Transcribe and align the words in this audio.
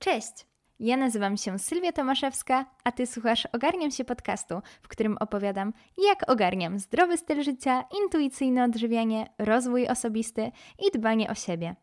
Cześć! 0.00 0.46
Ja 0.78 0.96
nazywam 0.96 1.36
się 1.36 1.58
Sylwia 1.58 1.92
Tomaszewska, 1.92 2.66
a 2.84 2.92
Ty 2.92 3.06
słuchasz 3.06 3.48
Ogarniam 3.52 3.90
się 3.90 4.04
podcastu, 4.04 4.54
w 4.82 4.88
którym 4.88 5.16
opowiadam, 5.20 5.72
jak 6.08 6.30
ogarniam 6.30 6.78
zdrowy 6.78 7.16
styl 7.16 7.42
życia, 7.42 7.84
intuicyjne 8.02 8.64
odżywianie, 8.64 9.26
rozwój 9.38 9.88
osobisty 9.88 10.52
i 10.78 10.98
dbanie 10.98 11.30
o 11.30 11.34
siebie. 11.34 11.76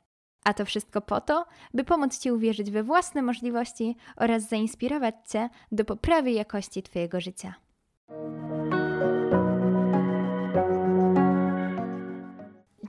A 0.44 0.54
to 0.54 0.66
wszystko 0.66 1.02
po 1.02 1.22
to, 1.22 1.46
by 1.74 1.84
pomóc 1.84 2.20
Ci 2.20 2.32
uwierzyć 2.32 2.72
we 2.72 2.84
własne 2.84 3.22
możliwości 3.22 3.96
oraz 4.16 4.50
zainspirować 4.50 5.16
Cię 5.32 5.50
do 5.72 5.86
poprawy 5.86 6.32
jakości 6.32 6.84
Twojego 6.84 7.22
życia. 7.22 7.67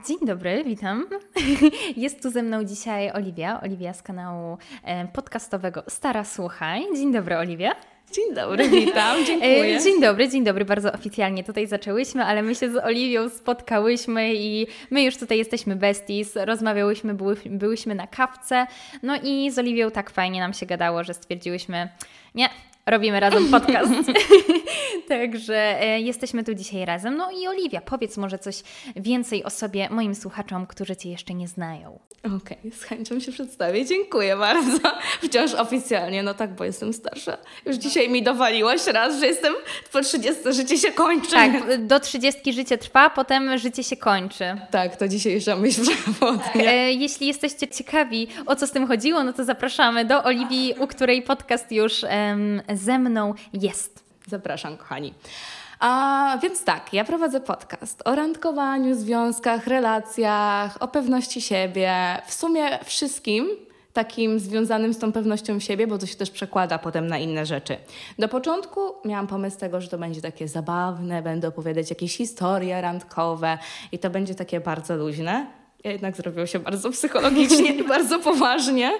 Dzień 0.09 0.27
dobry, 0.27 0.63
witam. 0.63 1.05
Jest 1.97 2.23
tu 2.23 2.29
ze 2.29 2.43
mną 2.43 2.63
dzisiaj 2.63 3.11
Oliwia, 3.11 3.61
Oliwia 3.61 3.93
z 3.93 4.01
kanału 4.01 4.57
e, 4.83 5.07
podcastowego 5.07 5.83
Stara 5.87 6.23
Słuchaj. 6.23 6.85
Dzień 6.95 7.13
dobry, 7.13 7.37
Oliwia. 7.37 7.75
Dzień 8.11 8.35
dobry, 8.35 8.69
witam, 8.69 9.25
dziękuję. 9.25 9.75
E, 9.75 9.83
dzień 9.83 10.01
dobry, 10.01 10.29
dzień 10.29 10.43
dobry, 10.43 10.65
bardzo 10.65 10.91
oficjalnie 10.93 11.43
tutaj 11.43 11.67
zaczęłyśmy, 11.67 12.25
ale 12.25 12.43
my 12.43 12.55
się 12.55 12.71
z 12.71 12.75
Oliwią 12.75 13.29
spotkałyśmy 13.29 14.35
i 14.35 14.67
my 14.91 15.03
już 15.03 15.17
tutaj 15.17 15.37
jesteśmy 15.37 15.75
besties, 15.75 16.35
rozmawiałyśmy, 16.35 17.13
były, 17.13 17.37
byłyśmy 17.45 17.95
na 17.95 18.07
kawce, 18.07 18.67
no 19.03 19.15
i 19.23 19.51
z 19.51 19.59
Oliwią 19.59 19.91
tak 19.91 20.09
fajnie 20.09 20.39
nam 20.39 20.53
się 20.53 20.65
gadało, 20.65 21.03
że 21.03 21.13
stwierdziłyśmy, 21.13 21.89
nie, 22.35 22.49
robimy 22.89 23.19
razem 23.19 23.47
podcast. 23.59 23.91
Także 25.07 25.81
e, 25.81 26.01
jesteśmy 26.01 26.43
tu 26.43 26.53
dzisiaj 26.53 26.85
razem. 26.85 27.17
No 27.17 27.31
i 27.31 27.47
Oliwia, 27.47 27.81
powiedz 27.81 28.17
może 28.17 28.39
coś 28.39 28.63
więcej 28.95 29.43
o 29.43 29.49
sobie 29.49 29.89
moim 29.89 30.15
słuchaczom, 30.15 30.67
którzy 30.67 30.95
Cię 30.95 31.09
jeszcze 31.09 31.33
nie 31.33 31.47
znają. 31.47 31.99
Okej, 32.23 32.57
okay, 32.57 32.71
z 32.71 32.83
chęcią 32.83 33.19
się 33.19 33.31
przedstawię. 33.31 33.85
Dziękuję 33.85 34.37
bardzo. 34.37 34.79
Wciąż 35.23 35.53
oficjalnie, 35.53 36.23
no 36.23 36.33
tak, 36.33 36.55
bo 36.55 36.63
jestem 36.63 36.93
starsza. 36.93 37.37
Już 37.65 37.75
dzisiaj 37.75 38.09
mi 38.09 38.23
dowaliłaś 38.23 38.87
raz, 38.87 39.19
że 39.19 39.27
jestem 39.27 39.53
po 39.91 40.01
30, 40.01 40.41
życie 40.49 40.77
się 40.77 40.91
kończy. 40.91 41.31
Tak, 41.31 41.85
do 41.85 41.99
30 41.99 42.53
życie 42.53 42.77
trwa, 42.77 43.09
potem 43.09 43.57
życie 43.57 43.83
się 43.83 43.97
kończy. 43.97 44.57
Tak, 44.71 44.95
to 44.95 45.07
dzisiejsza 45.07 45.55
myśl 45.55 45.81
przewodnia. 45.81 46.71
E, 46.71 46.93
jeśli 46.93 47.27
jesteście 47.27 47.67
ciekawi, 47.67 48.27
o 48.45 48.55
co 48.55 48.67
z 48.67 48.71
tym 48.71 48.87
chodziło, 48.87 49.23
no 49.23 49.33
to 49.33 49.45
zapraszamy 49.45 50.05
do 50.05 50.23
Oliwii, 50.23 50.73
u 50.79 50.87
której 50.87 51.21
podcast 51.21 51.71
już 51.71 52.03
em, 52.03 52.61
ze 52.79 52.99
mną 52.99 53.33
jest. 53.53 54.03
Zapraszam, 54.27 54.77
kochani. 54.77 55.13
A 55.79 56.37
więc 56.43 56.63
tak, 56.63 56.93
ja 56.93 57.05
prowadzę 57.05 57.41
podcast 57.41 58.01
o 58.05 58.15
randkowaniu, 58.15 58.95
związkach, 58.95 59.67
relacjach, 59.67 60.77
o 60.79 60.87
pewności 60.87 61.41
siebie, 61.41 62.21
w 62.27 62.33
sumie 62.33 62.79
wszystkim 62.83 63.47
takim 63.93 64.39
związanym 64.39 64.93
z 64.93 64.97
tą 64.99 65.11
pewnością 65.11 65.59
siebie, 65.59 65.87
bo 65.87 65.97
to 65.97 66.05
się 66.05 66.15
też 66.15 66.31
przekłada 66.31 66.77
potem 66.77 67.07
na 67.07 67.17
inne 67.17 67.45
rzeczy. 67.45 67.77
Do 68.19 68.27
początku 68.27 68.79
miałam 69.05 69.27
pomysł 69.27 69.59
tego, 69.59 69.81
że 69.81 69.87
to 69.87 69.97
będzie 69.97 70.21
takie 70.21 70.47
zabawne, 70.47 71.21
będę 71.21 71.47
opowiadać 71.47 71.89
jakieś 71.89 72.17
historie 72.17 72.81
randkowe 72.81 73.57
i 73.91 73.99
to 73.99 74.09
będzie 74.09 74.35
takie 74.35 74.59
bardzo 74.59 74.95
luźne. 74.95 75.47
Jednak 75.83 76.15
zrobiło 76.15 76.45
się 76.45 76.59
bardzo 76.59 76.91
psychologicznie 76.91 77.75
i 77.75 77.83
bardzo 77.93 78.19
poważnie. 78.19 78.91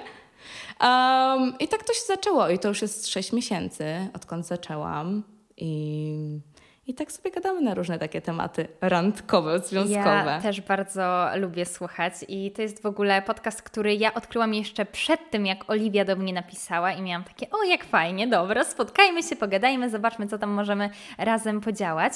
Um, 0.81 1.53
I 1.59 1.67
tak 1.67 1.83
to 1.83 1.93
się 1.93 2.01
zaczęło 2.07 2.49
i 2.49 2.59
to 2.59 2.67
już 2.67 2.81
jest 2.81 3.07
6 3.07 3.33
miesięcy, 3.33 3.85
odkąd 4.13 4.47
zaczęłam. 4.47 5.23
I 5.57 6.41
i 6.89 6.93
tak 6.93 7.11
sobie 7.11 7.31
gadamy 7.31 7.61
na 7.61 7.73
różne 7.73 7.99
takie 7.99 8.21
tematy 8.21 8.67
randkowe, 8.81 9.59
związkowe. 9.59 10.25
Ja 10.25 10.41
też 10.41 10.61
bardzo 10.61 11.27
lubię 11.35 11.65
słuchać 11.65 12.13
i 12.27 12.51
to 12.51 12.61
jest 12.61 12.81
w 12.81 12.85
ogóle 12.85 13.21
podcast, 13.21 13.61
który 13.61 13.95
ja 13.95 14.13
odkryłam 14.13 14.53
jeszcze 14.53 14.85
przed 14.85 15.29
tym, 15.29 15.45
jak 15.45 15.69
Oliwia 15.69 16.05
do 16.05 16.15
mnie 16.15 16.33
napisała 16.33 16.91
i 16.91 17.01
miałam 17.01 17.23
takie, 17.23 17.49
o 17.49 17.63
jak 17.63 17.83
fajnie, 17.83 18.27
dobra, 18.27 18.63
spotkajmy 18.63 19.23
się, 19.23 19.35
pogadajmy, 19.35 19.89
zobaczmy, 19.89 20.27
co 20.27 20.37
tam 20.37 20.49
możemy 20.49 20.89
razem 21.17 21.61
podziałać. 21.61 22.13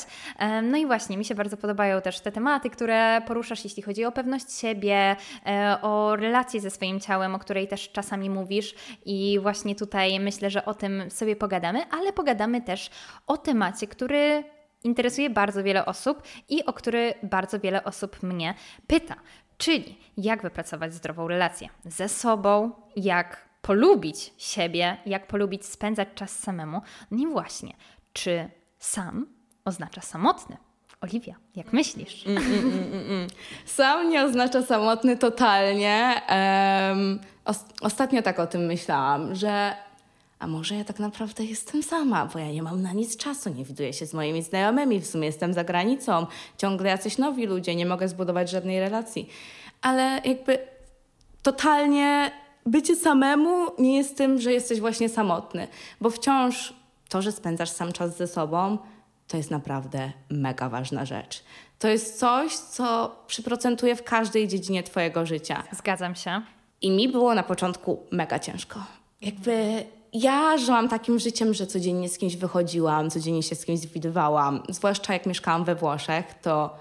No 0.64 0.78
i 0.78 0.86
właśnie, 0.86 1.18
mi 1.18 1.26
się 1.26 1.36
bardzo 1.36 1.58
podobają 1.58 2.02
też 2.02 2.20
te 2.20 2.32
tematy, 2.32 2.70
które 2.70 3.22
poruszasz, 3.28 3.64
jeśli 3.64 3.84
chodzi 3.84 4.06
o 4.06 4.12
pewność 4.12 4.60
siebie, 4.60 5.16
e, 5.46 5.78
o 5.82 6.16
relacje 6.16 6.62
ze 6.62 6.70
swoim 6.70 7.00
ciałem, 7.00 7.36
o 7.36 7.40
której 7.40 7.68
też 7.68 7.92
czasami 7.92 8.30
mówisz 8.30 8.76
i 9.06 9.40
właśnie 9.42 9.76
tutaj 9.76 10.20
myślę, 10.20 10.50
że 10.50 10.66
o 10.66 10.74
tym 10.74 11.12
sobie 11.12 11.36
pogadamy, 11.36 11.80
ale 11.92 12.14
pogadamy 12.14 12.62
też 12.62 12.90
o 13.28 13.38
temacie, 13.38 13.88
który 13.88 14.44
interesuje 14.84 15.30
bardzo 15.30 15.64
wiele 15.64 15.86
osób 15.86 16.24
i 16.50 16.66
o 16.66 16.74
który 16.74 17.14
bardzo 17.24 17.60
wiele 17.60 17.84
osób 17.84 18.24
mnie 18.24 18.54
pyta. 18.88 19.16
Czyli 19.58 19.98
jak 20.18 20.42
wypracować 20.42 20.94
zdrową 20.94 21.28
relację 21.28 21.70
ze 21.86 22.10
sobą, 22.10 22.72
jak 22.96 23.50
polubić 23.62 24.34
siebie, 24.38 24.98
jak 25.06 25.28
polubić 25.28 25.66
spędzać 25.66 26.08
czas 26.16 26.40
samemu. 26.40 26.82
No 27.12 27.18
i 27.18 27.28
właśnie, 27.28 27.74
czy 28.14 28.50
sam 28.80 29.28
oznacza 29.66 30.02
samotny? 30.02 30.58
Oliwia, 31.02 31.36
jak 31.56 31.74
myślisz? 31.74 32.28
Mm, 32.28 32.44
mm, 32.44 32.60
mm, 32.60 32.94
mm 32.94 33.28
Sam 33.66 34.10
nie 34.10 34.24
oznacza 34.24 34.62
samotny 34.62 35.18
totalnie. 35.18 36.22
Um, 36.90 37.20
ostatnio 37.82 38.22
tak 38.22 38.40
o 38.40 38.48
tym 38.48 38.66
myślałam, 38.66 39.36
że 39.36 39.76
a 40.44 40.48
może 40.48 40.76
ja 40.76 40.84
tak 40.84 41.00
naprawdę 41.00 41.44
jestem 41.44 41.84
sama, 41.84 42.26
bo 42.26 42.40
ja 42.40 42.52
nie 42.52 42.64
mam 42.64 42.82
na 42.82 42.94
nic 42.94 43.18
czasu, 43.18 43.50
nie 43.50 43.66
widuję 43.66 43.94
się 43.94 44.06
z 44.06 44.14
moimi 44.14 44.44
znajomymi, 44.44 45.00
w 45.00 45.08
sumie 45.08 45.26
jestem 45.26 45.54
za 45.54 45.64
granicą, 45.64 46.28
ciągle 46.58 46.90
jacyś 46.90 47.18
nowi 47.18 47.46
ludzie, 47.46 47.76
nie 47.76 47.86
mogę 47.86 48.08
zbudować 48.08 48.50
żadnej 48.50 48.80
relacji. 48.80 49.30
Ale 49.82 50.22
jakby 50.26 50.58
totalnie 51.42 52.32
bycie 52.66 52.96
samemu 52.96 53.68
nie 53.80 53.98
jest 53.98 54.18
tym, 54.18 54.42
że 54.42 54.54
jesteś 54.54 54.80
właśnie 54.80 55.10
samotny, 55.10 55.68
bo 56.02 56.10
wciąż 56.10 56.74
to, 57.10 57.22
że 57.22 57.32
spędzasz 57.32 57.70
sam 57.70 57.92
czas 57.92 58.18
ze 58.18 58.28
sobą, 58.28 58.78
to 59.28 59.38
jest 59.38 59.52
naprawdę 59.52 60.12
mega 60.30 60.70
ważna 60.70 61.06
rzecz. 61.06 61.44
To 61.80 61.88
jest 61.88 62.20
coś, 62.20 62.56
co 62.56 63.16
przyprocentuje 63.28 63.96
w 63.96 64.04
każdej 64.04 64.48
dziedzinie 64.48 64.84
Twojego 64.84 65.26
życia. 65.26 65.64
Zgadzam 65.72 66.16
się. 66.16 66.42
I 66.82 66.92
mi 66.92 67.10
było 67.10 67.36
na 67.36 67.44
początku 67.44 68.04
mega 68.12 68.40
ciężko. 68.40 68.84
Jakby 69.22 69.86
ja 70.14 70.58
żyłam 70.58 70.90
takim 70.90 71.20
życiem, 71.20 71.54
że 71.54 71.68
codziennie 71.68 72.10
z 72.10 72.18
kimś 72.18 72.36
wychodziłam, 72.36 73.10
codziennie 73.10 73.44
się 73.44 73.56
z 73.56 73.66
kimś 73.66 73.88
widywałam. 73.88 74.64
Zwłaszcza 74.70 75.14
jak 75.14 75.26
mieszkałam 75.26 75.64
we 75.64 75.76
Włoszech, 75.76 76.26
to 76.42 76.76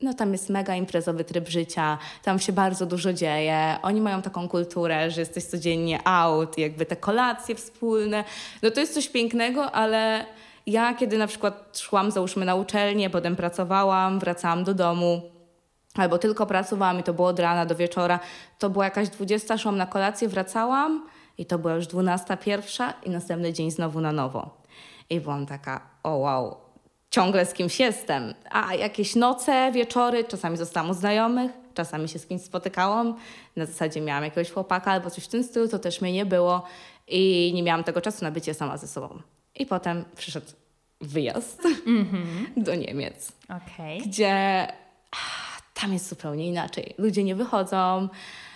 no 0.00 0.14
tam 0.14 0.32
jest 0.32 0.50
mega 0.50 0.76
imprezowy 0.76 1.24
tryb 1.24 1.48
życia, 1.48 1.98
tam 2.22 2.38
się 2.38 2.52
bardzo 2.52 2.86
dużo 2.86 3.12
dzieje. 3.12 3.76
Oni 3.82 4.00
mają 4.00 4.22
taką 4.22 4.48
kulturę, 4.48 5.10
że 5.10 5.20
jesteś 5.20 5.44
codziennie 5.44 6.06
out, 6.06 6.58
jakby 6.58 6.86
te 6.86 6.96
kolacje 6.96 7.54
wspólne. 7.54 8.24
No 8.62 8.70
to 8.70 8.80
jest 8.80 8.94
coś 8.94 9.08
pięknego, 9.08 9.72
ale 9.72 10.26
ja 10.66 10.94
kiedy 10.94 11.18
na 11.18 11.26
przykład 11.26 11.78
szłam 11.78 12.10
załóżmy 12.10 12.44
na 12.44 12.54
uczelnię, 12.54 13.10
potem 13.10 13.36
pracowałam, 13.36 14.18
wracałam 14.18 14.64
do 14.64 14.74
domu, 14.74 15.22
albo 15.94 16.18
tylko 16.18 16.46
pracowałam 16.46 17.00
i 17.00 17.02
to 17.02 17.14
było 17.14 17.28
od 17.28 17.38
rana 17.38 17.66
do 17.66 17.74
wieczora, 17.74 18.20
to 18.58 18.70
była 18.70 18.84
jakaś 18.84 19.08
dwudziesta, 19.08 19.58
szłam 19.58 19.76
na 19.76 19.86
kolację, 19.86 20.28
wracałam, 20.28 21.06
i 21.38 21.46
to 21.46 21.58
była 21.58 21.74
już 21.74 21.86
dwunasta 21.86 22.36
pierwsza 22.36 22.94
i 23.04 23.10
następny 23.10 23.52
dzień 23.52 23.70
znowu 23.70 24.00
na 24.00 24.12
nowo. 24.12 24.50
I 25.10 25.20
byłam 25.20 25.46
taka, 25.46 25.80
o 26.02 26.16
wow, 26.16 26.56
ciągle 27.10 27.46
z 27.46 27.54
kimś 27.54 27.80
jestem. 27.80 28.34
A 28.50 28.74
jakieś 28.74 29.14
noce, 29.14 29.72
wieczory, 29.72 30.24
czasami 30.24 30.56
zostałam 30.56 30.90
u 30.90 30.94
znajomych, 30.94 31.52
czasami 31.74 32.08
się 32.08 32.18
z 32.18 32.26
kimś 32.26 32.42
spotykałam. 32.42 33.16
Na 33.56 33.66
zasadzie 33.66 34.00
miałam 34.00 34.24
jakiegoś 34.24 34.50
chłopaka 34.50 34.90
albo 34.90 35.10
coś 35.10 35.24
w 35.24 35.28
tym 35.28 35.44
stylu, 35.44 35.68
to 35.68 35.78
też 35.78 36.00
mnie 36.00 36.12
nie 36.12 36.26
było. 36.26 36.62
I 37.08 37.52
nie 37.54 37.62
miałam 37.62 37.84
tego 37.84 38.00
czasu 38.00 38.24
na 38.24 38.30
bycie 38.30 38.54
sama 38.54 38.76
ze 38.76 38.88
sobą. 38.88 39.22
I 39.54 39.66
potem 39.66 40.04
przyszedł 40.16 40.46
wyjazd 41.00 41.62
mm 41.86 42.04
-hmm. 42.04 42.46
do 42.66 42.74
Niemiec, 42.74 43.32
okay. 43.44 43.98
gdzie 44.06 44.66
tam 45.74 45.92
jest 45.92 46.08
zupełnie 46.08 46.48
inaczej. 46.48 46.94
Ludzie 46.98 47.24
nie 47.24 47.34
wychodzą, 47.34 48.08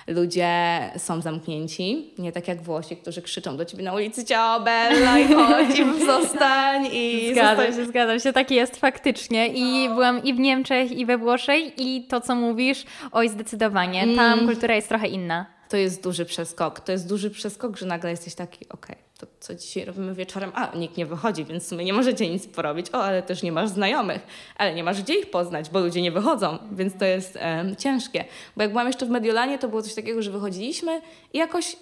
ludzie 0.07 0.51
są 0.97 1.21
zamknięci, 1.21 2.15
nie 2.19 2.33
tak 2.33 2.49
jak 2.49 2.63
Włosi, 2.63 2.97
którzy 2.97 3.23
krzyczą 3.23 3.57
do 3.57 3.65
ciebie 3.65 3.85
na 3.85 3.93
ulicy 3.93 4.25
ciao 4.25 4.61
Bella 4.61 5.19
i 5.19 5.35
chodź 5.35 5.79
i 5.79 6.07
zostań 6.07 6.89
i 6.93 7.31
Zgadzam 7.33 7.57
zostań. 7.57 7.77
się, 7.77 7.87
zgadzam 7.87 8.21
się, 8.21 8.33
tak 8.33 8.51
jest 8.51 8.77
faktycznie 8.77 9.49
i 9.49 9.89
no. 9.89 9.95
byłam 9.95 10.25
i 10.25 10.35
w 10.35 10.39
Niemczech 10.39 10.93
i 10.93 11.07
we 11.07 11.19
Włoszech 11.19 11.79
i 11.79 12.07
to 12.07 12.21
co 12.21 12.35
mówisz, 12.35 12.85
oj 13.13 13.29
zdecydowanie, 13.29 14.17
tam 14.17 14.33
mm. 14.33 14.47
kultura 14.47 14.75
jest 14.75 14.89
trochę 14.89 15.09
inna. 15.09 15.47
To 15.69 15.77
jest 15.77 16.03
duży 16.03 16.25
przeskok, 16.25 16.81
to 16.81 16.93
jest 16.93 17.09
duży 17.09 17.31
przeskok, 17.31 17.77
że 17.77 17.87
nagle 17.87 18.11
jesteś 18.11 18.35
taki 18.35 18.69
okej, 18.69 18.97
okay 18.97 19.06
to 19.19 19.27
co 19.41 19.55
dzisiaj 19.55 19.85
robimy 19.85 20.15
wieczorem? 20.15 20.53
A, 20.55 20.77
nikt 20.77 20.97
nie 20.97 21.07
wychodzi, 21.07 21.45
więc 21.45 21.65
w 21.65 21.67
sumie 21.67 21.85
nie 21.85 21.93
możecie 21.93 22.31
nic 22.31 22.47
porobić. 22.47 22.87
O, 22.93 23.05
ale 23.05 23.23
też 23.23 23.43
nie 23.43 23.53
masz 23.53 23.69
znajomych, 23.69 24.27
ale 24.57 24.75
nie 24.75 24.85
masz 24.85 25.03
gdzie 25.03 25.15
ich 25.15 25.31
poznać, 25.31 25.71
bo 25.71 25.81
ludzie 25.81 26.03
nie 26.03 26.13
wychodzą, 26.13 26.59
więc 26.73 26.99
to 26.99 27.05
jest 27.05 27.37
um, 27.37 27.77
ciężkie. 27.77 28.25
Bo 28.57 28.63
jak 28.63 28.71
byłam 28.71 28.87
jeszcze 28.87 29.07
w 29.07 29.11
Mediolanie, 29.11 29.59
to 29.59 29.69
było 29.69 29.83
coś 29.83 29.95
takiego, 29.95 30.23
że 30.23 30.31
wychodziliśmy 30.31 31.01
i 31.33 31.39
jakoś 31.39 31.77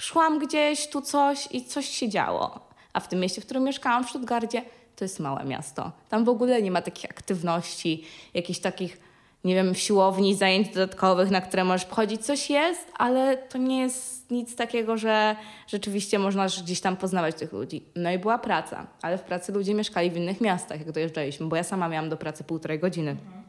szłam 0.00 0.38
gdzieś, 0.38 0.86
tu 0.86 1.02
coś 1.02 1.48
i 1.50 1.64
coś 1.64 1.88
się 1.88 2.08
działo. 2.08 2.60
A 2.92 3.00
w 3.00 3.08
tym 3.08 3.20
mieście, 3.20 3.40
w 3.40 3.44
którym 3.44 3.64
mieszkałam, 3.64 4.04
w 4.04 4.10
Stuttgardzie, 4.10 4.62
to 4.96 5.04
jest 5.04 5.20
małe 5.20 5.44
miasto. 5.44 5.92
Tam 6.08 6.24
w 6.24 6.28
ogóle 6.28 6.62
nie 6.62 6.70
ma 6.70 6.82
takich 6.82 7.10
aktywności, 7.10 8.04
jakichś 8.34 8.58
takich 8.58 9.09
nie 9.44 9.54
wiem, 9.54 9.74
siłowni, 9.74 10.34
zajęć 10.34 10.68
dodatkowych, 10.68 11.30
na 11.30 11.40
które 11.40 11.64
możesz 11.64 11.88
chodzić, 11.88 12.26
coś 12.26 12.50
jest, 12.50 12.92
ale 12.96 13.36
to 13.36 13.58
nie 13.58 13.80
jest 13.80 14.30
nic 14.30 14.56
takiego, 14.56 14.96
że 14.96 15.36
rzeczywiście 15.66 16.18
można 16.18 16.46
gdzieś 16.46 16.80
tam 16.80 16.96
poznawać 16.96 17.34
tych 17.34 17.52
ludzi. 17.52 17.84
No 17.96 18.10
i 18.10 18.18
była 18.18 18.38
praca, 18.38 18.86
ale 19.02 19.18
w 19.18 19.22
pracy 19.22 19.52
ludzie 19.52 19.74
mieszkali 19.74 20.10
w 20.10 20.16
innych 20.16 20.40
miastach, 20.40 20.78
jak 20.78 20.92
dojeżdżaliśmy, 20.92 21.46
bo 21.46 21.56
ja 21.56 21.62
sama 21.62 21.88
miałam 21.88 22.08
do 22.08 22.16
pracy 22.16 22.44
półtorej 22.44 22.78
godziny. 22.78 23.10
Mhm. 23.10 23.42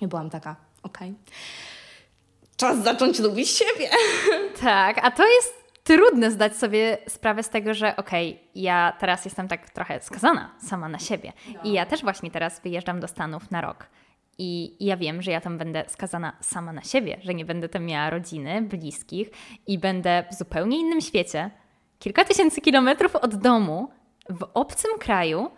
I 0.00 0.06
byłam 0.06 0.30
taka, 0.30 0.56
okej. 0.82 1.08
Okay. 1.08 1.34
Czas 2.56 2.84
zacząć 2.84 3.18
lubić 3.18 3.48
siebie. 3.48 3.90
Tak, 4.60 5.00
a 5.02 5.10
to 5.10 5.26
jest 5.26 5.54
trudno 5.84 6.30
zdać 6.30 6.56
sobie 6.56 6.98
sprawę 7.08 7.42
z 7.42 7.48
tego, 7.48 7.74
że 7.74 7.96
okej, 7.96 8.30
okay, 8.32 8.44
ja 8.54 8.96
teraz 9.00 9.24
jestem 9.24 9.48
tak 9.48 9.70
trochę 9.70 10.00
skazana 10.00 10.50
sama 10.68 10.88
na 10.88 10.98
siebie. 10.98 11.32
I 11.64 11.72
ja 11.72 11.86
też 11.86 12.02
właśnie 12.02 12.30
teraz 12.30 12.60
wyjeżdżam 12.60 13.00
do 13.00 13.08
Stanów 13.08 13.50
na 13.50 13.60
rok. 13.60 13.86
I 14.38 14.76
ja 14.86 14.96
wiem, 14.96 15.22
że 15.22 15.30
ja 15.30 15.40
tam 15.40 15.58
będę 15.58 15.84
skazana 15.88 16.36
sama 16.40 16.72
na 16.72 16.82
siebie, 16.82 17.18
że 17.22 17.34
nie 17.34 17.44
będę 17.44 17.68
tam 17.68 17.84
miała 17.84 18.10
rodziny, 18.10 18.62
bliskich 18.62 19.30
i 19.66 19.78
będę 19.78 20.24
w 20.30 20.34
zupełnie 20.34 20.78
innym 20.78 21.00
świecie, 21.00 21.50
kilka 21.98 22.24
tysięcy 22.24 22.60
kilometrów 22.60 23.16
od 23.16 23.34
domu, 23.34 23.88
w 24.30 24.46
obcym 24.54 24.90
kraju. 24.98 25.50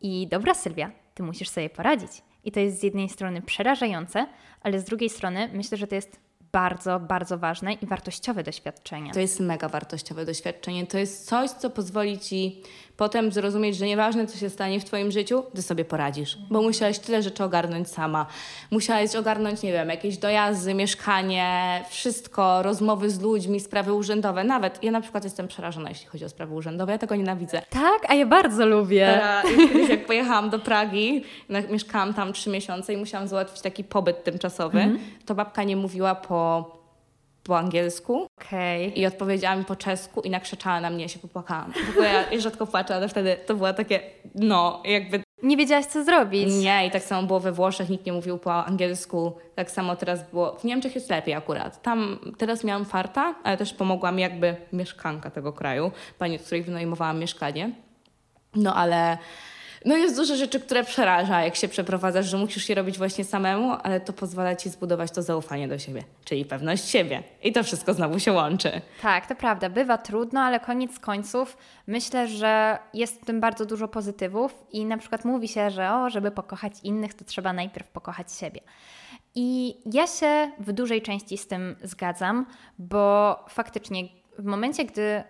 I 0.00 0.28
dobra, 0.28 0.54
Sylwia, 0.54 0.90
ty 1.14 1.22
musisz 1.22 1.48
sobie 1.48 1.70
poradzić. 1.70 2.10
I 2.44 2.52
to 2.52 2.60
jest 2.60 2.80
z 2.80 2.82
jednej 2.82 3.08
strony 3.08 3.42
przerażające, 3.42 4.26
ale 4.60 4.80
z 4.80 4.84
drugiej 4.84 5.10
strony 5.10 5.50
myślę, 5.52 5.78
że 5.78 5.86
to 5.86 5.94
jest 5.94 6.20
bardzo, 6.52 7.00
bardzo 7.00 7.38
ważne 7.38 7.72
i 7.72 7.86
wartościowe 7.86 8.42
doświadczenie. 8.42 9.12
To 9.12 9.20
jest 9.20 9.40
mega 9.40 9.68
wartościowe 9.68 10.24
doświadczenie. 10.24 10.86
To 10.86 10.98
jest 10.98 11.26
coś, 11.26 11.50
co 11.50 11.70
pozwoli 11.70 12.18
ci 12.18 12.62
potem 12.96 13.32
zrozumieć, 13.32 13.76
że 13.76 13.86
nieważne, 13.86 14.26
co 14.26 14.38
się 14.38 14.50
stanie 14.50 14.80
w 14.80 14.84
Twoim 14.84 15.10
życiu, 15.10 15.42
Ty 15.54 15.62
sobie 15.62 15.84
poradzisz, 15.84 16.38
bo 16.50 16.62
musiałeś 16.62 16.98
tyle 16.98 17.22
rzeczy 17.22 17.44
ogarnąć 17.44 17.88
sama. 17.88 18.26
Musiałeś 18.70 19.16
ogarnąć, 19.16 19.62
nie 19.62 19.72
wiem, 19.72 19.88
jakieś 19.88 20.18
dojazdy, 20.18 20.74
mieszkanie, 20.74 21.84
wszystko, 21.88 22.62
rozmowy 22.62 23.10
z 23.10 23.20
ludźmi, 23.20 23.60
sprawy 23.60 23.92
urzędowe. 23.92 24.44
Nawet 24.44 24.82
ja 24.82 24.90
na 24.90 25.00
przykład 25.00 25.24
jestem 25.24 25.48
przerażona, 25.48 25.88
jeśli 25.88 26.06
chodzi 26.06 26.24
o 26.24 26.28
sprawy 26.28 26.54
urzędowe, 26.54 26.92
ja 26.92 26.98
tego 26.98 27.16
nienawidzę. 27.16 27.62
Tak, 27.70 28.10
a 28.10 28.14
ja 28.14 28.26
bardzo 28.26 28.66
lubię. 28.66 29.20
jak 29.88 30.06
pojechałam 30.06 30.50
do 30.50 30.58
Pragi, 30.58 31.24
mieszkałam 31.70 32.14
tam 32.14 32.32
trzy 32.32 32.50
miesiące 32.50 32.92
i 32.92 32.96
musiałam 32.96 33.28
załatwić 33.28 33.60
taki 33.60 33.84
pobyt 33.84 34.24
tymczasowy, 34.24 34.78
-hmm. 34.78 34.98
to 35.26 35.34
babka 35.34 35.64
nie 35.64 35.76
mówiła 35.76 36.14
po 36.14 36.76
po 37.46 37.58
angielsku 37.58 38.26
okay. 38.40 38.84
i 38.84 39.06
odpowiedziała 39.06 39.56
mi 39.56 39.64
po 39.64 39.76
czesku 39.76 40.20
i 40.20 40.30
nakrzyczała 40.30 40.80
na 40.80 40.90
mnie, 40.90 41.02
ja 41.02 41.08
się 41.08 41.18
popłakałam. 41.18 41.72
W 41.72 41.90
ogóle 41.90 42.08
ja 42.32 42.40
rzadko 42.40 42.66
płaczę, 42.66 42.94
ale 42.94 43.08
wtedy 43.08 43.36
to 43.46 43.54
było 43.54 43.72
takie, 43.72 44.00
no, 44.34 44.82
jakby... 44.84 45.22
Nie 45.42 45.56
wiedziałaś, 45.56 45.86
co 45.86 46.04
zrobić. 46.04 46.54
Nie, 46.54 46.86
i 46.86 46.90
tak 46.90 47.02
samo 47.02 47.26
było 47.26 47.40
we 47.40 47.52
Włoszech, 47.52 47.88
nikt 47.88 48.06
nie 48.06 48.12
mówił 48.12 48.38
po 48.38 48.64
angielsku. 48.64 49.32
Tak 49.54 49.70
samo 49.70 49.96
teraz 49.96 50.30
było, 50.30 50.56
w 50.56 50.64
Niemczech 50.64 50.94
jest 50.94 51.10
lepiej 51.10 51.34
akurat. 51.34 51.82
Tam 51.82 52.18
teraz 52.38 52.64
miałam 52.64 52.84
farta, 52.84 53.34
ale 53.44 53.56
też 53.56 53.74
pomogła 53.74 54.12
mi 54.12 54.22
jakby 54.22 54.56
mieszkanka 54.72 55.30
tego 55.30 55.52
kraju, 55.52 55.90
pani, 56.18 56.36
od 56.36 56.42
której 56.42 56.62
wynajmowałam 56.62 57.18
mieszkanie. 57.18 57.70
No 58.54 58.74
ale 58.74 59.18
no 59.86 59.96
jest 59.96 60.16
dużo 60.16 60.36
rzeczy, 60.36 60.60
które 60.60 60.84
przeraża, 60.84 61.42
jak 61.42 61.56
się 61.56 61.68
przeprowadzasz, 61.68 62.26
że 62.26 62.36
musisz 62.36 62.68
je 62.68 62.74
robić 62.74 62.98
właśnie 62.98 63.24
samemu, 63.24 63.76
ale 63.82 64.00
to 64.00 64.12
pozwala 64.12 64.56
ci 64.56 64.70
zbudować 64.70 65.10
to 65.10 65.22
zaufanie 65.22 65.68
do 65.68 65.78
siebie, 65.78 66.02
czyli 66.24 66.44
pewność 66.44 66.88
siebie. 66.88 67.22
I 67.42 67.52
to 67.52 67.64
wszystko 67.64 67.94
znowu 67.94 68.18
się 68.18 68.32
łączy. 68.32 68.80
Tak, 69.02 69.26
to 69.26 69.34
prawda. 69.34 69.68
Bywa 69.68 69.98
trudno, 69.98 70.40
ale 70.40 70.60
koniec 70.60 70.98
końców 70.98 71.56
myślę, 71.86 72.28
że 72.28 72.78
jest 72.94 73.22
w 73.22 73.24
tym 73.24 73.40
bardzo 73.40 73.66
dużo 73.66 73.88
pozytywów 73.88 74.54
i 74.72 74.84
na 74.84 74.98
przykład 74.98 75.24
mówi 75.24 75.48
się, 75.48 75.70
że 75.70 75.92
o, 75.92 76.10
żeby 76.10 76.30
pokochać 76.30 76.72
innych, 76.82 77.14
to 77.14 77.24
trzeba 77.24 77.52
najpierw 77.52 77.88
pokochać 77.88 78.32
siebie. 78.32 78.60
I 79.34 79.76
ja 79.92 80.06
się 80.06 80.50
w 80.58 80.72
dużej 80.72 81.02
części 81.02 81.38
z 81.38 81.46
tym 81.46 81.76
zgadzam, 81.82 82.46
bo 82.78 83.36
faktycznie 83.48 84.02
w 84.38 84.44
momencie, 84.44 84.84
gdy 84.84 85.22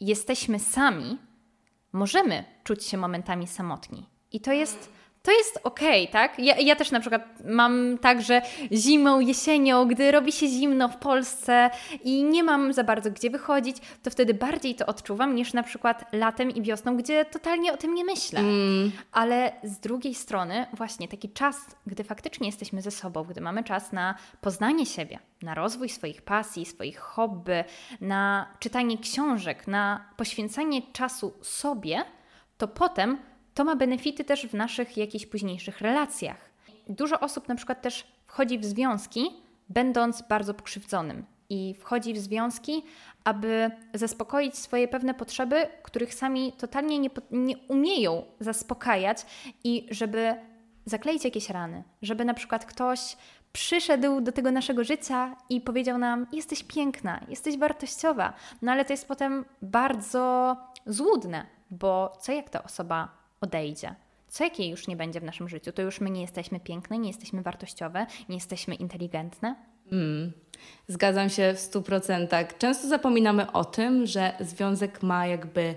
jesteśmy 0.00 0.58
sami, 0.58 1.18
możemy 1.92 2.44
czuć 2.64 2.84
się 2.84 2.96
momentami 2.96 3.46
samotni. 3.46 4.06
I 4.32 4.40
to 4.40 4.52
jest 4.52 4.92
to 5.22 5.32
jest 5.32 5.60
okej, 5.64 6.02
okay, 6.02 6.12
tak? 6.12 6.38
Ja, 6.38 6.56
ja, 6.56 6.76
też 6.76 6.90
na 6.90 7.00
przykład 7.00 7.22
mam 7.44 7.98
tak, 7.98 8.22
że 8.22 8.42
zimą, 8.72 9.20
jesienią, 9.20 9.88
gdy 9.88 10.12
robi 10.12 10.32
się 10.32 10.48
zimno 10.48 10.88
w 10.88 10.96
Polsce 10.96 11.70
i 12.04 12.24
nie 12.24 12.44
mam 12.44 12.72
za 12.72 12.84
bardzo 12.84 13.10
gdzie 13.10 13.30
wychodzić, 13.30 13.76
to 14.02 14.10
wtedy 14.10 14.34
bardziej 14.34 14.74
to 14.74 14.86
odczuwam 14.86 15.34
niż 15.34 15.52
na 15.52 15.62
przykład 15.62 16.04
latem 16.12 16.50
i 16.50 16.62
wiosną, 16.62 16.96
gdzie 16.96 17.24
totalnie 17.24 17.72
o 17.72 17.76
tym 17.76 17.94
nie 17.94 18.04
myślę. 18.04 18.40
Mm. 18.40 18.92
Ale 19.12 19.52
z 19.62 19.78
drugiej 19.78 20.14
strony, 20.14 20.66
właśnie 20.72 21.08
taki 21.08 21.28
czas, 21.28 21.56
gdy 21.86 22.04
faktycznie 22.04 22.46
jesteśmy 22.46 22.82
ze 22.82 22.90
sobą, 22.90 23.24
gdy 23.24 23.40
mamy 23.40 23.64
czas 23.64 23.92
na 23.92 24.14
poznanie 24.40 24.86
siebie, 24.86 25.18
na 25.42 25.54
rozwój 25.54 25.88
swoich 25.88 26.22
pasji, 26.22 26.66
swoich 26.66 26.98
hobby, 26.98 27.64
na 28.00 28.46
czytanie 28.58 28.98
książek, 28.98 29.66
na 29.66 30.04
poświęcanie 30.16 30.82
czasu 30.92 31.32
sobie, 31.42 32.04
to 32.58 32.68
potem 32.68 33.18
to 33.54 33.64
ma 33.64 33.76
benefity 33.76 34.24
też 34.24 34.46
w 34.46 34.54
naszych 34.54 34.96
jakichś 34.96 35.26
późniejszych 35.26 35.80
relacjach. 35.80 36.50
Dużo 36.88 37.20
osób 37.20 37.48
na 37.48 37.54
przykład 37.54 37.82
też 37.82 38.06
wchodzi 38.26 38.58
w 38.58 38.64
związki, 38.64 39.30
będąc 39.68 40.22
bardzo 40.22 40.54
pokrzywdzonym. 40.54 41.24
I 41.50 41.74
wchodzi 41.80 42.14
w 42.14 42.18
związki, 42.18 42.82
aby 43.24 43.70
zaspokoić 43.94 44.58
swoje 44.58 44.88
pewne 44.88 45.14
potrzeby, 45.14 45.66
których 45.82 46.14
sami 46.14 46.52
totalnie 46.52 46.98
nie, 46.98 47.10
nie 47.30 47.56
umieją 47.68 48.24
zaspokajać, 48.40 49.26
i 49.64 49.86
żeby 49.90 50.34
zakleić 50.84 51.24
jakieś 51.24 51.50
rany, 51.50 51.82
żeby 52.02 52.24
na 52.24 52.34
przykład 52.34 52.64
ktoś 52.64 53.16
przyszedł 53.52 54.20
do 54.20 54.32
tego 54.32 54.50
naszego 54.50 54.84
życia 54.84 55.36
i 55.48 55.60
powiedział 55.60 55.98
nam: 55.98 56.26
Jesteś 56.32 56.62
piękna, 56.62 57.20
jesteś 57.28 57.58
wartościowa. 57.58 58.32
No 58.62 58.72
ale 58.72 58.84
to 58.84 58.92
jest 58.92 59.08
potem 59.08 59.44
bardzo 59.62 60.56
złudne, 60.86 61.46
bo 61.70 62.16
co 62.20 62.32
jak 62.32 62.50
ta 62.50 62.64
osoba 62.64 63.21
odejdzie. 63.42 63.94
Co 64.28 64.44
jakiej 64.44 64.70
już 64.70 64.88
nie 64.88 64.96
będzie 64.96 65.20
w 65.20 65.24
naszym 65.24 65.48
życiu? 65.48 65.72
To 65.72 65.82
już 65.82 66.00
my 66.00 66.10
nie 66.10 66.20
jesteśmy 66.20 66.60
piękne, 66.60 66.98
nie 66.98 67.08
jesteśmy 67.08 67.42
wartościowe, 67.42 68.06
nie 68.28 68.34
jesteśmy 68.34 68.74
inteligentne? 68.74 69.56
Mm, 69.92 70.32
zgadzam 70.88 71.30
się 71.30 71.54
w 71.54 71.60
stu 71.60 71.82
procentach. 71.82 72.58
Często 72.58 72.88
zapominamy 72.88 73.52
o 73.52 73.64
tym, 73.64 74.06
że 74.06 74.32
związek 74.40 75.02
ma 75.02 75.26
jakby 75.26 75.74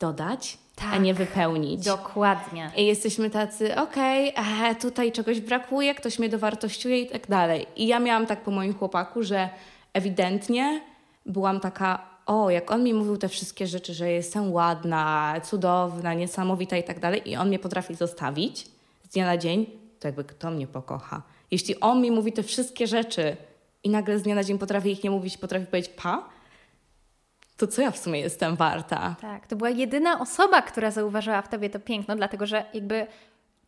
dodać, 0.00 0.58
tak, 0.76 0.94
a 0.94 0.96
nie 0.98 1.14
wypełnić. 1.14 1.84
Dokładnie. 1.84 2.70
I 2.76 2.86
jesteśmy 2.86 3.30
tacy, 3.30 3.76
okej, 3.76 4.34
okay, 4.34 4.74
tutaj 4.74 5.12
czegoś 5.12 5.40
brakuje, 5.40 5.94
ktoś 5.94 6.18
mnie 6.18 6.28
dowartościuje 6.28 7.00
i 7.00 7.06
tak 7.06 7.26
dalej. 7.26 7.66
I 7.76 7.86
ja 7.86 7.98
miałam 7.98 8.26
tak 8.26 8.42
po 8.42 8.50
moim 8.50 8.74
chłopaku, 8.74 9.22
że 9.22 9.48
ewidentnie 9.92 10.80
byłam 11.26 11.60
taka 11.60 12.17
o, 12.28 12.50
jak 12.50 12.70
on 12.70 12.82
mi 12.82 12.94
mówił 12.94 13.16
te 13.16 13.28
wszystkie 13.28 13.66
rzeczy, 13.66 13.94
że 13.94 14.10
jestem 14.10 14.52
ładna, 14.52 15.34
cudowna, 15.44 16.14
niesamowita 16.14 16.76
i 16.76 16.84
tak 16.84 17.00
dalej, 17.00 17.30
i 17.30 17.36
on 17.36 17.48
mnie 17.48 17.58
potrafi 17.58 17.94
zostawić 17.94 18.66
z 19.02 19.08
dnia 19.08 19.26
na 19.26 19.36
dzień, 19.36 19.66
to 20.00 20.08
jakby 20.08 20.24
kto 20.24 20.50
mnie 20.50 20.66
pokocha. 20.66 21.22
Jeśli 21.50 21.80
on 21.80 22.00
mi 22.00 22.10
mówi 22.10 22.32
te 22.32 22.42
wszystkie 22.42 22.86
rzeczy 22.86 23.36
i 23.84 23.90
nagle 23.90 24.18
z 24.18 24.22
dnia 24.22 24.34
na 24.34 24.44
dzień 24.44 24.58
potrafi 24.58 24.90
ich 24.90 25.04
nie 25.04 25.10
mówić, 25.10 25.38
potrafi 25.38 25.66
powiedzieć 25.66 25.92
pa, 25.96 26.28
to 27.56 27.66
co 27.66 27.82
ja 27.82 27.90
w 27.90 27.98
sumie 27.98 28.20
jestem 28.20 28.56
warta? 28.56 29.16
Tak, 29.20 29.46
to 29.46 29.56
była 29.56 29.70
jedyna 29.70 30.20
osoba, 30.20 30.62
która 30.62 30.90
zauważyła 30.90 31.42
w 31.42 31.48
tobie 31.48 31.70
to 31.70 31.80
piękno, 31.80 32.16
dlatego 32.16 32.46
że 32.46 32.64
jakby 32.74 33.06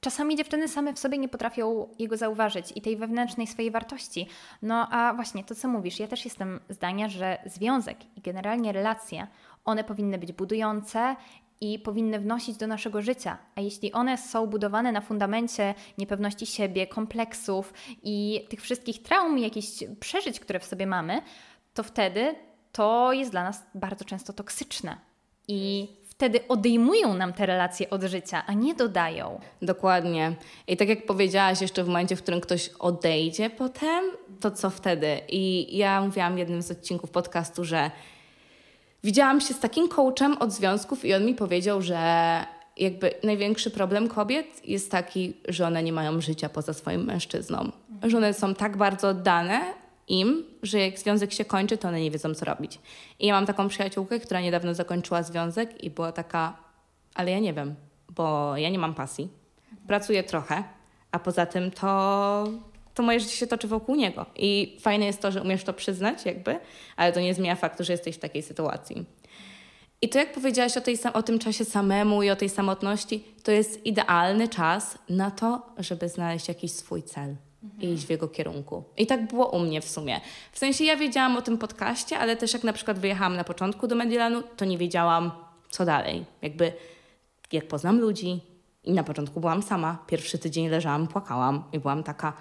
Czasami 0.00 0.36
dziewczyny 0.36 0.68
same 0.68 0.92
w 0.92 0.98
sobie 0.98 1.18
nie 1.18 1.28
potrafią 1.28 1.88
jego 1.98 2.16
zauważyć 2.16 2.72
i 2.74 2.80
tej 2.80 2.96
wewnętrznej 2.96 3.46
swojej 3.46 3.70
wartości. 3.70 4.28
No 4.62 4.88
a 4.90 5.14
właśnie 5.14 5.44
to, 5.44 5.54
co 5.54 5.68
mówisz, 5.68 6.00
ja 6.00 6.06
też 6.06 6.24
jestem 6.24 6.60
zdania, 6.68 7.08
że 7.08 7.38
związek 7.46 7.98
i 8.16 8.20
generalnie 8.20 8.72
relacje, 8.72 9.26
one 9.64 9.84
powinny 9.84 10.18
być 10.18 10.32
budujące 10.32 11.16
i 11.60 11.78
powinny 11.78 12.18
wnosić 12.18 12.56
do 12.56 12.66
naszego 12.66 13.02
życia. 13.02 13.38
A 13.56 13.60
jeśli 13.60 13.92
one 13.92 14.18
są 14.18 14.46
budowane 14.46 14.92
na 14.92 15.00
fundamencie 15.00 15.74
niepewności 15.98 16.46
siebie, 16.46 16.86
kompleksów 16.86 17.74
i 18.02 18.46
tych 18.50 18.60
wszystkich 18.60 19.02
traum, 19.02 19.38
jakichś 19.38 19.68
przeżyć, 20.00 20.40
które 20.40 20.60
w 20.60 20.64
sobie 20.64 20.86
mamy, 20.86 21.22
to 21.74 21.82
wtedy 21.82 22.34
to 22.72 23.12
jest 23.12 23.30
dla 23.30 23.44
nas 23.44 23.62
bardzo 23.74 24.04
często 24.04 24.32
toksyczne. 24.32 24.98
I 25.48 25.88
wtedy 26.20 26.40
odejmują 26.48 27.14
nam 27.14 27.32
te 27.32 27.46
relacje 27.46 27.90
od 27.90 28.02
życia, 28.02 28.42
a 28.46 28.52
nie 28.52 28.74
dodają. 28.74 29.40
Dokładnie. 29.62 30.34
I 30.66 30.76
tak 30.76 30.88
jak 30.88 31.06
powiedziałaś, 31.06 31.60
jeszcze 31.60 31.84
w 31.84 31.86
momencie, 31.86 32.16
w 32.16 32.22
którym 32.22 32.40
ktoś 32.40 32.70
odejdzie 32.78 33.50
potem, 33.50 34.04
to 34.40 34.50
co 34.50 34.70
wtedy? 34.70 35.20
I 35.28 35.76
ja 35.76 36.00
mówiłam 36.00 36.34
w 36.34 36.38
jednym 36.38 36.62
z 36.62 36.70
odcinków 36.70 37.10
podcastu, 37.10 37.64
że 37.64 37.90
widziałam 39.04 39.40
się 39.40 39.54
z 39.54 39.60
takim 39.60 39.88
coachem 39.88 40.36
od 40.38 40.52
związków 40.52 41.04
i 41.04 41.14
on 41.14 41.24
mi 41.24 41.34
powiedział, 41.34 41.82
że 41.82 41.98
jakby 42.76 43.14
największy 43.22 43.70
problem 43.70 44.08
kobiet 44.08 44.68
jest 44.68 44.90
taki, 44.90 45.36
że 45.48 45.66
one 45.66 45.82
nie 45.82 45.92
mają 45.92 46.20
życia 46.20 46.48
poza 46.48 46.72
swoim 46.72 47.04
mężczyzną. 47.04 47.72
Że 48.02 48.16
one 48.16 48.34
są 48.34 48.54
tak 48.54 48.76
bardzo 48.76 49.08
oddane, 49.08 49.60
im, 50.08 50.44
że 50.62 50.78
jak 50.78 50.98
związek 50.98 51.32
się 51.32 51.44
kończy, 51.44 51.78
to 51.78 51.88
one 51.88 52.00
nie 52.00 52.10
wiedzą, 52.10 52.34
co 52.34 52.44
robić. 52.44 52.78
I 53.18 53.26
ja 53.26 53.34
mam 53.34 53.46
taką 53.46 53.68
przyjaciółkę, 53.68 54.20
która 54.20 54.40
niedawno 54.40 54.74
zakończyła 54.74 55.22
związek 55.22 55.84
i 55.84 55.90
była 55.90 56.12
taka, 56.12 56.56
ale 57.14 57.30
ja 57.30 57.38
nie 57.38 57.52
wiem, 57.52 57.74
bo 58.08 58.56
ja 58.56 58.70
nie 58.70 58.78
mam 58.78 58.94
pasji. 58.94 59.28
Pracuję 59.86 60.22
trochę, 60.22 60.64
a 61.12 61.18
poza 61.18 61.46
tym 61.46 61.70
to 61.70 62.46
to 62.94 63.02
moje 63.02 63.20
życie 63.20 63.36
się 63.36 63.46
toczy 63.46 63.68
wokół 63.68 63.96
niego. 63.96 64.26
I 64.36 64.76
fajne 64.80 65.06
jest 65.06 65.20
to, 65.20 65.32
że 65.32 65.42
umiesz 65.42 65.64
to 65.64 65.72
przyznać, 65.72 66.26
jakby, 66.26 66.60
ale 66.96 67.12
to 67.12 67.20
nie 67.20 67.34
zmienia 67.34 67.56
faktu, 67.56 67.84
że 67.84 67.92
jesteś 67.92 68.16
w 68.16 68.18
takiej 68.18 68.42
sytuacji. 68.42 69.04
I 70.02 70.08
to, 70.08 70.18
jak 70.18 70.32
powiedziałaś 70.32 70.76
o, 70.76 70.80
tej, 70.80 70.98
o 71.12 71.22
tym 71.22 71.38
czasie 71.38 71.64
samemu 71.64 72.22
i 72.22 72.30
o 72.30 72.36
tej 72.36 72.48
samotności, 72.48 73.24
to 73.42 73.52
jest 73.52 73.86
idealny 73.86 74.48
czas 74.48 74.98
na 75.08 75.30
to, 75.30 75.66
żeby 75.78 76.08
znaleźć 76.08 76.48
jakiś 76.48 76.72
swój 76.72 77.02
cel 77.02 77.36
i 77.80 77.92
iść 77.92 78.06
w 78.06 78.10
jego 78.10 78.28
kierunku. 78.28 78.84
I 78.96 79.06
tak 79.06 79.26
było 79.26 79.50
u 79.50 79.58
mnie 79.58 79.80
w 79.80 79.88
sumie. 79.88 80.20
W 80.52 80.58
sensie 80.58 80.84
ja 80.84 80.96
wiedziałam 80.96 81.36
o 81.36 81.42
tym 81.42 81.58
podcaście, 81.58 82.18
ale 82.18 82.36
też 82.36 82.52
jak 82.52 82.64
na 82.64 82.72
przykład 82.72 82.98
wyjechałam 82.98 83.36
na 83.36 83.44
początku 83.44 83.86
do 83.86 83.96
Mediolanu, 83.96 84.42
to 84.56 84.64
nie 84.64 84.78
wiedziałam, 84.78 85.30
co 85.70 85.84
dalej. 85.84 86.24
Jakby 86.42 86.72
jak 87.52 87.68
poznam 87.68 88.00
ludzi. 88.00 88.40
I 88.84 88.92
na 88.92 89.04
początku 89.04 89.40
byłam 89.40 89.62
sama. 89.62 89.98
Pierwszy 90.06 90.38
tydzień 90.38 90.68
leżałam, 90.68 91.06
płakałam 91.06 91.64
i 91.72 91.78
byłam 91.78 92.02
taka, 92.02 92.32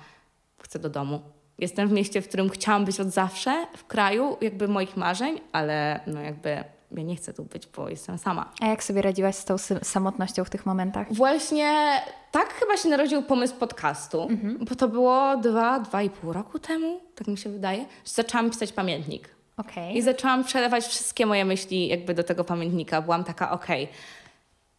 chcę 0.62 0.80
do 0.80 0.90
domu. 0.90 1.22
Jestem 1.58 1.88
w 1.88 1.92
mieście, 1.92 2.22
w 2.22 2.28
którym 2.28 2.50
chciałam 2.50 2.86
być 2.86 3.00
od 3.00 3.08
zawsze, 3.08 3.68
w 3.78 3.88
kraju 3.88 4.38
jakby 4.42 4.68
moich 4.68 4.98
marzeń, 4.98 5.40
ale 5.52 6.00
no 6.08 6.22
jakby 6.22 6.64
ja 6.92 7.04
nie 7.04 7.16
chcę 7.16 7.34
tu 7.34 7.44
być, 7.44 7.68
bo 7.68 7.90
jestem 7.90 8.18
sama. 8.18 8.52
A 8.62 8.66
jak 8.66 8.84
sobie 8.84 9.02
radziłaś 9.02 9.36
z 9.36 9.46
tą 9.46 9.56
samotnością 9.84 10.44
w 10.44 10.50
tych 10.50 10.66
momentach? 10.66 11.14
Właśnie 11.14 12.02
tak 12.32 12.54
chyba 12.54 12.78
się 12.78 12.90
narodził 12.90 13.24
pomysł 13.24 13.56
podcastu, 13.56 14.22
mhm. 14.22 14.58
bo 14.70 14.76
to 14.76 14.88
było 14.88 15.38
dwa, 15.38 15.80
dwa 15.80 16.02
i 16.02 16.10
pół 16.10 16.34
roku 16.34 16.60
temu, 16.60 17.02
tak 17.16 17.28
mi 17.28 17.38
się 17.38 17.50
wydaje, 17.50 17.80
że 17.80 18.14
zaczęłam 18.14 18.50
pisać 18.50 18.72
pamiętnik. 18.72 19.30
Okay. 19.58 19.94
I 19.94 20.02
zaczęłam 20.02 20.44
przelewać 20.44 20.86
wszystkie 20.86 21.26
moje 21.26 21.46
myśli 21.46 21.88
jakby 21.88 22.14
do 22.14 22.24
tego 22.24 22.44
pamiętnika. 22.44 23.02
Byłam 23.02 23.24
taka, 23.24 23.52
okej, 23.52 23.84
okay, 23.84 23.96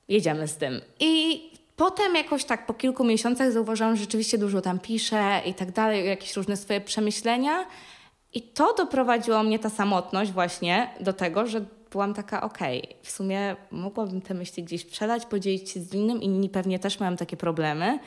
jedziemy 0.09 0.49
z 0.49 0.57
tym. 0.57 0.81
I 1.01 1.43
potem 1.77 2.15
jakoś 2.15 2.45
tak 2.45 2.67
po 2.67 2.75
kilku 2.75 3.05
miesiącach 3.05 3.53
zauważyłam, 3.53 3.97
że 3.97 4.01
rzeczywiście 4.01 4.39
dużo 4.39 4.61
tam 4.61 4.79
piszę 4.79 5.41
i 5.47 5.55
tak 5.55 5.73
dalej, 5.73 6.07
jakieś 6.07 6.37
różne 6.37 6.57
swoje 6.57 6.81
przemyślenia. 6.81 7.67
I 8.35 8.43
to 8.43 8.75
doprowadziło 8.75 9.43
mnie, 9.43 9.59
ta 9.59 9.71
samotność 9.71 10.33
właśnie, 10.33 10.91
do 11.01 11.13
tego, 11.13 11.47
że 11.47 11.65
byłam 11.91 12.15
taka, 12.15 12.43
okej, 12.43 12.83
okay, 12.83 12.95
w 13.03 13.11
sumie 13.11 13.57
mogłabym 13.71 14.21
te 14.21 14.35
myśli 14.35 14.65
gdzieś 14.65 14.85
przelać, 14.85 15.27
podzielić 15.27 15.71
się 15.71 15.81
z 15.81 15.95
innym, 15.95 16.23
inni 16.23 16.49
pewnie 16.49 16.79
też 16.79 17.01
mają 17.01 17.17
takie 17.17 17.37
problemy. 17.37 17.99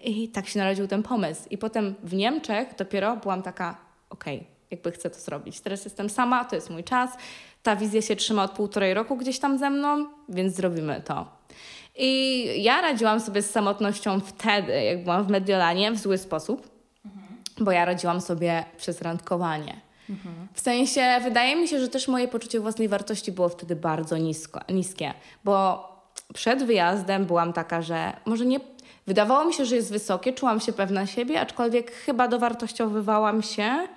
I 0.00 0.28
tak 0.28 0.48
się 0.48 0.58
narodził 0.58 0.88
ten 0.88 1.02
pomysł. 1.02 1.42
I 1.50 1.58
potem 1.58 1.94
w 2.02 2.14
Niemczech 2.14 2.68
dopiero 2.78 3.16
byłam 3.16 3.42
taka, 3.42 3.76
okej, 4.10 4.36
okay, 4.36 4.48
jakby 4.70 4.92
chcę 4.92 5.10
to 5.10 5.18
zrobić. 5.18 5.60
Teraz 5.60 5.84
jestem 5.84 6.10
sama, 6.10 6.44
to 6.44 6.56
jest 6.56 6.70
mój 6.70 6.84
czas. 6.84 7.10
Ta 7.62 7.76
wizja 7.76 8.02
się 8.02 8.16
trzyma 8.16 8.44
od 8.44 8.50
półtorej 8.50 8.94
roku 8.94 9.16
gdzieś 9.16 9.38
tam 9.38 9.58
ze 9.58 9.70
mną, 9.70 10.06
więc 10.28 10.54
zrobimy 10.54 11.02
to. 11.04 11.26
I 11.96 12.44
ja 12.62 12.80
radziłam 12.80 13.20
sobie 13.20 13.42
z 13.42 13.50
samotnością 13.50 14.20
wtedy, 14.20 14.82
jak 14.82 15.04
byłam 15.04 15.24
w 15.24 15.28
Mediolanie, 15.28 15.92
w 15.92 15.98
zły 15.98 16.18
sposób, 16.18 16.70
mhm. 17.04 17.34
bo 17.60 17.72
ja 17.72 17.84
radziłam 17.84 18.20
sobie 18.20 18.64
przez 18.76 19.02
randkowanie. 19.02 19.80
W 20.52 20.60
sensie, 20.60 21.20
wydaje 21.22 21.56
mi 21.56 21.68
się, 21.68 21.80
że 21.80 21.88
też 21.88 22.08
moje 22.08 22.28
poczucie 22.28 22.60
własnej 22.60 22.88
wartości 22.88 23.32
było 23.32 23.48
wtedy 23.48 23.76
bardzo 23.76 24.16
nisko, 24.16 24.60
niskie, 24.68 25.14
bo 25.44 25.88
przed 26.34 26.64
wyjazdem 26.64 27.24
byłam 27.24 27.52
taka, 27.52 27.82
że 27.82 28.12
może 28.26 28.46
nie. 28.46 28.60
Wydawało 29.06 29.44
mi 29.44 29.54
się, 29.54 29.64
że 29.64 29.76
jest 29.76 29.92
wysokie, 29.92 30.32
czułam 30.32 30.60
się 30.60 30.72
pewna 30.72 31.06
siebie, 31.06 31.40
aczkolwiek 31.40 31.92
chyba 31.92 32.28
dowartościowywałam 32.28 33.42
się 33.42 33.88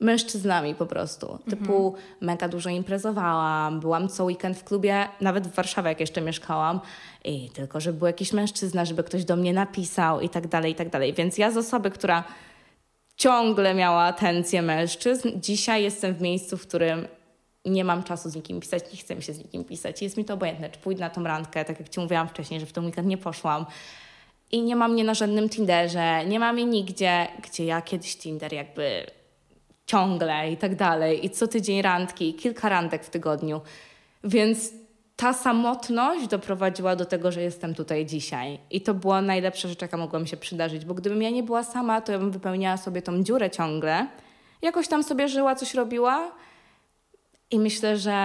mężczyznami 0.00 0.74
po 0.74 0.86
prostu. 0.86 1.32
Mhm. 1.32 1.50
Typu 1.50 1.94
mega 2.20 2.48
dużo 2.48 2.70
imprezowałam, 2.70 3.80
byłam 3.80 4.08
co 4.08 4.24
weekend 4.24 4.58
w 4.58 4.64
klubie, 4.64 5.08
nawet 5.20 5.48
w 5.48 5.54
Warszawie 5.54 5.88
jak 5.88 6.00
jeszcze 6.00 6.20
mieszkałam 6.20 6.80
i 7.24 7.50
tylko, 7.50 7.80
żeby 7.80 7.98
był 7.98 8.06
jakiś 8.06 8.32
mężczyzna, 8.32 8.84
żeby 8.84 9.04
ktoś 9.04 9.24
do 9.24 9.36
mnie 9.36 9.52
napisał 9.52 10.20
i 10.20 10.28
tak 10.28 10.48
dalej, 10.48 10.72
i 10.72 10.74
tak 10.74 10.90
dalej. 10.90 11.14
Więc 11.14 11.38
ja 11.38 11.50
z 11.50 11.56
osoby, 11.56 11.90
która 11.90 12.24
ciągle 13.20 13.74
miała 13.74 14.02
atencję 14.02 14.62
mężczyzn. 14.62 15.30
Dzisiaj 15.40 15.82
jestem 15.82 16.14
w 16.14 16.20
miejscu, 16.20 16.56
w 16.56 16.66
którym 16.66 17.08
nie 17.64 17.84
mam 17.84 18.02
czasu 18.02 18.30
z 18.30 18.34
nikim 18.34 18.60
pisać, 18.60 18.92
nie 18.92 18.98
chcę 18.98 19.16
mi 19.16 19.22
się 19.22 19.32
z 19.32 19.38
nikim 19.38 19.64
pisać. 19.64 20.02
Jest 20.02 20.16
mi 20.16 20.24
to 20.24 20.34
obojętne, 20.34 20.70
czy 20.70 20.78
pójdę 20.78 21.00
na 21.00 21.10
tą 21.10 21.24
randkę, 21.24 21.64
tak 21.64 21.78
jak 21.78 21.88
Ci 21.88 22.00
mówiłam 22.00 22.28
wcześniej, 22.28 22.60
że 22.60 22.66
w 22.66 22.72
ten 22.72 22.84
weekend 22.84 23.08
nie 23.08 23.18
poszłam. 23.18 23.66
I 24.52 24.62
nie 24.62 24.76
mam 24.76 24.92
mnie 24.92 25.04
na 25.04 25.14
żadnym 25.14 25.48
Tinderze, 25.48 26.26
nie 26.26 26.40
mam 26.40 26.54
mnie 26.54 26.64
nigdzie, 26.64 27.26
gdzie 27.42 27.64
ja 27.64 27.82
kiedyś 27.82 28.16
Tinder 28.16 28.52
jakby 28.52 29.06
ciągle 29.86 30.52
i 30.52 30.56
tak 30.56 30.76
dalej. 30.76 31.26
I 31.26 31.30
co 31.30 31.48
tydzień 31.48 31.82
randki, 31.82 32.34
kilka 32.34 32.68
randek 32.68 33.04
w 33.04 33.10
tygodniu. 33.10 33.60
Więc 34.24 34.72
ta 35.20 35.32
samotność 35.32 36.26
doprowadziła 36.26 36.96
do 36.96 37.04
tego, 37.04 37.32
że 37.32 37.42
jestem 37.42 37.74
tutaj 37.74 38.06
dzisiaj. 38.06 38.58
I 38.70 38.80
to 38.80 38.94
była 38.94 39.22
najlepsza 39.22 39.68
rzecz, 39.68 39.82
jaka 39.82 39.96
mogła 39.96 40.18
mi 40.18 40.28
się 40.28 40.36
przydarzyć, 40.36 40.84
bo 40.84 40.94
gdybym 40.94 41.22
ja 41.22 41.30
nie 41.30 41.42
była 41.42 41.62
sama, 41.62 42.00
to 42.00 42.12
ja 42.12 42.18
bym 42.18 42.30
wypełniała 42.30 42.76
sobie 42.76 43.02
tą 43.02 43.22
dziurę 43.22 43.50
ciągle. 43.50 44.06
Jakoś 44.62 44.88
tam 44.88 45.02
sobie 45.02 45.28
żyła, 45.28 45.54
coś 45.54 45.74
robiła. 45.74 46.32
I 47.50 47.58
myślę, 47.58 47.96
że 47.96 48.16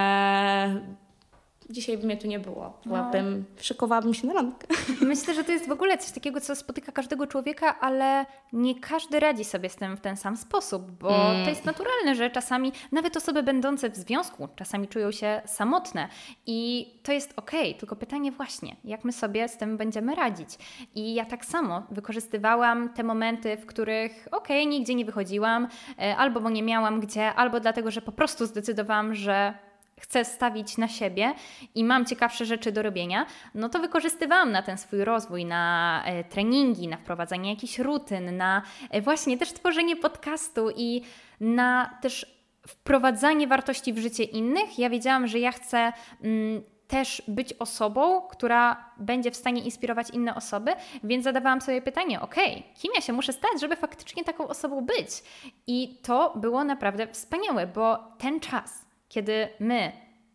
dzisiaj 1.70 1.98
by 1.98 2.06
mnie 2.06 2.18
tu 2.18 2.28
nie 2.28 2.40
było. 2.40 2.80
Byłabym, 2.86 3.46
no. 3.56 3.64
szykowałabym 3.64 4.14
się 4.14 4.28
na 4.28 4.34
randkę. 4.34 4.68
Myślę, 5.02 5.34
że 5.34 5.44
to 5.44 5.52
jest 5.52 5.68
w 5.68 5.72
ogóle 5.72 5.98
coś 5.98 6.12
takiego, 6.12 6.42
co 6.42 6.56
spotyka 6.56 6.92
każdego 6.92 7.28
człowieka, 7.28 7.80
ale 7.80 8.26
nie 8.54 8.80
każdy 8.80 9.20
radzi 9.20 9.44
sobie 9.44 9.70
z 9.70 9.76
tym 9.76 9.98
w 9.98 10.02
ten 10.02 10.18
sam 10.18 10.38
sposób, 10.38 10.92
bo 10.92 11.32
mm. 11.32 11.44
to 11.44 11.50
jest 11.50 11.66
naturalne, 11.66 12.16
że 12.16 12.30
czasami 12.30 12.72
nawet 12.92 13.18
osoby 13.18 13.44
będące 13.44 13.90
w 13.90 13.96
związku 13.96 14.48
czasami 14.56 14.88
czują 14.88 15.12
się 15.12 15.42
samotne 15.46 16.10
i 16.46 16.88
to 17.04 17.12
jest 17.12 17.34
okej, 17.36 17.70
okay, 17.70 17.80
tylko 17.80 17.96
pytanie 17.96 18.32
właśnie, 18.32 18.76
jak 18.84 19.04
my 19.04 19.12
sobie 19.12 19.48
z 19.48 19.58
tym 19.58 19.78
będziemy 19.78 20.16
radzić. 20.16 20.50
I 20.96 21.14
ja 21.14 21.26
tak 21.26 21.46
samo 21.46 21.84
wykorzystywałam 21.92 22.90
te 22.90 23.04
momenty, 23.04 23.58
w 23.58 23.66
których 23.66 24.28
okej, 24.32 24.62
okay, 24.62 24.66
nigdzie 24.66 24.96
nie 24.96 25.06
wychodziłam, 25.06 25.68
e, 26.00 26.18
albo 26.18 26.42
bo 26.42 26.50
nie 26.50 26.64
miałam 26.64 27.00
gdzie, 27.00 27.34
albo 27.34 27.60
dlatego, 27.60 27.92
że 27.92 28.02
po 28.02 28.12
prostu 28.12 28.46
zdecydowałam, 28.46 29.16
że 29.16 29.54
chcę 30.02 30.26
stawić 30.26 30.78
na 30.78 30.88
siebie 30.88 31.34
i 31.76 31.84
mam 31.84 32.06
ciekawsze 32.06 32.46
rzeczy 32.46 32.72
do 32.72 32.82
robienia, 32.82 33.26
no 33.56 33.70
to 33.70 33.80
wykorzystywałam 33.80 34.52
na 34.52 34.62
ten 34.62 34.78
swój 34.78 35.04
rozwój, 35.04 35.46
na 35.46 36.04
e, 36.06 36.24
treningi, 36.24 36.88
na 36.88 36.98
wprowadzanie 36.98 37.50
jakichś 37.50 37.80
rutyn, 37.80 38.38
na 38.38 38.62
e, 38.90 39.02
właśnie 39.02 39.38
też 39.38 39.54
tworzenie 39.54 39.96
podcastu 39.96 40.70
i 40.76 41.02
na 41.40 41.98
też 42.02 42.36
wprowadzanie 42.68 43.48
wartości 43.48 43.94
w 43.94 43.98
życie 43.98 44.24
innych. 44.24 44.80
Ja 44.80 44.90
wiedziałam, 44.90 45.28
że 45.28 45.40
ja 45.40 45.52
chcę 45.52 45.94
mm, 46.24 46.62
też 46.88 47.22
być 47.28 47.54
osobą, 47.54 48.22
która 48.22 48.90
będzie 48.98 49.32
w 49.32 49.36
stanie 49.36 49.62
inspirować 49.62 50.10
inne 50.10 50.36
osoby, 50.36 50.72
więc 51.04 51.24
zadawałam 51.24 51.62
sobie 51.62 51.82
pytanie, 51.82 52.22
ok, 52.22 52.36
kim 52.76 52.92
ja 52.96 53.02
się 53.02 53.14
muszę 53.14 53.34
stać, 53.34 53.62
żeby 53.62 53.76
faktycznie 53.76 54.24
taką 54.24 54.48
osobą 54.48 54.86
być? 54.86 55.24
I 55.68 56.00
to 56.04 56.34
było 56.36 56.64
naprawdę 56.64 57.08
wspaniałe, 57.08 57.68
bo 57.68 57.98
ten 58.18 58.40
czas, 58.40 58.85
kiedy 59.16 59.48
my 59.60 59.92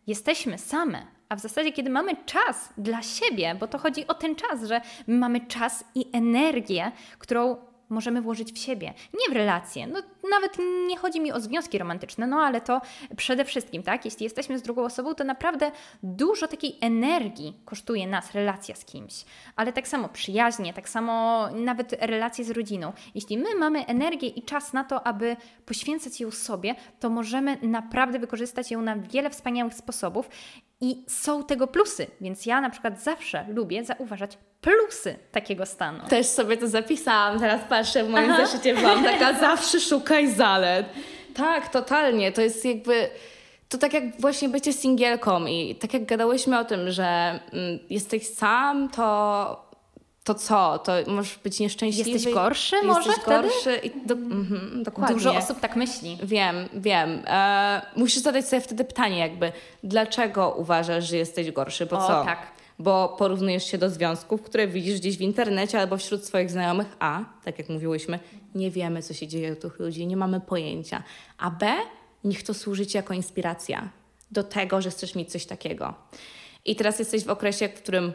jesteśmy 0.07 0.57
same, 0.57 1.07
a 1.29 1.35
w 1.35 1.39
zasadzie 1.39 1.71
kiedy 1.71 1.89
mamy 1.89 2.11
czas 2.25 2.73
dla 2.77 3.01
siebie, 3.01 3.55
bo 3.59 3.67
to 3.67 3.77
chodzi 3.77 4.07
o 4.07 4.13
ten 4.13 4.35
czas, 4.35 4.63
że 4.63 4.81
mamy 5.07 5.41
czas 5.41 5.83
i 5.95 6.05
energię, 6.13 6.91
którą 7.19 7.57
możemy 7.91 8.21
włożyć 8.21 8.53
w 8.53 8.57
siebie, 8.57 8.93
nie 9.13 9.33
w 9.33 9.37
relacje. 9.37 9.87
No, 9.87 9.99
nawet 10.29 10.57
nie 10.87 10.97
chodzi 10.97 11.21
mi 11.21 11.31
o 11.31 11.39
związki 11.39 11.77
romantyczne, 11.77 12.27
no 12.27 12.37
ale 12.37 12.61
to 12.61 12.81
przede 13.17 13.45
wszystkim, 13.45 13.83
tak? 13.83 14.05
Jeśli 14.05 14.23
jesteśmy 14.23 14.59
z 14.59 14.61
drugą 14.61 14.83
osobą, 14.83 15.13
to 15.13 15.23
naprawdę 15.23 15.71
dużo 16.03 16.47
takiej 16.47 16.77
energii 16.81 17.53
kosztuje 17.65 18.07
nas 18.07 18.31
relacja 18.31 18.75
z 18.75 18.85
kimś. 18.85 19.25
Ale 19.55 19.73
tak 19.73 19.87
samo 19.87 20.09
przyjaźnie, 20.09 20.73
tak 20.73 20.89
samo 20.89 21.47
nawet 21.55 21.93
relacje 21.93 22.45
z 22.45 22.49
rodziną. 22.49 22.93
Jeśli 23.15 23.37
my 23.37 23.55
mamy 23.55 23.85
energię 23.85 24.27
i 24.27 24.43
czas 24.43 24.73
na 24.73 24.83
to, 24.83 25.07
aby 25.07 25.35
poświęcać 25.65 26.21
ją 26.21 26.31
sobie, 26.31 26.75
to 26.99 27.09
możemy 27.09 27.57
naprawdę 27.61 28.19
wykorzystać 28.19 28.71
ją 28.71 28.81
na 28.81 28.95
wiele 28.95 29.29
wspaniałych 29.29 29.73
sposobów 29.73 30.29
i 30.81 31.03
są 31.07 31.43
tego 31.43 31.67
plusy, 31.67 32.07
więc 32.21 32.45
ja 32.45 32.61
na 32.61 32.69
przykład 32.69 33.03
zawsze 33.03 33.45
lubię 33.49 33.83
zauważać 33.85 34.37
plusy 34.61 35.15
takiego 35.31 35.65
stanu. 35.65 35.99
Też 36.07 36.27
sobie 36.27 36.57
to 36.57 36.67
zapisałam, 36.67 37.39
teraz 37.39 37.61
patrzę 37.69 38.03
w 38.03 38.09
moim 38.09 38.31
Aha. 38.31 38.45
zeszycie, 38.45 38.73
byłam 38.75 39.03
taka 39.03 39.33
zawsze 39.47 39.79
szukaj 39.79 40.31
zalet. 40.31 40.85
Tak, 41.33 41.69
totalnie, 41.69 42.31
to 42.31 42.41
jest 42.41 42.65
jakby... 42.65 43.09
To 43.69 43.77
tak 43.77 43.93
jak 43.93 44.21
właśnie 44.21 44.49
bycie 44.49 44.73
singielką 44.73 45.45
i 45.45 45.75
tak 45.75 45.93
jak 45.93 46.05
gadałyśmy 46.05 46.59
o 46.59 46.65
tym, 46.65 46.91
że 46.91 47.39
mm, 47.53 47.79
jesteś 47.89 48.27
sam, 48.27 48.89
to 48.89 49.71
to 50.23 50.33
co? 50.35 50.79
To 50.79 50.91
możesz 51.07 51.37
być 51.37 51.59
nieszczęśliwy. 51.59 52.09
Jesteś 52.09 52.33
gorszy 52.33 52.75
jesteś 52.75 52.93
może 52.93 53.11
gorszy 53.25 53.75
i 53.75 53.91
do, 54.05 54.13
mm, 54.13 54.83
dokładnie. 54.83 55.15
Dużo 55.15 55.35
osób 55.35 55.59
tak 55.59 55.75
myśli. 55.75 56.17
Wiem, 56.23 56.55
wiem. 56.73 57.23
E, 57.27 57.81
musisz 57.95 58.21
zadać 58.21 58.47
sobie 58.47 58.61
wtedy 58.61 58.85
pytanie 58.85 59.17
jakby, 59.17 59.51
dlaczego 59.83 60.55
uważasz, 60.57 61.09
że 61.09 61.17
jesteś 61.17 61.51
gorszy? 61.51 61.85
Bo 61.85 61.97
o, 61.97 62.07
co? 62.07 62.23
tak. 62.25 62.60
Bo 62.81 63.15
porównujesz 63.19 63.65
się 63.65 63.77
do 63.77 63.89
związków, 63.89 64.41
które 64.41 64.67
widzisz 64.67 64.99
gdzieś 64.99 65.17
w 65.17 65.21
internecie 65.21 65.79
albo 65.79 65.97
wśród 65.97 66.25
swoich 66.25 66.51
znajomych, 66.51 66.87
a, 66.99 67.25
tak 67.45 67.59
jak 67.59 67.69
mówiłyśmy, 67.69 68.19
nie 68.55 68.71
wiemy, 68.71 69.01
co 69.01 69.13
się 69.13 69.27
dzieje 69.27 69.53
u 69.53 69.55
tych 69.55 69.79
ludzi, 69.79 70.07
nie 70.07 70.17
mamy 70.17 70.41
pojęcia. 70.41 71.03
A 71.37 71.51
B, 71.51 71.73
niech 72.23 72.43
to 72.43 72.53
służy 72.53 72.85
Ci 72.85 72.97
jako 72.97 73.13
inspiracja 73.13 73.89
do 74.31 74.43
tego, 74.43 74.81
że 74.81 74.89
chcesz 74.89 75.15
mieć 75.15 75.31
coś 75.31 75.45
takiego. 75.45 75.93
I 76.65 76.75
teraz 76.75 76.99
jesteś 76.99 77.23
w 77.23 77.29
okresie, 77.29 77.69
w 77.69 77.73
którym 77.73 78.13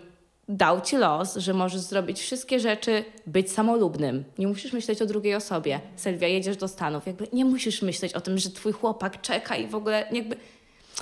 dał 0.48 0.80
ci 0.80 0.96
los, 0.96 1.36
że 1.36 1.54
możesz 1.54 1.80
zrobić 1.80 2.20
wszystkie 2.20 2.60
rzeczy, 2.60 3.04
być 3.26 3.52
samolubnym. 3.52 4.24
Nie 4.38 4.46
musisz 4.46 4.72
myśleć 4.72 5.02
o 5.02 5.06
drugiej 5.06 5.34
osobie. 5.34 5.80
Sylwia, 5.96 6.28
jedziesz 6.28 6.56
do 6.56 6.68
Stanów, 6.68 7.06
jakby 7.06 7.28
nie 7.32 7.44
musisz 7.44 7.82
myśleć 7.82 8.12
o 8.14 8.20
tym, 8.20 8.38
że 8.38 8.50
twój 8.50 8.72
chłopak 8.72 9.20
czeka 9.20 9.56
i 9.56 9.66
w 9.66 9.74
ogóle 9.74 10.08
jakby 10.12 10.36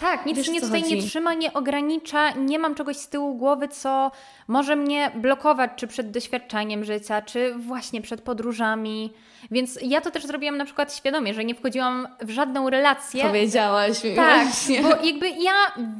tak, 0.00 0.26
nic 0.26 0.36
Wiesz, 0.36 0.48
mnie 0.48 0.60
tutaj 0.60 0.82
chodzi? 0.82 0.96
nie 0.96 1.02
trzyma, 1.02 1.34
nie 1.34 1.52
ogranicza, 1.52 2.30
nie 2.30 2.58
mam 2.58 2.74
czegoś 2.74 2.96
z 2.96 3.08
tyłu 3.08 3.34
głowy, 3.34 3.68
co 3.68 4.10
może 4.48 4.76
mnie 4.76 5.10
blokować, 5.14 5.70
czy 5.76 5.86
przed 5.86 6.10
doświadczaniem 6.10 6.84
życia, 6.84 7.22
czy 7.22 7.54
właśnie 7.54 8.02
przed 8.02 8.20
podróżami. 8.20 9.12
Więc 9.50 9.78
ja 9.82 10.00
to 10.00 10.10
też 10.10 10.26
zrobiłam 10.26 10.56
na 10.56 10.64
przykład 10.64 10.94
świadomie, 10.96 11.34
że 11.34 11.44
nie 11.44 11.54
wchodziłam 11.54 12.08
w 12.20 12.30
żadną 12.30 12.70
relację. 12.70 13.24
powiedziałaś 13.24 14.04
mi 14.04 14.14
Tak, 14.16 14.44
właśnie. 14.46 14.82
bo 14.82 14.88
jakby 14.88 15.28
ja 15.28 15.52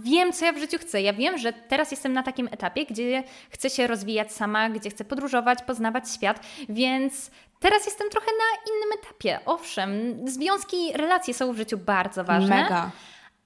wiem, 0.03 0.33
co 0.33 0.45
ja 0.45 0.53
w 0.53 0.59
życiu 0.59 0.79
chcę. 0.81 1.03
Ja 1.03 1.13
wiem, 1.13 1.39
że 1.39 1.53
teraz 1.53 1.91
jestem 1.91 2.13
na 2.13 2.23
takim 2.23 2.49
etapie, 2.53 2.87
gdzie 2.87 3.23
chcę 3.51 3.71
się 3.71 3.87
rozwijać 3.87 4.33
sama, 4.33 4.71
gdzie 4.71 4.91
chcę 4.91 5.05
podróżować, 5.05 5.63
poznawać 5.63 6.11
świat, 6.15 6.41
więc 6.69 7.31
teraz 7.61 7.87
jestem 7.87 8.11
trochę 8.11 8.27
na 8.27 8.73
innym 8.73 8.99
etapie. 9.03 9.39
Owszem, 9.47 9.91
związki, 10.29 10.77
relacje 10.95 11.35
są 11.35 11.53
w 11.53 11.57
życiu 11.57 11.79
bardzo 11.79 12.25
ważne 12.25 12.63
Mega. 12.63 12.91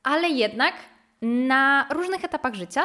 Ale 0.09 0.29
jednak 0.29 0.75
na 1.23 1.87
różnych 1.95 2.25
etapach 2.25 2.55
życia 2.55 2.85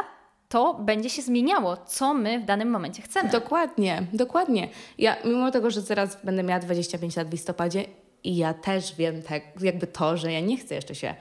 to 0.49 0.73
będzie 0.73 1.09
się 1.09 1.21
zmieniało, 1.21 1.77
co 1.77 2.13
my 2.13 2.39
w 2.39 2.45
danym 2.45 2.69
momencie 2.69 3.01
chcemy. 3.01 3.29
Dokładnie, 3.29 4.03
dokładnie. 4.13 4.69
Ja, 4.97 5.15
mimo 5.25 5.51
tego, 5.51 5.71
że 5.71 5.81
zaraz 5.81 6.25
będę 6.25 6.43
miała 6.43 6.59
25 6.59 7.15
lat 7.15 7.27
w 7.27 7.31
listopadzie 7.31 7.85
i 8.23 8.37
ja 8.37 8.53
też 8.53 8.95
wiem 8.95 9.21
tak, 9.21 9.43
jakby 9.61 9.87
to, 9.87 10.17
że 10.17 10.31
ja 10.31 10.39
nie 10.39 10.57
chcę 10.57 10.75
jeszcze 10.75 10.95
się 10.95 11.15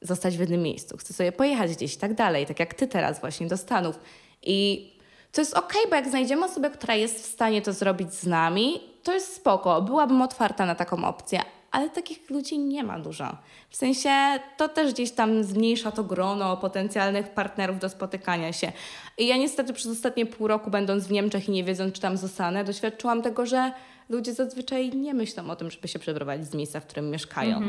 zostać 0.00 0.36
w 0.36 0.40
jednym 0.40 0.62
miejscu. 0.62 0.96
Chcę 0.96 1.14
sobie 1.14 1.32
pojechać 1.32 1.76
gdzieś 1.76 1.94
i 1.94 1.98
tak 1.98 2.14
dalej, 2.14 2.46
tak 2.46 2.60
jak 2.60 2.74
ty 2.74 2.86
teraz 2.86 3.20
właśnie 3.20 3.46
do 3.46 3.56
Stanów. 3.56 3.98
I 4.42 4.90
to 5.32 5.40
jest 5.40 5.54
okej, 5.54 5.82
bo 5.90 5.96
jak 5.96 6.08
znajdziemy 6.08 6.44
osobę, 6.44 6.70
która 6.70 6.94
jest 6.94 7.22
w 7.22 7.32
stanie 7.32 7.62
to 7.62 7.72
zrobić 7.72 8.14
z 8.14 8.26
nami, 8.26 8.80
to 9.02 9.14
jest 9.14 9.36
spoko. 9.36 9.82
Byłabym 9.82 10.22
otwarta 10.22 10.66
na 10.66 10.74
taką 10.74 11.04
opcję, 11.04 11.42
ale 11.70 11.90
takich 11.90 12.30
ludzi 12.30 12.58
nie 12.58 12.84
ma 12.84 12.98
dużo. 12.98 13.36
W 13.70 13.76
sensie 13.76 14.10
to 14.56 14.68
też 14.68 14.92
gdzieś 14.92 15.10
tam 15.10 15.44
zmniejsza 15.44 15.92
to 15.92 16.04
grono 16.04 16.56
potencjalnych 16.56 17.30
partnerów 17.30 17.78
do 17.78 17.88
spotykania 17.88 18.52
się. 18.52 18.72
I 19.18 19.26
ja 19.26 19.36
niestety 19.36 19.72
przez 19.72 19.92
ostatnie 19.92 20.26
pół 20.26 20.48
roku, 20.48 20.70
będąc 20.70 21.06
w 21.06 21.10
Niemczech 21.10 21.48
i 21.48 21.50
nie 21.50 21.64
wiedząc, 21.64 21.94
czy 21.94 22.00
tam 22.00 22.16
zostanę, 22.16 22.64
doświadczyłam 22.64 23.22
tego, 23.22 23.46
że 23.46 23.72
ludzie 24.08 24.34
zazwyczaj 24.34 24.96
nie 24.96 25.14
myślą 25.14 25.50
o 25.50 25.56
tym, 25.56 25.70
żeby 25.70 25.88
się 25.88 25.98
przeprowadzić 25.98 26.46
z 26.46 26.54
miejsca, 26.54 26.80
w 26.80 26.86
którym 26.86 27.10
mieszkają. 27.10 27.60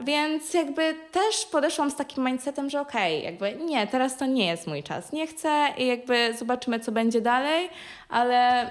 Więc 0.00 0.54
jakby 0.54 0.94
też 1.12 1.46
podeszłam 1.52 1.90
z 1.90 1.96
takim 1.96 2.24
mindsetem, 2.26 2.70
że 2.70 2.80
okej, 2.80 3.22
jakby 3.22 3.52
nie, 3.52 3.86
teraz 3.86 4.16
to 4.16 4.26
nie 4.26 4.46
jest 4.46 4.66
mój 4.66 4.82
czas. 4.82 5.12
Nie 5.12 5.26
chcę 5.26 5.68
i 5.78 5.86
jakby 5.86 6.34
zobaczymy, 6.38 6.80
co 6.80 6.92
będzie 6.92 7.20
dalej, 7.20 7.68
ale 8.08 8.70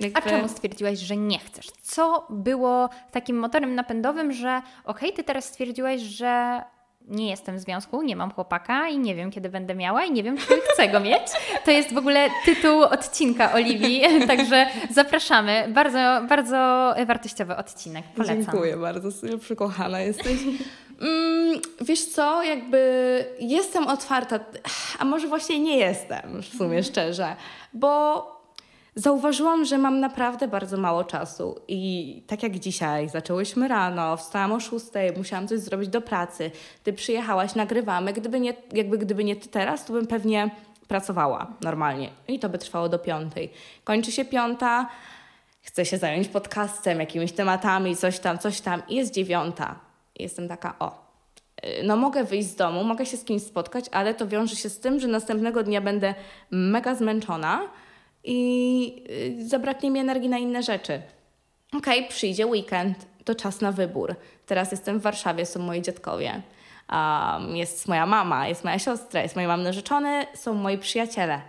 jakby... 0.00 0.18
A 0.18 0.22
czemu 0.22 0.48
stwierdziłaś, 0.48 0.98
że 0.98 1.16
nie 1.16 1.38
chcesz? 1.38 1.66
Co 1.82 2.26
było 2.30 2.88
takim 3.12 3.38
motorem 3.38 3.74
napędowym, 3.74 4.32
że 4.32 4.62
okej, 4.84 5.12
ty 5.12 5.24
teraz 5.24 5.44
stwierdziłaś, 5.44 6.00
że 6.00 6.62
nie 7.08 7.30
jestem 7.30 7.56
w 7.56 7.60
związku, 7.60 8.02
nie 8.02 8.16
mam 8.16 8.30
chłopaka 8.30 8.88
i 8.88 8.98
nie 8.98 9.14
wiem, 9.14 9.30
kiedy 9.30 9.48
będę 9.48 9.74
miała 9.74 10.04
i 10.04 10.12
nie 10.12 10.22
wiem, 10.22 10.36
czy 10.38 10.44
chcę 10.72 10.88
go 10.88 11.00
mieć. 11.00 11.22
To 11.64 11.70
jest 11.70 11.94
w 11.94 11.98
ogóle 11.98 12.28
tytuł 12.44 12.82
odcinka 12.82 13.52
Oliwii, 13.52 14.02
także 14.26 14.66
zapraszamy. 14.90 15.68
Bardzo, 15.74 15.98
bardzo 16.28 16.94
wartościowy 17.06 17.56
odcinek, 17.56 18.04
polecam. 18.16 18.44
Dziękuję 18.44 18.76
bardzo, 18.76 19.08
przykochana 19.40 20.00
jesteś. 20.00 20.38
Mm, 21.00 21.60
wiesz 21.80 22.04
co, 22.04 22.42
jakby 22.42 23.24
jestem 23.40 23.86
otwarta, 23.86 24.40
a 24.98 25.04
może 25.04 25.28
właśnie 25.28 25.58
nie 25.58 25.76
jestem, 25.76 26.42
w 26.42 26.56
sumie 26.56 26.82
szczerze, 26.82 27.36
bo 27.72 28.37
zauważyłam, 28.98 29.64
że 29.64 29.78
mam 29.78 30.00
naprawdę 30.00 30.48
bardzo 30.48 30.76
mało 30.76 31.04
czasu 31.04 31.60
i 31.68 32.22
tak 32.26 32.42
jak 32.42 32.58
dzisiaj, 32.58 33.08
zaczęłyśmy 33.08 33.68
rano, 33.68 34.16
wstałam 34.16 34.52
o 34.52 34.60
6, 34.60 34.86
musiałam 35.16 35.48
coś 35.48 35.60
zrobić 35.60 35.88
do 35.88 36.00
pracy, 36.00 36.50
ty 36.82 36.92
przyjechałaś, 36.92 37.54
nagrywamy, 37.54 38.12
gdyby 38.12 38.40
nie, 38.40 38.54
jakby 38.72 38.98
gdyby 38.98 39.24
nie 39.24 39.36
ty 39.36 39.48
teraz, 39.48 39.84
to 39.84 39.92
bym 39.92 40.06
pewnie 40.06 40.50
pracowała 40.88 41.52
normalnie 41.60 42.10
i 42.28 42.38
to 42.38 42.48
by 42.48 42.58
trwało 42.58 42.88
do 42.88 42.98
piątej. 42.98 43.50
Kończy 43.84 44.12
się 44.12 44.24
piąta, 44.24 44.88
chcę 45.60 45.84
się 45.84 45.98
zająć 45.98 46.28
podcastem, 46.28 47.00
jakimiś 47.00 47.32
tematami, 47.32 47.96
coś 47.96 48.18
tam, 48.18 48.38
coś 48.38 48.60
tam. 48.60 48.82
I 48.88 48.94
jest 48.94 49.14
dziewiąta. 49.14 49.74
Jestem 50.18 50.48
taka, 50.48 50.78
o, 50.78 51.08
no 51.84 51.96
mogę 51.96 52.24
wyjść 52.24 52.48
z 52.48 52.54
domu, 52.54 52.84
mogę 52.84 53.06
się 53.06 53.16
z 53.16 53.24
kimś 53.24 53.42
spotkać, 53.42 53.84
ale 53.92 54.14
to 54.14 54.28
wiąże 54.28 54.56
się 54.56 54.68
z 54.68 54.80
tym, 54.80 55.00
że 55.00 55.08
następnego 55.08 55.62
dnia 55.62 55.80
będę 55.80 56.14
mega 56.50 56.94
zmęczona 56.94 57.60
i 58.24 59.04
y, 59.40 59.48
zabraknie 59.48 59.90
mi 59.90 60.00
energii 60.00 60.28
na 60.28 60.38
inne 60.38 60.62
rzeczy. 60.62 61.02
Okej, 61.72 62.08
przyjdzie 62.08 62.46
weekend, 62.46 63.06
to 63.24 63.34
czas 63.34 63.60
na 63.60 63.72
wybór. 63.72 64.14
Teraz 64.46 64.70
jestem 64.70 64.98
w 64.98 65.02
Warszawie, 65.02 65.46
są 65.46 65.60
moi 65.60 65.82
dziadkowie. 65.82 66.42
Um, 66.92 67.56
jest 67.56 67.88
moja 67.88 68.06
mama, 68.06 68.48
jest 68.48 68.64
moja 68.64 68.78
siostra, 68.78 69.22
jest 69.22 69.36
mój 69.36 69.46
mam 69.46 69.62
narzeczony, 69.62 70.26
są 70.34 70.54
moi 70.54 70.78
przyjaciele. 70.78 71.40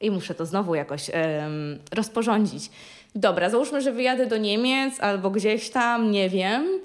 I 0.00 0.10
muszę 0.10 0.34
to 0.34 0.46
znowu 0.46 0.74
jakoś 0.74 1.10
em, 1.12 1.78
rozporządzić. 1.92 2.70
Dobra, 3.14 3.50
załóżmy, 3.50 3.80
że 3.80 3.92
wyjadę 3.92 4.26
do 4.26 4.36
Niemiec 4.36 5.00
albo 5.00 5.30
gdzieś 5.30 5.70
tam, 5.70 6.10
nie 6.10 6.28
wiem, 6.28 6.80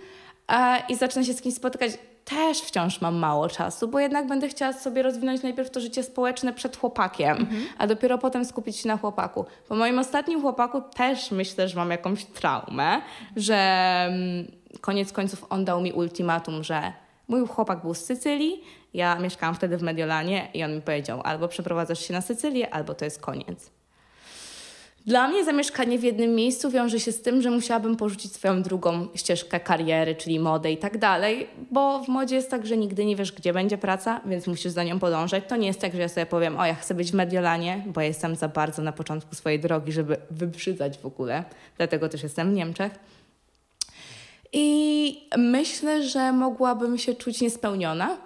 a, 0.48 0.78
i 0.78 0.96
zacznę 0.96 1.26
się 1.26 1.34
z 1.34 1.42
kimś 1.42 1.56
spotykać. 1.56 1.92
Też 2.26 2.62
wciąż 2.62 3.02
mam 3.02 3.16
mało 3.16 3.50
czasu, 3.50 3.88
bo 3.88 4.00
jednak 4.00 4.28
będę 4.28 4.48
chciała 4.48 4.74
sobie 4.74 5.04
rozwinąć 5.04 5.44
najpierw 5.44 5.70
to 5.70 5.80
życie 5.80 6.04
społeczne 6.04 6.54
przed 6.54 6.78
chłopakiem, 6.78 7.48
a 7.78 7.88
dopiero 7.88 8.18
potem 8.18 8.46
skupić 8.46 8.78
się 8.78 8.88
na 8.88 8.98
chłopaku. 8.98 9.46
Po 9.68 9.76
moim 9.76 10.00
ostatnim 10.00 10.42
chłopaku 10.42 10.82
też 10.82 11.32
myślę, 11.32 11.70
że 11.70 11.76
mam 11.76 11.92
jakąś 11.92 12.26
traumę, 12.26 13.02
że 13.36 13.56
mm, 14.08 14.52
koniec 14.82 15.12
końców 15.12 15.46
on 15.50 15.66
dał 15.66 15.82
mi 15.82 15.92
ultimatum, 15.92 16.64
że 16.64 16.94
mój 17.28 17.48
chłopak 17.48 17.82
był 17.82 17.94
z 17.94 18.00
Sycylii, 18.00 18.64
ja 18.94 19.20
mieszkałam 19.20 19.56
wtedy 19.56 19.78
w 19.78 19.82
Mediolanie 19.82 20.48
i 20.54 20.64
on 20.64 20.76
mi 20.76 20.82
powiedział, 20.82 21.22
albo 21.24 21.48
przeprowadzasz 21.48 22.00
się 22.00 22.14
na 22.14 22.22
Sycylię, 22.22 22.74
albo 22.74 22.94
to 22.94 23.06
jest 23.06 23.22
koniec. 23.22 23.72
Dla 25.06 25.28
mnie 25.28 25.46
zamieszkanie 25.46 26.00
w 26.00 26.04
jednym 26.04 26.36
miejscu 26.36 26.70
wiąże 26.70 27.00
się 27.00 27.12
z 27.12 27.22
tym, 27.22 27.42
że 27.42 27.52
musiałabym 27.52 27.98
porzucić 27.98 28.34
swoją 28.34 28.62
drugą 28.62 29.08
ścieżkę 29.16 29.60
kariery, 29.60 30.16
czyli 30.16 30.40
modę 30.40 30.72
i 30.72 30.78
tak 30.78 30.98
dalej, 30.98 31.48
bo 31.72 32.04
w 32.04 32.08
modzie 32.08 32.36
jest 32.36 32.50
tak, 32.50 32.66
że 32.66 32.78
nigdy 32.78 33.06
nie 33.06 33.16
wiesz, 33.16 33.32
gdzie 33.32 33.54
będzie 33.54 33.78
praca, 33.78 34.22
więc 34.26 34.48
musisz 34.48 34.72
za 34.72 34.84
nią 34.84 35.00
podążać. 35.00 35.44
To 35.48 35.56
nie 35.56 35.68
jest 35.68 35.80
tak, 35.80 35.94
że 35.94 36.00
ja 36.00 36.10
sobie 36.10 36.26
powiem, 36.26 36.60
o 36.60 36.66
ja 36.66 36.76
chcę 36.76 36.94
być 36.96 37.12
w 37.12 37.14
Mediolanie, 37.14 37.84
bo 37.88 38.02
jestem 38.02 38.36
za 38.36 38.48
bardzo 38.48 38.82
na 38.82 38.92
początku 38.92 39.36
swojej 39.36 39.60
drogi, 39.60 39.92
żeby 39.92 40.18
wybrzydzać 40.32 40.98
w 40.98 41.06
ogóle. 41.06 41.44
Dlatego 41.78 42.10
też 42.10 42.24
jestem 42.24 42.52
w 42.52 42.54
Niemczech. 42.54 42.92
I 44.54 45.28
myślę, 45.38 46.04
że 46.04 46.32
mogłabym 46.32 46.98
się 46.98 47.14
czuć 47.14 47.42
niespełniona. 47.42 48.18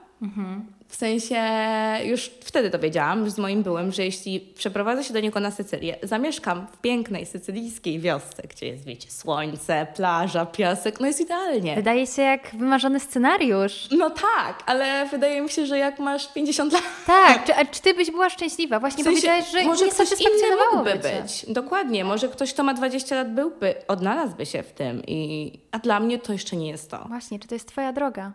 W 0.87 0.95
sensie 0.95 1.41
już 2.03 2.31
wtedy 2.41 2.69
to 2.69 2.79
wiedziałam 2.79 3.29
z 3.29 3.37
moim 3.37 3.63
byłem, 3.63 3.91
że 3.91 4.05
jeśli 4.05 4.39
przeprowadzę 4.39 5.03
się 5.03 5.13
do 5.13 5.19
niego 5.19 5.39
na 5.39 5.51
Sycylię, 5.51 5.95
zamieszkam 6.03 6.67
w 6.71 6.77
pięknej 6.77 7.25
sycylijskiej 7.25 7.99
wiosce, 7.99 8.43
gdzie 8.49 8.67
jest, 8.67 8.85
wiecie, 8.85 9.11
słońce, 9.11 9.87
plaża, 9.95 10.45
piasek, 10.45 10.99
no 10.99 11.07
jest 11.07 11.21
idealnie. 11.21 11.75
Wydaje 11.75 12.07
się 12.07 12.21
jak 12.21 12.55
wymarzony 12.55 12.99
scenariusz. 12.99 13.87
No 13.97 14.09
tak, 14.09 14.63
ale 14.65 15.05
wydaje 15.05 15.41
mi 15.41 15.49
się, 15.49 15.65
że 15.65 15.77
jak 15.77 15.99
masz 15.99 16.33
50 16.33 16.73
lat, 16.73 16.83
Tak, 17.05 17.45
czy, 17.45 17.55
a 17.55 17.65
czy 17.65 17.81
ty 17.81 17.93
byś 17.93 18.11
była 18.11 18.29
szczęśliwa? 18.29 18.79
Właśnie 18.79 19.03
w 19.03 19.07
sensie, 19.07 19.21
powiedziałaś, 19.21 19.51
że 19.51 19.63
może 19.63 19.85
nie 19.85 19.91
ktoś 19.91 20.11
inny 20.11 20.55
mógłby 20.73 20.95
być. 20.95 21.45
Dokładnie, 21.47 22.05
może 22.05 22.27
ktoś, 22.27 22.53
kto 22.53 22.63
ma 22.63 22.73
20 22.73 23.15
lat 23.15 23.33
byłby, 23.33 23.75
odnalazłby 23.87 24.45
się 24.45 24.63
w 24.63 24.71
tym. 24.71 25.01
I, 25.07 25.51
a 25.71 25.79
dla 25.79 25.99
mnie 25.99 26.19
to 26.19 26.33
jeszcze 26.33 26.55
nie 26.55 26.69
jest 26.69 26.91
to. 26.91 27.05
Właśnie, 27.07 27.39
czy 27.39 27.47
to 27.47 27.55
jest 27.55 27.67
twoja 27.67 27.93
droga? 27.93 28.31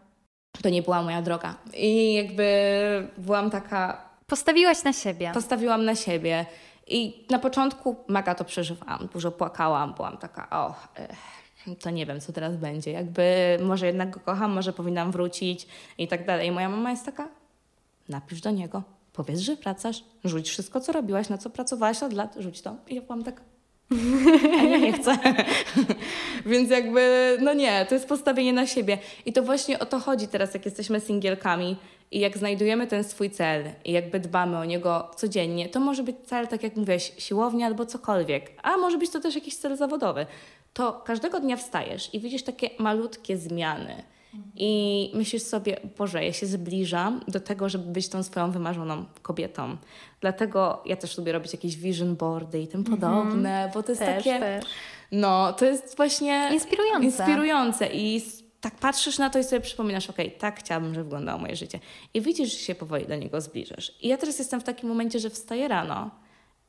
To 0.63 0.69
nie 0.69 0.83
była 0.83 1.03
moja 1.03 1.23
droga. 1.23 1.55
I 1.75 2.15
jakby 2.15 3.09
byłam 3.19 3.51
taka 3.51 4.13
Postawiłaś 4.33 4.85
na 4.85 4.93
siebie. 4.93 5.31
Postawiłam 5.35 5.85
na 5.85 5.95
siebie 5.95 6.47
i 6.87 7.27
na 7.31 7.39
początku 7.39 7.97
mega 8.09 8.35
to 8.35 8.45
przeżywałam, 8.45 9.09
dużo 9.13 9.31
płakałam, 9.31 9.95
byłam 9.95 10.17
taka, 10.17 10.51
o, 10.51 10.75
to 11.81 11.91
nie 11.91 12.07
wiem, 12.07 12.21
co 12.21 12.33
teraz 12.33 12.57
będzie, 12.57 12.91
jakby 12.91 13.59
może 13.63 13.87
jednak 13.87 14.11
go 14.11 14.21
kocham, 14.21 14.53
może 14.53 14.73
powinnam 14.73 15.13
wrócić 15.13 15.67
i 15.99 16.09
tak 16.09 16.27
dalej. 16.27 16.49
I 16.49 16.51
moja 16.51 16.69
mama 16.69 16.91
jest 16.91 17.07
taka, 17.07 17.29
napisz 18.09 18.41
do 18.41 18.51
niego, 18.51 18.83
powiedz, 19.13 19.41
że 19.41 19.57
wracasz, 19.57 20.05
rzuć 20.25 20.49
wszystko, 20.49 20.81
co 20.81 20.93
robiłaś, 20.93 21.29
na 21.29 21.39
co 21.39 21.51
pracowałaś 21.51 22.03
od 22.03 22.13
lat, 22.13 22.35
rzuć 22.39 22.63
to. 22.63 22.77
I 22.89 22.95
ja 22.95 23.03
byłam 23.03 23.25
tak, 23.25 23.41
a 24.59 24.63
nie, 24.63 24.81
nie 24.81 24.93
chcę. 24.93 25.19
Więc 26.47 26.71
jakby, 26.71 27.37
no 27.41 27.55
nie, 27.55 27.87
to 27.89 27.95
jest 27.95 28.09
postawienie 28.09 28.53
na 28.53 28.67
siebie. 28.67 28.99
I 29.27 29.33
to 29.33 29.43
właśnie 29.43 29.79
o 29.79 29.87
to 29.87 29.99
chodzi 29.99 30.29
teraz, 30.29 30.55
jak 30.55 30.65
jesteśmy 30.65 31.01
singielkami 31.01 31.77
i 32.11 32.21
jak 32.21 32.39
znajdujemy 32.39 32.87
ten 32.87 33.05
swój 33.05 33.31
cel 33.31 33.65
i 33.85 33.93
jakby 33.93 34.21
dbamy 34.21 34.59
o 34.59 34.65
niego 34.65 35.11
codziennie, 35.17 35.69
to 35.69 35.81
może 35.81 36.03
być 36.03 36.17
cel, 36.25 36.49
tak 36.49 36.63
jak 36.63 36.77
mówiłaś, 36.77 37.13
siłownia 37.19 37.67
albo 37.67 37.87
cokolwiek, 37.87 38.51
a 38.63 38.77
może 38.77 38.99
być 38.99 39.11
to 39.11 39.21
też 39.21 39.35
jakiś 39.35 39.57
cel 39.57 39.77
zawodowy. 39.77 40.27
To 40.73 40.93
każdego 40.93 41.41
dnia 41.41 41.57
wstajesz 41.57 42.15
i 42.15 42.21
widzisz 42.21 42.43
takie 42.43 42.71
malutkie 42.79 43.37
zmiany. 43.37 44.03
I 44.57 45.11
myślisz 45.15 45.43
sobie, 45.43 45.81
Boże, 45.99 46.25
ja 46.25 46.33
się 46.33 46.47
zbliżam 46.47 47.21
do 47.29 47.41
tego, 47.41 47.69
żeby 47.69 47.93
być 47.93 48.09
tą 48.09 48.23
swoją 48.23 48.51
wymarzoną 48.51 49.05
kobietą. 49.23 49.77
Dlatego 50.21 50.83
ja 50.87 50.97
też 50.97 51.19
lubię 51.19 51.33
robić 51.33 51.53
jakieś 51.53 51.77
vision 51.77 52.17
boardy 52.17 52.61
i 52.61 52.69
tym 52.69 52.85
podobne, 52.85 53.71
bo 53.75 53.83
to 53.83 53.93
jest 53.93 54.01
Też, 54.01 54.25
takie... 54.25 54.39
też. 54.39 54.65
No, 55.13 55.53
to 55.53 55.65
jest 55.65 55.97
właśnie... 55.97 56.51
Inspirujące. 56.53 57.05
Inspirujące 57.05 57.89
i 57.93 58.23
tak 58.61 58.75
patrzysz 58.75 59.19
na 59.19 59.31
to 59.31 59.39
i 59.39 59.45
sobie 59.45 59.61
przypominasz, 59.61 60.11
okej, 60.11 60.33
tak 60.33 60.61
chciałabym, 60.61 60.95
żeby 60.95 61.05
wyglądało 61.05 61.39
moje 61.39 61.57
życie. 61.57 61.81
I 62.15 62.21
widzisz, 62.21 62.53
że 62.53 62.59
się 62.59 62.75
powoli 62.75 63.07
do 63.07 63.17
niego 63.17 63.41
zbliżasz. 63.41 63.93
I 64.01 64.09
ja 64.09 64.17
teraz 64.17 64.39
jestem 64.39 64.61
w 64.61 64.65
takim 64.65 64.89
momencie, 64.89 65.19
że 65.19 65.31
wstaję 65.31 65.69
rano 65.69 66.11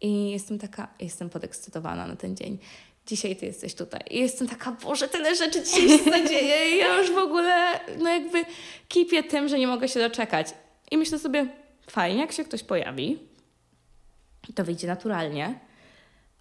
i 0.02 0.32
jestem 0.32 0.60
taka, 0.60 0.88
jestem 0.99 1.30
podekscytowana 1.30 2.08
na 2.08 2.15
ten 2.15 2.36
dzień. 2.36 2.58
Dzisiaj 3.07 3.35
ty 3.35 3.45
jesteś 3.45 3.75
tutaj. 3.75 4.01
I 4.09 4.19
jestem 4.19 4.47
taka, 4.47 4.71
Boże, 4.71 5.07
tyle 5.07 5.35
rzeczy 5.35 5.63
dzisiaj 5.63 5.89
się 5.89 6.03
zadzieje 6.11 6.75
i 6.75 6.77
ja 6.77 6.97
już 6.97 7.11
w 7.11 7.17
ogóle, 7.17 7.79
no 7.99 8.09
jakby 8.09 8.45
kipię 8.87 9.23
tym, 9.23 9.47
że 9.47 9.59
nie 9.59 9.67
mogę 9.67 9.87
się 9.87 9.99
doczekać. 9.99 10.47
I 10.91 10.97
myślę 10.97 11.19
sobie, 11.19 11.47
fajnie, 11.89 12.19
jak 12.21 12.31
się 12.31 12.43
ktoś 12.43 12.63
pojawi, 12.63 13.19
to 14.55 14.63
wyjdzie 14.63 14.87
naturalnie, 14.87 15.59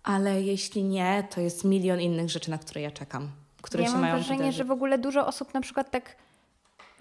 ale 0.03 0.43
jeśli 0.43 0.85
nie, 0.85 1.25
to 1.35 1.41
jest 1.41 1.65
milion 1.65 2.01
innych 2.01 2.31
rzeczy, 2.31 2.51
na 2.51 2.59
które 2.59 2.81
ja 2.81 2.91
czekam, 2.91 3.31
które 3.63 3.83
ja 3.83 3.89
się 3.89 3.93
mam 3.93 4.03
mają 4.03 4.15
wrażenie, 4.15 4.39
wydarzyć. 4.39 4.57
że 4.59 4.65
w 4.65 4.71
ogóle 4.71 4.99
dużo 4.99 5.27
osób 5.27 5.55
na 5.55 5.61
przykład 5.61 5.91
tak 5.91 6.17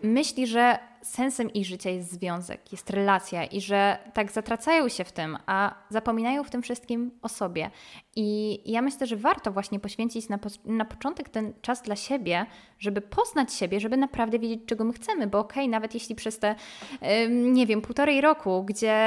myśli, 0.04 0.48
że 0.48 0.80
sensem 1.02 1.54
ich 1.54 1.66
życia 1.66 1.90
jest 1.90 2.12
związek, 2.12 2.72
jest 2.72 2.90
relacja 2.90 3.46
i 3.46 3.62
że 3.62 3.98
tak 4.14 4.32
zatracają 4.32 4.90
się 4.90 5.04
w 5.04 5.12
tym, 5.12 5.38
a 5.46 5.76
zapominają 5.90 6.44
w 6.44 6.50
tym 6.50 6.62
wszystkim 6.62 7.12
o 7.22 7.30
sobie. 7.30 7.72
I 8.16 8.60
ja 8.72 8.82
myślę, 8.82 9.08
że 9.08 9.16
warto 9.16 9.52
właśnie 9.52 9.80
poświęcić 9.80 10.30
na, 10.30 10.38
po, 10.38 10.50
na 10.66 10.86
początek 10.86 11.30
ten 11.30 11.54
czas 11.62 11.82
dla 11.82 11.96
siebie, 11.96 12.46
żeby 12.80 13.02
poznać 13.02 13.54
siebie, 13.54 13.80
żeby 13.80 13.98
naprawdę 13.98 14.40
wiedzieć, 14.40 14.62
czego 14.66 14.84
my 14.84 14.94
chcemy, 14.94 15.28
bo 15.28 15.40
okej, 15.40 15.70
nawet 15.70 15.94
jeśli 15.94 16.16
przez 16.16 16.40
te, 16.40 16.56
nie 17.30 17.66
wiem, 17.66 17.82
półtorej 17.82 18.22
roku, 18.22 18.64
gdzie 18.64 18.98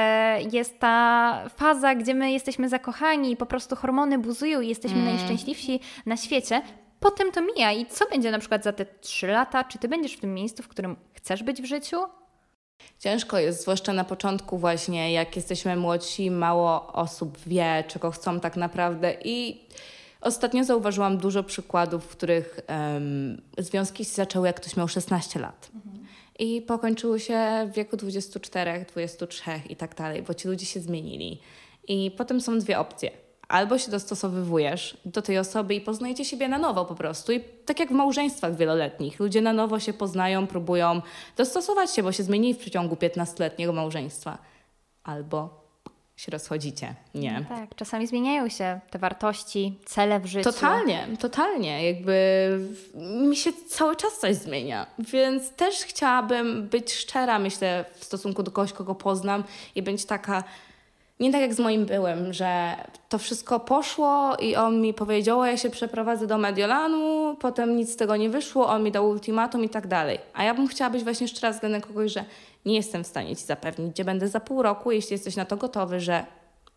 jest 0.51 0.79
ta 0.79 1.49
faza, 1.57 1.95
gdzie 1.95 2.13
my 2.13 2.31
jesteśmy 2.31 2.69
zakochani 2.69 3.31
i 3.31 3.37
po 3.37 3.45
prostu 3.45 3.75
hormony 3.75 4.17
buzują 4.17 4.61
i 4.61 4.67
jesteśmy 4.67 5.05
najszczęśliwsi 5.05 5.79
na 6.05 6.17
świecie, 6.17 6.61
potem 7.05 7.31
to 7.31 7.41
mija 7.41 7.71
i 7.71 7.85
co 7.85 8.05
będzie 8.09 8.31
na 8.31 8.39
przykład 8.39 8.63
za 8.63 8.73
te 8.73 8.85
trzy 8.85 9.27
lata? 9.27 9.63
Czy 9.63 9.77
ty 9.77 9.87
będziesz 9.87 10.13
w 10.13 10.19
tym 10.19 10.33
miejscu, 10.33 10.63
w 10.63 10.67
którym 10.67 10.95
chcesz 11.13 11.43
być 11.43 11.61
w 11.61 11.65
życiu? 11.65 11.97
Ciężko 12.99 13.39
jest, 13.39 13.61
zwłaszcza 13.61 13.93
na 13.93 14.03
początku 14.03 14.57
właśnie, 14.57 15.13
jak 15.13 15.35
jesteśmy 15.35 15.75
młodsi, 15.75 16.31
mało 16.31 16.93
osób 16.93 17.37
wie, 17.47 17.83
czego 17.87 18.11
chcą 18.11 18.39
tak 18.39 18.57
naprawdę 18.57 19.17
i 19.23 19.67
ostatnio 20.21 20.63
zauważyłam 20.63 21.17
dużo 21.17 21.43
przykładów, 21.43 22.05
w 22.05 22.09
których 22.09 22.59
em, 22.67 23.41
związki 23.57 24.05
się 24.05 24.11
zaczęły, 24.11 24.47
jak 24.47 24.55
ktoś 24.55 24.77
miał 24.77 24.87
16 24.87 25.39
lat. 25.39 25.71
I 26.39 26.61
pokończyły 26.61 27.19
się 27.19 27.69
w 27.71 27.75
wieku 27.75 27.97
24, 27.97 28.85
23 28.89 29.43
i 29.69 29.75
tak 29.75 29.95
dalej, 29.95 30.21
bo 30.21 30.33
ci 30.33 30.47
ludzie 30.47 30.65
się 30.65 30.79
zmienili. 30.79 31.41
I 31.87 32.11
potem 32.17 32.41
są 32.41 32.59
dwie 32.59 32.79
opcje. 32.79 33.24
Albo 33.47 33.77
się 33.77 33.91
dostosowywujesz 33.91 34.97
do 35.05 35.21
tej 35.21 35.37
osoby 35.37 35.75
i 35.75 35.81
poznajecie 35.81 36.25
siebie 36.25 36.47
na 36.47 36.57
nowo 36.57 36.85
po 36.85 36.95
prostu. 36.95 37.31
I 37.31 37.39
tak 37.65 37.79
jak 37.79 37.89
w 37.89 37.91
małżeństwach 37.91 38.55
wieloletnich, 38.55 39.19
ludzie 39.19 39.41
na 39.41 39.53
nowo 39.53 39.79
się 39.79 39.93
poznają, 39.93 40.47
próbują 40.47 41.01
dostosować 41.37 41.91
się, 41.91 42.03
bo 42.03 42.11
się 42.11 42.23
zmienili 42.23 42.53
w 42.53 42.57
przeciągu 42.57 42.95
15-letniego 42.95 43.73
małżeństwa. 43.73 44.37
Albo 45.03 45.65
się 46.15 46.31
rozchodzicie. 46.31 46.95
Nie. 47.15 47.45
Tak, 47.49 47.75
czasami 47.75 48.07
zmieniają 48.07 48.49
się 48.49 48.79
te 48.89 48.99
wartości, 48.99 49.79
cele 49.85 50.19
w 50.19 50.25
życiu. 50.25 50.51
Totalnie, 50.51 51.07
totalnie. 51.19 51.91
Jakby 51.91 52.15
mi 52.95 53.35
się 53.35 53.53
cały 53.67 53.95
czas 53.95 54.19
coś 54.19 54.35
zmienia. 54.35 54.87
Więc 54.99 55.51
też 55.51 55.75
chciałabym 55.75 56.67
być 56.67 56.93
szczera, 56.93 57.39
myślę, 57.39 57.85
w 57.95 58.03
stosunku 58.03 58.43
do 58.43 58.51
kogoś, 58.51 58.73
kogo 58.73 58.95
poznam 58.95 59.43
i 59.75 59.81
być 59.81 60.05
taka. 60.05 60.43
Nie 61.19 61.31
tak 61.31 61.41
jak 61.41 61.53
z 61.53 61.59
moim 61.59 61.85
byłem, 61.85 62.33
że 62.33 62.75
to 63.09 63.17
wszystko 63.17 63.59
poszło 63.59 64.35
i 64.35 64.55
on 64.55 64.81
mi 64.81 64.93
powiedział, 64.93 65.45
ja 65.45 65.57
się 65.57 65.69
przeprowadzę 65.69 66.27
do 66.27 66.37
Mediolanu, 66.37 67.35
potem 67.39 67.75
nic 67.75 67.93
z 67.93 67.95
tego 67.95 68.15
nie 68.15 68.29
wyszło, 68.29 68.67
on 68.67 68.83
mi 68.83 68.91
dał 68.91 69.09
ultimatum 69.09 69.63
i 69.63 69.69
tak 69.69 69.87
dalej. 69.87 70.19
A 70.33 70.43
ja 70.43 70.53
bym 70.53 70.67
chciała 70.67 70.89
być 70.89 71.03
właśnie 71.03 71.27
szczera 71.27 71.51
względem 71.51 71.81
kogoś, 71.81 72.11
że 72.11 72.25
nie 72.65 72.75
jestem 72.75 73.03
w 73.03 73.07
stanie 73.07 73.35
Ci 73.35 73.45
zapewnić, 73.45 73.91
gdzie 73.91 74.05
będę 74.05 74.27
za 74.27 74.39
pół 74.39 74.61
roku, 74.61 74.91
jeśli 74.91 75.13
jesteś 75.13 75.35
na 75.35 75.45
to 75.45 75.57
gotowy, 75.57 75.99
że 75.99 76.25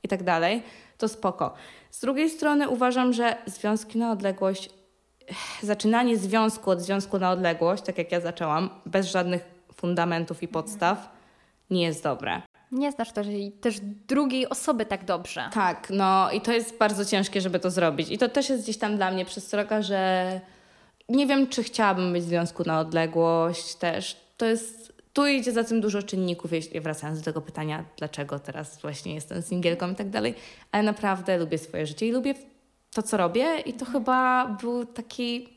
i 0.03 0.09
tak 0.09 0.22
dalej, 0.22 0.62
to 0.98 1.09
spoko. 1.09 1.55
Z 1.90 2.01
drugiej 2.01 2.31
strony 2.31 2.68
uważam, 2.68 3.12
że 3.12 3.37
związki 3.46 3.98
na 3.98 4.12
odległość, 4.12 4.70
zaczynanie 5.62 6.16
związku 6.16 6.70
od 6.70 6.81
związku 6.81 7.18
na 7.18 7.31
odległość, 7.31 7.83
tak 7.83 7.98
jak 7.98 8.12
ja 8.12 8.20
zaczęłam, 8.20 8.70
bez 8.87 9.07
żadnych 9.07 9.44
fundamentów 9.74 10.42
i 10.42 10.48
podstaw, 10.48 11.09
nie 11.70 11.83
jest 11.83 12.03
dobre. 12.03 12.42
Nie 12.72 12.92
znasz 12.92 13.12
też, 13.12 13.26
też 13.61 13.81
drugiej 14.09 14.48
osoby 14.48 14.87
tak 14.87 15.04
dobrze. 15.04 15.50
Tak, 15.54 15.88
no 15.90 16.31
i 16.31 16.40
to 16.40 16.52
jest 16.52 16.78
bardzo 16.78 17.04
ciężkie, 17.04 17.40
żeby 17.40 17.61
to 17.61 17.70
zrobić. 17.70 18.11
I 18.11 18.18
to 18.18 18.28
też 18.28 18.48
jest 18.48 18.62
gdzieś 18.62 18.78
tam 18.78 18.96
dla 18.96 19.11
mnie 19.11 19.24
przestroga, 19.24 19.83
że 19.83 20.40
nie 21.09 21.26
wiem, 21.26 21.46
czy 21.46 21.62
chciałabym 21.62 22.12
być 22.12 22.22
w 22.22 22.28
związku 22.28 22.62
na 22.66 22.81
odległość 22.81 23.74
też. 23.74 24.16
To 24.37 24.46
jest, 24.46 24.92
tu 25.12 25.26
idzie 25.26 25.52
za 25.52 25.64
tym 25.64 25.81
dużo 25.81 26.02
czynników, 26.02 26.52
jeśli 26.52 26.81
wracając 26.81 27.18
do 27.18 27.24
tego 27.24 27.40
pytania, 27.40 27.85
dlaczego 27.96 28.38
teraz 28.38 28.81
właśnie 28.81 29.14
jestem 29.14 29.42
singielką 29.42 29.90
i 29.90 29.94
tak 29.94 30.11
dalej, 30.11 30.35
ale 30.72 30.83
naprawdę 30.83 31.38
lubię 31.38 31.59
swoje 31.59 31.87
życie 31.87 32.09
i 32.09 32.12
lubię 32.12 32.35
to, 32.92 33.02
co 33.02 33.16
robię 33.16 33.61
i 33.66 33.72
to 33.72 33.85
chyba 33.85 34.46
był 34.61 34.87
taki, 34.87 35.48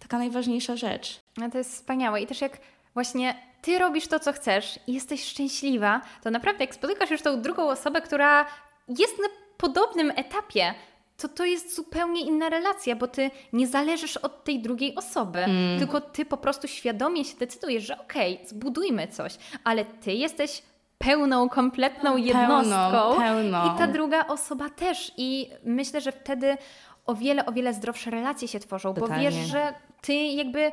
taka 0.00 0.18
najważniejsza 0.18 0.76
rzecz. 0.76 1.20
No 1.36 1.50
to 1.50 1.58
jest 1.58 1.72
wspaniałe. 1.72 2.20
I 2.20 2.26
też 2.26 2.40
jak 2.40 2.58
właśnie 2.94 3.49
ty 3.62 3.78
robisz 3.78 4.06
to, 4.08 4.18
co 4.20 4.32
chcesz 4.32 4.78
i 4.86 4.92
jesteś 4.94 5.24
szczęśliwa, 5.24 6.00
to 6.22 6.30
naprawdę 6.30 6.64
jak 6.64 6.74
spotykasz 6.74 7.10
już 7.10 7.22
tą 7.22 7.42
drugą 7.42 7.68
osobę, 7.70 8.00
która 8.00 8.46
jest 8.88 9.18
na 9.18 9.28
podobnym 9.56 10.12
etapie, 10.16 10.74
to 11.16 11.28
to 11.28 11.44
jest 11.44 11.76
zupełnie 11.76 12.22
inna 12.22 12.48
relacja, 12.48 12.96
bo 12.96 13.08
ty 13.08 13.30
nie 13.52 13.66
zależysz 13.66 14.16
od 14.16 14.44
tej 14.44 14.60
drugiej 14.62 14.94
osoby, 14.94 15.44
tylko 15.78 16.00
ty 16.00 16.24
po 16.24 16.36
prostu 16.36 16.68
świadomie 16.68 17.24
się 17.24 17.36
decydujesz, 17.36 17.86
że 17.86 17.98
okej, 17.98 18.40
zbudujmy 18.46 19.08
coś, 19.08 19.34
ale 19.64 19.84
ty 19.84 20.12
jesteś 20.12 20.62
pełną, 20.98 21.48
kompletną 21.48 22.16
jednostką 22.16 23.14
pełną. 23.18 23.74
i 23.74 23.78
ta 23.78 23.86
druga 23.86 24.26
osoba 24.26 24.70
też. 24.70 25.12
I 25.16 25.50
myślę, 25.64 26.00
że 26.00 26.12
wtedy 26.12 26.56
o 27.06 27.14
wiele, 27.14 27.46
o 27.46 27.52
wiele 27.52 27.74
zdrowsze 27.74 28.10
relacje 28.10 28.48
się 28.48 28.60
tworzą, 28.60 28.92
bo 28.92 29.06
wiesz, 29.20 29.34
że 29.34 29.74
ty 30.00 30.14
jakby 30.14 30.72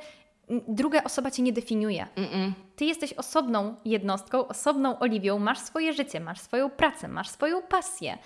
druga 0.67 1.03
osoba 1.03 1.31
cię 1.31 1.43
nie 1.43 1.53
definiuje. 1.53 2.07
Mm-mm. 2.15 2.51
Ty 2.75 2.85
jesteś 2.85 3.13
osobną 3.13 3.75
jednostką, 3.85 4.47
osobną 4.47 4.99
Oliwią, 4.99 5.39
masz 5.39 5.59
swoje 5.59 5.93
życie, 5.93 6.19
masz 6.19 6.39
swoją 6.39 6.69
pracę, 6.69 7.07
masz 7.07 7.29
swoją 7.29 7.61
pasję. 7.61 8.17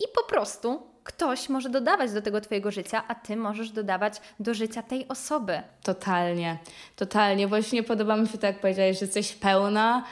I 0.00 0.04
po 0.14 0.22
prostu 0.22 0.82
ktoś 1.04 1.48
może 1.48 1.68
dodawać 1.68 2.12
do 2.12 2.22
tego 2.22 2.40
twojego 2.40 2.70
życia, 2.70 3.02
a 3.08 3.14
ty 3.14 3.36
możesz 3.36 3.70
dodawać 3.70 4.20
do 4.40 4.54
życia 4.54 4.82
tej 4.82 5.08
osoby. 5.08 5.62
Totalnie, 5.82 6.58
totalnie. 6.96 7.48
Właśnie 7.48 7.82
podoba 7.82 8.16
mi 8.16 8.28
się 8.28 8.38
to, 8.38 8.46
jak 8.46 8.60
powiedziałeś, 8.60 8.98
że 8.98 9.04
jesteś 9.04 9.32
pełna. 9.32 10.04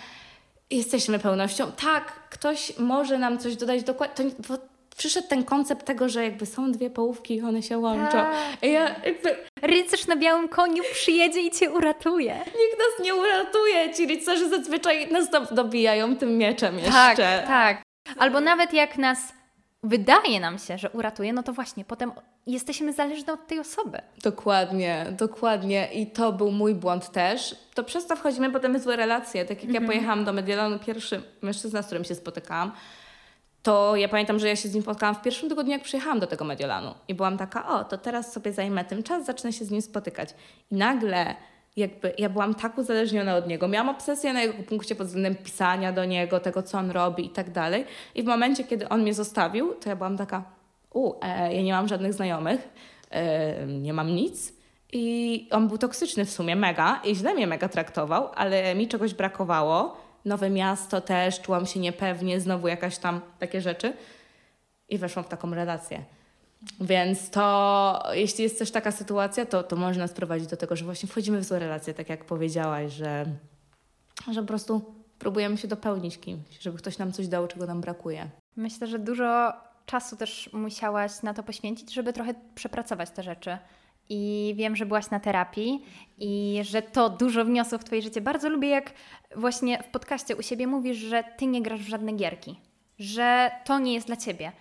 Jesteśmy 0.70 1.18
pełnością. 1.18 1.72
Tak, 1.72 2.12
ktoś 2.30 2.78
może 2.78 3.18
nam 3.18 3.38
coś 3.38 3.56
dodać 3.56 3.82
dokładnie. 3.82 4.30
To, 4.30 4.58
przyszedł 4.96 5.28
ten 5.28 5.44
koncept 5.44 5.86
tego, 5.86 6.08
że 6.08 6.24
jakby 6.24 6.46
są 6.46 6.72
dwie 6.72 6.90
połówki 6.90 7.34
i 7.34 7.42
one 7.42 7.62
się 7.62 7.78
łączą. 7.78 8.10
Tak. 8.12 8.32
Ja 8.62 8.94
jakby 9.04 9.36
Rycerz 9.62 10.06
na 10.06 10.16
białym 10.16 10.48
koniu 10.48 10.82
przyjedzie 10.92 11.40
i 11.40 11.50
cię 11.50 11.70
uratuje. 11.70 12.34
nikt 12.34 12.78
nas 12.78 13.06
nie 13.06 13.14
uratuje. 13.14 13.94
Ci 13.94 14.06
rycerze 14.06 14.48
zazwyczaj 14.48 15.12
nas 15.12 15.30
do, 15.30 15.40
dobijają 15.40 16.16
tym 16.16 16.38
mieczem 16.38 16.78
jeszcze. 16.78 16.92
Tak, 17.16 17.46
tak. 17.46 17.82
Albo 18.18 18.40
nawet 18.40 18.72
jak 18.72 18.98
nas 18.98 19.18
wydaje 19.82 20.40
nam 20.40 20.58
się, 20.58 20.78
że 20.78 20.90
uratuje, 20.90 21.32
no 21.32 21.42
to 21.42 21.52
właśnie 21.52 21.84
potem 21.84 22.12
jesteśmy 22.46 22.92
zależne 22.92 23.32
od 23.32 23.46
tej 23.46 23.58
osoby. 23.58 23.98
Dokładnie, 24.22 25.06
dokładnie. 25.10 25.88
I 25.92 26.06
to 26.06 26.32
był 26.32 26.50
mój 26.50 26.74
błąd 26.74 27.10
też. 27.10 27.56
To 27.74 27.84
przez 27.84 28.06
to 28.06 28.16
wchodzimy 28.16 28.50
potem 28.50 28.78
w 28.78 28.82
złe 28.82 28.96
relacje. 28.96 29.44
Tak 29.44 29.64
jak 29.64 29.72
ja 29.72 29.80
pojechałam 29.80 30.24
do 30.24 30.32
Mediolanu, 30.32 30.78
pierwszy 30.78 31.22
mężczyzna, 31.42 31.82
z 31.82 31.86
którym 31.86 32.04
się 32.04 32.14
spotykałam, 32.14 32.72
to 33.62 33.96
ja 33.96 34.08
pamiętam, 34.08 34.38
że 34.38 34.48
ja 34.48 34.56
się 34.56 34.68
z 34.68 34.74
nim 34.74 34.82
spotkałam 34.82 35.14
w 35.14 35.22
pierwszym 35.22 35.48
tygodniu, 35.48 35.72
jak 35.72 35.82
przyjechałam 35.82 36.20
do 36.20 36.26
tego 36.26 36.44
Mediolanu. 36.44 36.94
I 37.08 37.14
byłam 37.14 37.38
taka, 37.38 37.68
o, 37.68 37.84
to 37.84 37.98
teraz 37.98 38.32
sobie 38.32 38.52
zajmę 38.52 38.84
tym 38.84 39.02
czas, 39.02 39.26
zacznę 39.26 39.52
się 39.52 39.64
z 39.64 39.70
nim 39.70 39.82
spotykać. 39.82 40.34
I 40.70 40.74
nagle 40.74 41.34
jakby 41.76 42.14
ja 42.18 42.28
byłam 42.28 42.54
tak 42.54 42.78
uzależniona 42.78 43.36
od 43.36 43.46
niego. 43.46 43.68
Miałam 43.68 43.88
obsesję 43.88 44.32
na 44.32 44.42
jego 44.42 44.62
punkcie 44.62 44.94
pod 44.94 45.06
względem 45.06 45.34
pisania 45.34 45.92
do 45.92 46.04
niego, 46.04 46.40
tego, 46.40 46.62
co 46.62 46.78
on 46.78 46.90
robi 46.90 47.26
i 47.26 47.30
tak 47.30 47.50
dalej. 47.50 47.84
I 48.14 48.22
w 48.22 48.26
momencie, 48.26 48.64
kiedy 48.64 48.88
on 48.88 49.02
mnie 49.02 49.14
zostawił, 49.14 49.74
to 49.74 49.88
ja 49.88 49.96
byłam 49.96 50.16
taka, 50.16 50.42
u, 50.94 51.12
e, 51.22 51.54
ja 51.54 51.62
nie 51.62 51.72
mam 51.72 51.88
żadnych 51.88 52.14
znajomych, 52.14 52.68
e, 53.10 53.66
nie 53.66 53.92
mam 53.92 54.08
nic. 54.08 54.52
I 54.92 55.48
on 55.50 55.68
był 55.68 55.78
toksyczny 55.78 56.24
w 56.24 56.30
sumie, 56.30 56.56
mega, 56.56 57.00
i 57.04 57.14
źle 57.14 57.34
mnie 57.34 57.46
mega 57.46 57.68
traktował, 57.68 58.28
ale 58.34 58.74
mi 58.74 58.88
czegoś 58.88 59.14
brakowało. 59.14 59.96
Nowe 60.24 60.50
miasto 60.50 61.00
też, 61.00 61.40
czułam 61.40 61.66
się 61.66 61.80
niepewnie, 61.80 62.40
znowu 62.40 62.68
jakaś 62.68 62.98
tam 62.98 63.20
takie 63.38 63.60
rzeczy. 63.60 63.92
I 64.88 64.98
weszłam 64.98 65.24
w 65.24 65.28
taką 65.28 65.54
relację. 65.54 66.04
Więc 66.80 67.30
to, 67.30 68.02
jeśli 68.12 68.44
jest 68.44 68.58
też 68.58 68.70
taka 68.70 68.92
sytuacja, 68.92 69.46
to, 69.46 69.62
to 69.62 69.76
można 69.76 70.06
sprowadzić 70.06 70.48
do 70.48 70.56
tego, 70.56 70.76
że 70.76 70.84
właśnie 70.84 71.08
wchodzimy 71.08 71.38
w 71.38 71.44
złe 71.44 71.58
relacje, 71.58 71.94
tak 71.94 72.08
jak 72.08 72.24
powiedziałaś, 72.24 72.92
że, 72.92 73.26
że 74.32 74.40
po 74.40 74.46
prostu 74.46 74.94
próbujemy 75.18 75.56
się 75.56 75.68
dopełnić 75.68 76.18
kimś, 76.18 76.58
żeby 76.60 76.78
ktoś 76.78 76.98
nam 76.98 77.12
coś 77.12 77.28
dał, 77.28 77.46
czego 77.46 77.66
nam 77.66 77.80
brakuje. 77.80 78.30
Myślę, 78.56 78.86
że 78.86 78.98
dużo 78.98 79.52
czasu 79.86 80.16
też 80.16 80.50
musiałaś 80.52 81.22
na 81.22 81.34
to 81.34 81.42
poświęcić, 81.42 81.94
żeby 81.94 82.12
trochę 82.12 82.34
przepracować 82.54 83.10
te 83.10 83.22
rzeczy. 83.22 83.58
I 84.12 84.52
wiem, 84.56 84.76
że 84.76 84.86
byłaś 84.86 85.10
na 85.10 85.20
terapii 85.20 85.84
i 86.18 86.60
że 86.62 86.82
to 86.82 87.10
dużo 87.10 87.44
wniosło 87.44 87.78
w 87.78 87.84
Twoje 87.84 88.02
życie. 88.02 88.20
Bardzo 88.20 88.48
lubię, 88.48 88.68
jak 88.68 88.92
właśnie 89.36 89.82
w 89.82 89.86
podcaście 89.86 90.36
u 90.36 90.42
siebie 90.42 90.66
mówisz, 90.66 90.96
że 90.96 91.24
Ty 91.36 91.46
nie 91.46 91.62
grasz 91.62 91.80
w 91.80 91.88
żadne 91.88 92.12
gierki, 92.12 92.60
że 92.98 93.50
to 93.64 93.78
nie 93.78 93.94
jest 93.94 94.06
dla 94.06 94.16
Ciebie. 94.16 94.52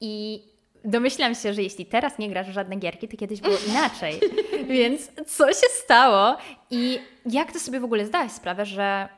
I 0.00 0.42
domyślam 0.84 1.34
się, 1.34 1.54
że 1.54 1.62
jeśli 1.62 1.86
teraz 1.86 2.18
nie 2.18 2.28
grasz 2.28 2.46
w 2.46 2.52
żadne 2.52 2.76
gierki, 2.76 3.08
to 3.08 3.16
kiedyś 3.16 3.40
było 3.40 3.56
inaczej. 3.70 4.20
Więc 4.68 5.10
co 5.26 5.48
się 5.48 5.66
stało 5.84 6.36
i 6.70 6.98
jak 7.26 7.52
Ty 7.52 7.60
sobie 7.60 7.80
w 7.80 7.84
ogóle 7.84 8.06
zdałaś 8.06 8.32
sprawę, 8.32 8.66
że 8.66 9.08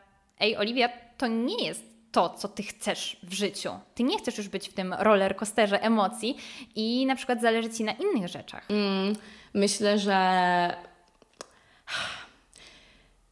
ej, 0.41 0.57
Oliwia, 0.57 0.89
to 1.19 1.27
nie 1.27 1.67
jest 1.67 1.93
to, 2.13 2.31
co 2.31 2.49
ty 2.49 2.63
chcesz 2.63 3.17
w 3.23 3.33
życiu. 3.33 3.71
Ty 3.95 4.03
nie 4.03 4.19
chcesz 4.19 4.39
już 4.39 4.49
być 4.49 4.69
w 4.69 4.73
tym 4.73 4.95
roller 4.99 5.37
coasterze 5.37 5.83
emocji 5.83 6.37
i 6.75 7.07
na 7.07 7.17
przykład 7.17 7.41
zależy 7.41 7.71
ci 7.71 7.85
na 7.85 7.93
innych 7.93 8.29
rzeczach. 8.29 8.71
Mm, 8.71 9.17
myślę, 9.55 9.99
że 9.99 10.19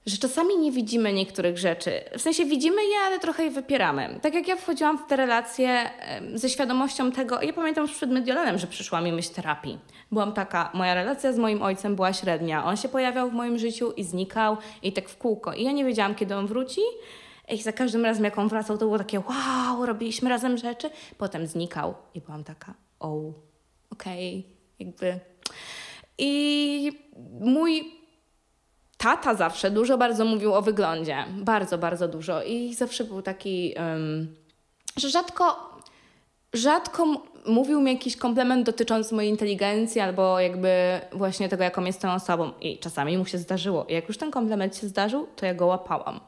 że 0.07 0.17
czasami 0.17 0.59
nie 0.59 0.73
widzimy 0.73 1.13
niektórych 1.13 1.59
rzeczy. 1.59 2.01
W 2.19 2.21
sensie 2.21 2.45
widzimy 2.45 2.85
je, 2.85 2.97
ale 3.07 3.19
trochę 3.19 3.45
je 3.45 3.51
wypieramy. 3.51 4.19
Tak 4.23 4.35
jak 4.35 4.49
ja 4.49 4.57
wchodziłam 4.57 4.99
w 4.99 5.07
te 5.07 5.17
relacje 5.17 5.91
ze 6.35 6.49
świadomością 6.49 7.13
tego, 7.13 7.43
ja 7.43 7.53
pamiętam 7.53 7.83
już 7.83 7.93
przed 7.93 8.11
Mediolanem, 8.11 8.59
że 8.59 8.67
przyszła 8.67 9.01
mi 9.01 9.13
myśl 9.13 9.35
terapii. 9.35 9.79
Byłam 10.13 10.33
taka, 10.33 10.71
moja 10.75 10.95
relacja 10.95 11.33
z 11.33 11.39
moim 11.39 11.63
ojcem 11.63 11.97
była 11.97 12.13
średnia. 12.13 12.65
On 12.65 12.77
się 12.77 12.89
pojawiał 12.89 13.31
w 13.31 13.33
moim 13.33 13.59
życiu 13.59 13.93
i 13.93 14.05
znikał 14.05 14.57
i 14.83 14.93
tak 14.93 15.09
w 15.09 15.19
kółko. 15.19 15.53
I 15.53 15.65
ja 15.65 15.73
nie 15.73 15.85
wiedziałam, 15.85 16.15
kiedy 16.15 16.37
on 16.37 16.47
wróci. 16.47 16.81
I 17.49 17.63
za 17.63 17.73
każdym 17.73 18.05
razem, 18.05 18.25
jak 18.25 18.39
on 18.39 18.49
wracał, 18.49 18.79
to 18.79 18.85
było 18.85 18.99
takie 18.99 19.21
wow, 19.21 19.87
robiliśmy 19.87 20.31
razem 20.31 20.59
rzeczy. 20.59 20.91
Potem 21.19 21.47
znikał 21.47 21.95
i 22.15 22.21
byłam 22.21 22.45
taka, 22.45 22.75
o, 23.01 23.33
okej, 23.91 24.39
okay, 24.39 24.43
jakby... 24.79 25.21
I 26.21 26.93
mój 27.41 27.93
tata 28.97 29.35
zawsze 29.35 29.71
dużo 29.71 29.99
bardzo 29.99 30.25
mówił 30.25 30.55
o 30.55 30.63
wyglądzie. 30.63 31.25
Bardzo, 31.37 31.79
bardzo 31.79 32.09
dużo. 32.09 32.43
I 32.43 32.75
zawsze 32.75 33.05
był 33.05 33.23
taki, 33.23 33.75
um, 33.77 34.37
że 34.97 35.11
rzadko, 35.11 35.71
rzadko 36.53 37.07
mówił 37.47 37.81
mi 37.81 37.93
jakiś 37.93 38.17
komplement 38.17 38.67
dotyczący 38.67 39.15
mojej 39.15 39.31
inteligencji 39.31 40.01
albo 40.01 40.41
jakby 40.41 41.01
właśnie 41.13 41.49
tego, 41.49 41.65
jaką 41.65 41.85
jestem 41.85 42.11
osobą. 42.11 42.53
I 42.61 42.79
czasami 42.79 43.19
mu 43.19 43.27
się 43.27 43.39
zdarzyło. 43.39 43.85
I 43.85 43.95
jak 43.95 44.09
już 44.09 44.19
ten 44.19 44.31
komplement 44.31 44.77
się 44.77 44.89
zdarzył, 44.89 45.27
to 45.37 45.47
ja 45.47 45.55
go 45.55 45.67
łapałam. 45.67 46.21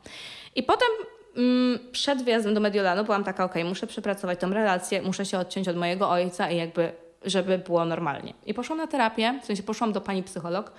I 0.55 0.63
potem 0.63 0.89
mm, 1.37 1.79
przed 1.93 2.23
wyjazdem 2.23 2.55
do 2.55 2.61
Mediolanu 2.61 3.05
byłam 3.05 3.25
taka, 3.25 3.45
okay, 3.45 3.65
muszę 3.65 3.87
przepracować 3.87 4.41
tą 4.41 4.51
relację, 4.51 5.03
muszę 5.03 5.27
się 5.27 5.39
odciąć 5.39 5.69
od 5.69 5.77
mojego 5.77 6.11
ojca 6.11 6.51
i 6.51 6.57
jakby, 6.57 6.93
żeby 7.25 7.59
było 7.59 7.85
normalnie. 7.85 8.35
I 8.47 8.55
poszłam 8.55 8.79
na 8.79 8.87
terapię, 8.87 9.41
w 9.43 9.47
sensie 9.47 9.63
poszłam 9.63 9.93
do 9.93 10.01
pani 10.01 10.23
psycholog, 10.23 10.73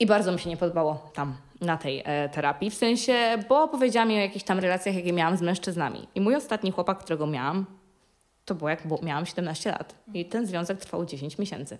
i 0.00 0.06
bardzo 0.06 0.32
mi 0.32 0.38
się 0.38 0.50
nie 0.50 0.56
podobało 0.56 1.10
tam, 1.14 1.36
na 1.60 1.76
tej 1.76 2.02
e, 2.04 2.28
terapii. 2.28 2.70
W 2.70 2.74
sensie, 2.74 3.14
bo 3.48 3.68
powiedziała 3.68 4.06
mi 4.06 4.14
o 4.14 4.20
jakichś 4.20 4.44
tam 4.44 4.58
relacjach, 4.58 4.94
jakie 4.94 5.12
miałam 5.12 5.36
z 5.36 5.42
mężczyznami. 5.42 6.08
I 6.14 6.20
mój 6.20 6.34
ostatni 6.34 6.70
chłopak, 6.70 6.98
którego 6.98 7.26
miałam, 7.26 7.66
to 8.44 8.54
było 8.54 8.70
jak 8.70 9.02
miałam 9.02 9.26
17 9.26 9.70
lat. 9.70 9.94
I 10.14 10.24
ten 10.24 10.46
związek 10.46 10.78
trwał 10.78 11.06
10 11.06 11.38
miesięcy. 11.38 11.78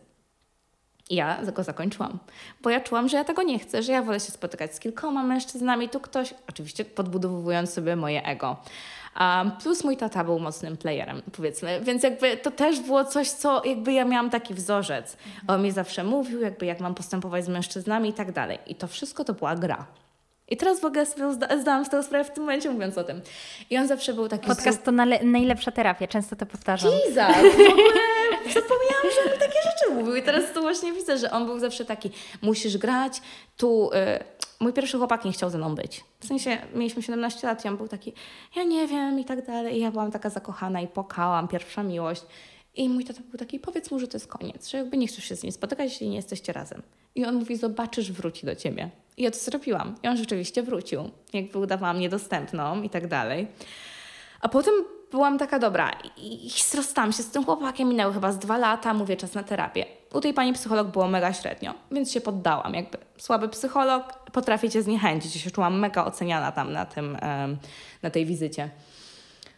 I 1.10 1.14
ja 1.14 1.44
go 1.52 1.62
zakończyłam, 1.62 2.18
bo 2.62 2.70
ja 2.70 2.80
czułam, 2.80 3.08
że 3.08 3.16
ja 3.16 3.24
tego 3.24 3.42
nie 3.42 3.58
chcę, 3.58 3.82
że 3.82 3.92
ja 3.92 4.02
wolę 4.02 4.20
się 4.20 4.32
spotykać 4.32 4.74
z 4.74 4.80
kilkoma 4.80 5.22
mężczyznami. 5.22 5.88
Tu 5.88 6.00
ktoś, 6.00 6.34
oczywiście 6.48 6.84
podbudowując 6.84 7.72
sobie 7.72 7.96
moje 7.96 8.24
ego. 8.24 8.56
Um, 9.20 9.50
plus 9.62 9.84
mój 9.84 9.96
tata 9.96 10.24
był 10.24 10.38
mocnym 10.38 10.76
playerem, 10.76 11.22
powiedzmy, 11.36 11.80
więc 11.80 12.02
jakby 12.02 12.36
to 12.36 12.50
też 12.50 12.80
było 12.80 13.04
coś, 13.04 13.30
co 13.30 13.62
jakby 13.64 13.92
ja 13.92 14.04
miałam 14.04 14.30
taki 14.30 14.54
wzorzec. 14.54 15.16
On 15.48 15.62
mi 15.62 15.70
zawsze 15.70 16.04
mówił, 16.04 16.40
jakby 16.40 16.66
jak 16.66 16.80
mam 16.80 16.94
postępować 16.94 17.44
z 17.44 17.48
mężczyznami 17.48 18.08
i 18.08 18.12
tak 18.12 18.32
dalej. 18.32 18.58
I 18.66 18.74
to 18.74 18.86
wszystko 18.86 19.24
to 19.24 19.34
była 19.34 19.56
gra. 19.56 19.86
I 20.50 20.56
teraz 20.56 20.80
w 20.80 20.84
ogóle 20.84 21.06
sobie 21.06 21.32
zda 21.32 21.58
zdałam 21.58 21.84
tego 21.84 22.02
sprawę 22.02 22.24
w 22.24 22.30
tym 22.30 22.42
momencie, 22.42 22.70
mówiąc 22.70 22.98
o 22.98 23.04
tym. 23.04 23.20
I 23.70 23.78
on 23.78 23.88
zawsze 23.88 24.14
był 24.14 24.28
taki... 24.28 24.46
Podcast 24.46 24.84
to 24.84 24.92
najlepsza 25.22 25.70
terapia, 25.70 26.06
często 26.06 26.36
to 26.36 26.46
powtarzam. 26.46 26.90
Jesus! 26.90 27.36
W 27.36 27.70
ogóle 27.70 28.00
zapomniałam, 28.54 29.06
że 29.14 29.32
on 29.32 29.38
takie 29.38 29.58
rzeczy 29.64 29.79
mówił. 29.90 30.16
I 30.16 30.22
teraz 30.22 30.52
to 30.54 30.60
właśnie 30.60 30.92
widzę, 30.92 31.18
że 31.18 31.30
on 31.30 31.46
był 31.46 31.58
zawsze 31.58 31.84
taki, 31.84 32.10
musisz 32.42 32.78
grać, 32.78 33.22
tu... 33.56 33.90
Y 33.92 34.40
mój 34.60 34.72
pierwszy 34.72 34.98
chłopak 34.98 35.24
nie 35.24 35.32
chciał 35.32 35.50
ze 35.50 35.58
mną 35.58 35.74
być. 35.74 36.04
W 36.20 36.26
sensie 36.26 36.58
mieliśmy 36.74 37.02
17 37.02 37.46
lat 37.46 37.64
i 37.64 37.68
on 37.68 37.76
był 37.76 37.88
taki, 37.88 38.12
ja 38.56 38.64
nie 38.64 38.86
wiem 38.86 39.18
i 39.18 39.24
tak 39.24 39.46
dalej. 39.46 39.76
I 39.76 39.80
ja 39.80 39.90
byłam 39.90 40.10
taka 40.10 40.30
zakochana 40.30 40.80
i 40.80 40.88
pokałam, 40.88 41.48
pierwsza 41.48 41.82
miłość. 41.82 42.22
I 42.74 42.88
mój 42.88 43.04
tata 43.04 43.20
był 43.30 43.38
taki, 43.38 43.60
powiedz 43.60 43.90
mu, 43.90 43.98
że 43.98 44.08
to 44.08 44.16
jest 44.16 44.26
koniec, 44.26 44.68
że 44.68 44.78
jakby 44.78 44.96
nie 44.96 45.06
chcesz 45.06 45.24
się 45.24 45.36
z 45.36 45.42
nim 45.42 45.52
spotykać, 45.52 45.90
jeśli 45.90 46.08
nie 46.08 46.16
jesteście 46.16 46.52
razem. 46.52 46.82
I 47.14 47.24
on 47.24 47.34
mówi, 47.34 47.56
zobaczysz, 47.56 48.12
wróci 48.12 48.46
do 48.46 48.56
ciebie. 48.56 48.90
I 49.16 49.22
ja 49.22 49.30
to 49.30 49.38
zrobiłam. 49.38 49.94
I 50.02 50.08
on 50.08 50.16
rzeczywiście 50.16 50.62
wrócił. 50.62 51.10
Jakby 51.32 51.58
udawałam 51.58 52.00
niedostępną 52.00 52.82
i 52.82 52.90
tak 52.90 53.06
dalej. 53.06 53.46
A 54.40 54.48
potem 54.48 54.74
byłam 55.10 55.38
taka 55.38 55.58
dobra 55.58 55.90
i, 56.16 56.50
rozstałam 56.76 57.12
się 57.12 57.22
z 57.22 57.30
tym 57.30 57.44
chłopakiem, 57.44 57.88
minęły 57.88 58.14
chyba 58.14 58.32
z 58.32 58.38
dwa 58.38 58.58
lata, 58.58 58.94
mówię 58.94 59.16
czas 59.16 59.34
na 59.34 59.42
terapię. 59.42 59.86
U 60.12 60.20
tej 60.20 60.34
pani 60.34 60.52
psycholog 60.52 60.88
było 60.88 61.08
mega 61.08 61.32
średnio, 61.32 61.74
więc 61.90 62.12
się 62.12 62.20
poddałam. 62.20 62.74
Jakby 62.74 62.98
słaby 63.16 63.48
psycholog 63.48 64.30
potrafi 64.32 64.70
cię 64.70 64.82
zniechęcić. 64.82 65.36
Ja 65.36 65.42
się 65.42 65.50
czułam 65.50 65.78
mega 65.78 66.04
oceniana 66.04 66.52
tam 66.52 66.72
na, 66.72 66.86
tym, 66.86 67.18
na 68.02 68.10
tej 68.10 68.26
wizycie. 68.26 68.70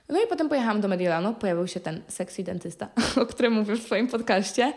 No 0.08 0.22
i 0.22 0.26
potem 0.26 0.48
pojechałam 0.48 0.80
do 0.80 0.88
Mediolanu, 0.88 1.34
pojawił 1.34 1.66
się 1.66 1.80
ten 1.80 2.02
sexy 2.08 2.42
dentysta, 2.42 2.88
o 3.22 3.26
którym 3.26 3.52
mówię 3.52 3.76
w 3.76 3.82
swoim 3.82 4.08
podcaście. 4.08 4.72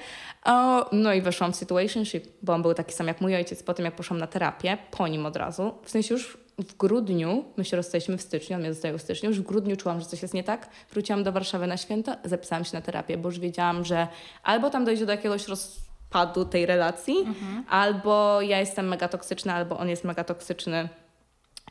no 0.92 1.14
i 1.14 1.22
weszłam 1.22 1.54
w 1.54 1.56
situationship, 1.56 2.26
bo 2.42 2.54
on 2.54 2.62
był 2.62 2.74
taki 2.74 2.94
sam 2.94 3.08
jak 3.08 3.22
mój 3.22 3.36
ojciec. 3.36 3.64
Potem 3.64 3.86
jak 3.86 3.96
poszłam 3.96 4.20
na 4.20 4.28
terapię, 4.28 4.78
po 4.92 5.08
nim 5.08 5.26
od 5.26 5.36
razu, 5.36 5.74
w 5.84 5.90
sensie 5.90 6.14
już 6.14 6.38
w 6.60 6.78
grudniu, 6.78 7.44
my 7.58 7.66
się 7.66 7.78
rozstaliśmy 7.78 8.18
w 8.18 8.22
styczniu, 8.22 8.56
on 8.56 8.62
mnie 8.62 8.74
zostaje 8.74 8.98
w 8.98 9.02
styczniu, 9.02 9.30
już 9.30 9.40
w 9.40 9.44
grudniu 9.44 9.76
czułam, 9.76 10.00
że 10.00 10.06
coś 10.06 10.22
jest 10.22 10.34
nie 10.34 10.44
tak. 10.44 10.70
Wróciłam 10.92 11.24
do 11.24 11.32
Warszawy 11.32 11.68
na 11.68 11.78
święta, 11.78 12.18
zapisałam 12.24 12.66
się 12.66 12.72
na 12.74 12.82
terapię, 12.82 13.18
bo 13.18 13.30
już 13.30 13.40
wiedziałam, 13.40 13.86
że 13.86 14.08
albo 14.44 14.70
tam 14.70 14.86
dojdzie 14.86 15.06
do 15.06 15.12
jakiegoś 15.12 15.48
rozpadu 15.48 16.46
tej 16.46 16.66
relacji, 16.66 17.18
mhm. 17.18 17.64
albo 17.70 18.42
ja 18.42 18.60
jestem 18.60 18.88
mega 18.88 19.08
toksyczna, 19.08 19.54
albo 19.54 19.78
on 19.78 19.90
jest 19.90 20.04
mega 20.04 20.24
toksyczny 20.24 20.90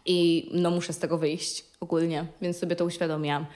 i 0.07 0.51
no 0.55 0.71
muszę 0.71 0.93
z 0.93 0.99
tego 0.99 1.19
wyjść 1.19 1.65
ogólnie, 1.81 2.27
więc 2.43 2.59
sobie 2.59 2.77
to 2.77 2.85
uświadomiłam 2.85 3.47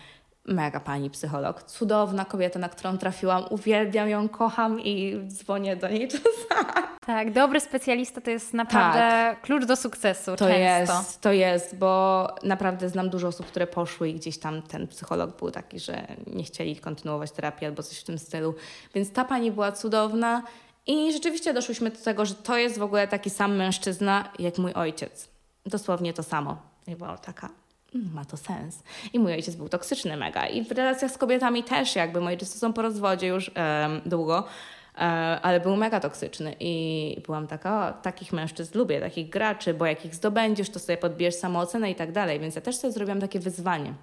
mega 0.48 0.80
pani 0.80 1.11
psycholog. 1.11 1.62
Cudowna 1.62 2.24
kobieta, 2.24 2.58
na 2.58 2.68
którą 2.68 2.98
trafiłam. 2.98 3.44
Uwielbiam 3.50 4.08
ją, 4.08 4.28
kocham 4.28 4.80
i 4.80 5.20
dzwonię 5.26 5.76
do 5.76 5.88
niej 5.88 6.08
czasami. 6.12 6.88
Tak, 7.06 7.32
dobry 7.32 7.61
specjalista 7.61 8.20
to 8.20 8.30
jest 8.30 8.54
naprawdę 8.54 8.98
tak. 8.98 9.40
klucz 9.40 9.64
do 9.64 9.76
sukcesu. 9.76 10.37
To 10.37 10.48
często. 10.48 10.94
jest, 10.94 11.20
to 11.20 11.32
jest, 11.32 11.76
bo 11.76 12.26
naprawdę 12.42 12.88
znam 12.88 13.11
dużo 13.11 13.28
osób, 13.28 13.46
które 13.46 13.66
poszły 13.66 14.08
i 14.08 14.14
gdzieś 14.14 14.38
tam 14.38 14.62
ten 14.62 14.88
psycholog 14.88 15.38
był 15.38 15.50
taki, 15.50 15.80
że 15.80 16.06
nie 16.26 16.44
chcieli 16.44 16.76
kontynuować 16.76 17.30
terapii 17.30 17.66
albo 17.66 17.82
coś 17.82 17.98
w 17.98 18.04
tym 18.04 18.18
stylu. 18.18 18.54
Więc 18.94 19.12
ta 19.12 19.24
pani 19.24 19.52
była 19.52 19.72
cudowna 19.72 20.42
i 20.87 21.12
rzeczywiście 21.12 21.54
doszłyśmy 21.54 21.90
do 21.90 21.98
tego, 21.98 22.26
że 22.26 22.34
to 22.34 22.56
jest 22.56 22.78
w 22.78 22.82
ogóle 22.82 23.08
taki 23.08 23.30
sam 23.30 23.56
mężczyzna 23.56 24.32
jak 24.38 24.58
mój 24.58 24.72
ojciec. 24.72 25.28
Dosłownie 25.66 26.12
to 26.12 26.22
samo. 26.22 26.56
I 26.87 26.96
była 26.96 27.18
taka, 27.18 27.48
ma 27.94 28.24
to 28.24 28.37
sens. 28.37 28.83
I 29.12 29.18
mój 29.18 29.33
ojciec 29.33 29.55
był 29.55 29.68
toksyczny 29.68 30.16
mega. 30.16 30.46
I 30.46 30.64
w 30.64 30.70
relacjach 30.70 31.11
z 31.11 31.18
kobietami 31.18 31.64
też 31.64 31.96
jakby. 31.96 32.20
Moi 32.20 32.35
rodzice 32.35 32.59
są 32.59 32.72
po 32.72 32.83
rozwodzie 32.83 33.27
już 33.27 33.48
um, 33.48 34.01
długo, 34.07 34.35
um, 34.35 35.07
ale 35.42 35.61
był 35.61 35.77
mega 35.77 36.01
toksyczny. 36.01 36.55
I 36.61 37.16
byłam 37.27 37.46
taka, 37.46 37.88
o, 37.88 38.03
takich 38.03 38.33
mężczyzn 38.33 38.79
lubię, 38.79 39.01
takich 39.01 39.29
graczy, 39.29 39.74
bo 39.74 39.87
jak 39.87 40.05
ich 40.05 40.14
zdobędziesz, 40.14 40.70
to 40.70 40.79
sobie 40.79 40.96
podbierz 40.96 41.35
samoocenę 41.35 41.90
i 41.90 41.94
tak 41.94 42.12
dalej. 42.12 42.40
Więc 42.40 42.55
ja 42.55 42.61
też 42.61 42.77
sobie 42.77 42.92
zrobiłam 42.92 43.20
takie 43.20 43.40
wyzwanie. 43.40 43.94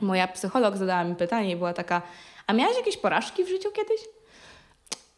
Moja 0.00 0.28
psycholog 0.28 0.76
zadała 0.76 1.04
mi 1.04 1.14
pytanie 1.14 1.50
i 1.50 1.56
była 1.56 1.72
taka, 1.72 2.02
a 2.46 2.52
miałaś 2.52 2.76
jakieś 2.76 2.96
porażki 2.96 3.44
w 3.44 3.48
życiu 3.48 3.68
kiedyś? 3.72 4.00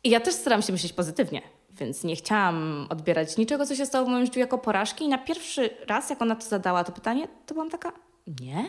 I 0.05 0.11
ja 0.11 0.21
też 0.21 0.35
staram 0.35 0.63
się 0.63 0.73
myśleć 0.73 0.93
pozytywnie 0.93 1.43
więc 1.79 2.05
nie 2.05 2.17
chciałam 2.17 2.87
odbierać 2.91 3.37
niczego, 3.37 3.67
co 3.67 3.75
się 3.75 3.87
stało 3.87 4.07
w 4.07 4.09
moim 4.09 4.27
życiu 4.27 4.41
jako 4.41 4.59
porażki. 4.59 5.05
I 5.05 5.09
na 5.09 5.19
pierwszy 5.19 5.71
raz, 5.87 6.11
jak 6.11 6.23
ona 6.23 6.37
to 6.37 6.47
zadała 6.47 6.85
to 6.85 6.93
pytanie, 6.93 7.29
to 7.47 7.55
byłam 7.55 7.71
taka, 7.71 7.93
nie. 8.41 8.64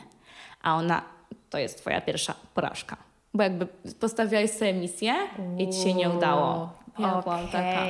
A 0.62 0.76
ona, 0.76 1.02
to 1.50 1.58
jest 1.58 1.78
twoja 1.78 2.02
pierwsza 2.02 2.36
porażka. 2.54 2.98
Bo 3.34 3.44
jakby 3.44 3.66
postawiłaś 4.00 4.52
sobie 4.52 4.74
misję 4.74 5.16
i 5.58 5.70
ci 5.70 5.82
się 5.82 5.94
nie 5.94 6.10
udało. 6.10 6.70
Ja 7.00 7.10
okay. 7.10 7.24
byłam 7.24 7.48
taka, 7.48 7.86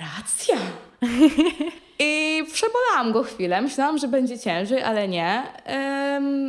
racja. 0.00 0.56
I 1.98 2.42
przebolałam 2.52 3.12
go 3.12 3.22
chwilę. 3.22 3.60
Myślałam, 3.60 3.98
że 3.98 4.08
będzie 4.08 4.38
ciężej, 4.38 4.82
ale 4.82 5.08
nie. 5.08 5.42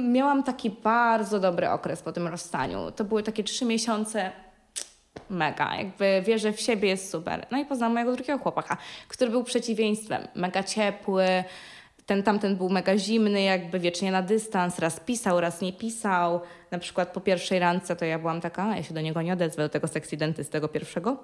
miałam 0.04 0.44
taki 0.44 0.70
bardzo 0.70 1.40
dobry 1.40 1.70
okres 1.70 2.02
po 2.02 2.12
tym 2.12 2.28
rozstaniu. 2.28 2.92
To 2.92 3.04
były 3.04 3.24
takie 3.24 3.44
trzy 3.44 3.66
miesiące 3.66 4.32
mega, 5.30 5.76
jakby 5.76 6.22
wierzę 6.26 6.54
w 6.54 6.62
siebie, 6.62 6.90
jest 6.90 7.12
super. 7.12 7.48
No 7.52 7.58
i 7.58 7.66
poznałam 7.66 7.94
mojego 7.94 8.16
drugiego 8.16 8.40
chłopaka, 8.40 8.78
który 9.08 9.32
był 9.32 9.44
przeciwieństwem, 9.44 10.28
mega 10.36 10.64
ciepły, 10.64 11.44
ten 12.10 12.24
tamten 12.24 12.56
był 12.56 12.70
mega 12.70 12.98
zimny, 12.98 13.42
jakby 13.42 13.80
wiecznie 13.80 14.12
na 14.12 14.22
dystans, 14.22 14.80
raz 14.80 15.00
pisał, 15.00 15.40
raz 15.40 15.62
nie 15.62 15.74
pisał. 15.74 16.42
Na 16.72 16.80
przykład 16.80 17.10
po 17.10 17.22
pierwszej 17.22 17.60
randce 17.60 17.96
to 17.96 18.06
ja 18.06 18.20
byłam 18.20 18.42
taka, 18.42 18.76
ja 18.76 18.84
się 18.84 18.94
do 18.94 19.02
niego 19.02 19.22
nie 19.22 19.34
odezwę, 19.34 19.64
do 19.64 19.70
tego 19.70 19.88
seksy 19.88 20.18
dentysty, 20.18 20.52
tego 20.52 20.68
pierwszego. 20.68 21.18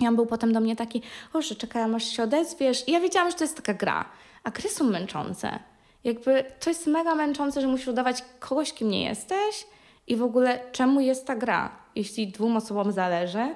I 0.00 0.08
on 0.08 0.16
był 0.16 0.26
potem 0.26 0.52
do 0.52 0.60
mnie 0.60 0.76
taki, 0.76 1.02
o, 1.32 1.42
że 1.42 1.54
czekaj, 1.54 1.94
aż 1.94 2.04
się 2.04 2.22
odezwiesz. 2.22 2.88
I 2.88 2.92
ja 2.92 3.00
wiedziałam, 3.00 3.30
że 3.30 3.36
to 3.36 3.44
jest 3.44 3.56
taka 3.56 3.74
gra. 3.74 4.04
A 4.44 4.50
gry 4.50 4.68
są 4.68 4.84
męczące. 4.84 5.58
Jakby 6.04 6.44
to 6.60 6.70
jest 6.70 6.86
mega 6.86 7.14
męczące, 7.14 7.60
że 7.60 7.66
musisz 7.66 7.88
udawać 7.88 8.24
kogoś, 8.40 8.72
kim 8.72 8.90
nie 8.90 9.04
jesteś. 9.04 9.66
I 10.06 10.16
w 10.16 10.22
ogóle 10.22 10.60
czemu 10.72 11.00
jest 11.00 11.26
ta 11.26 11.36
gra? 11.36 11.70
Jeśli 11.96 12.28
dwóm 12.28 12.56
osobom 12.56 12.92
zależy, 12.92 13.54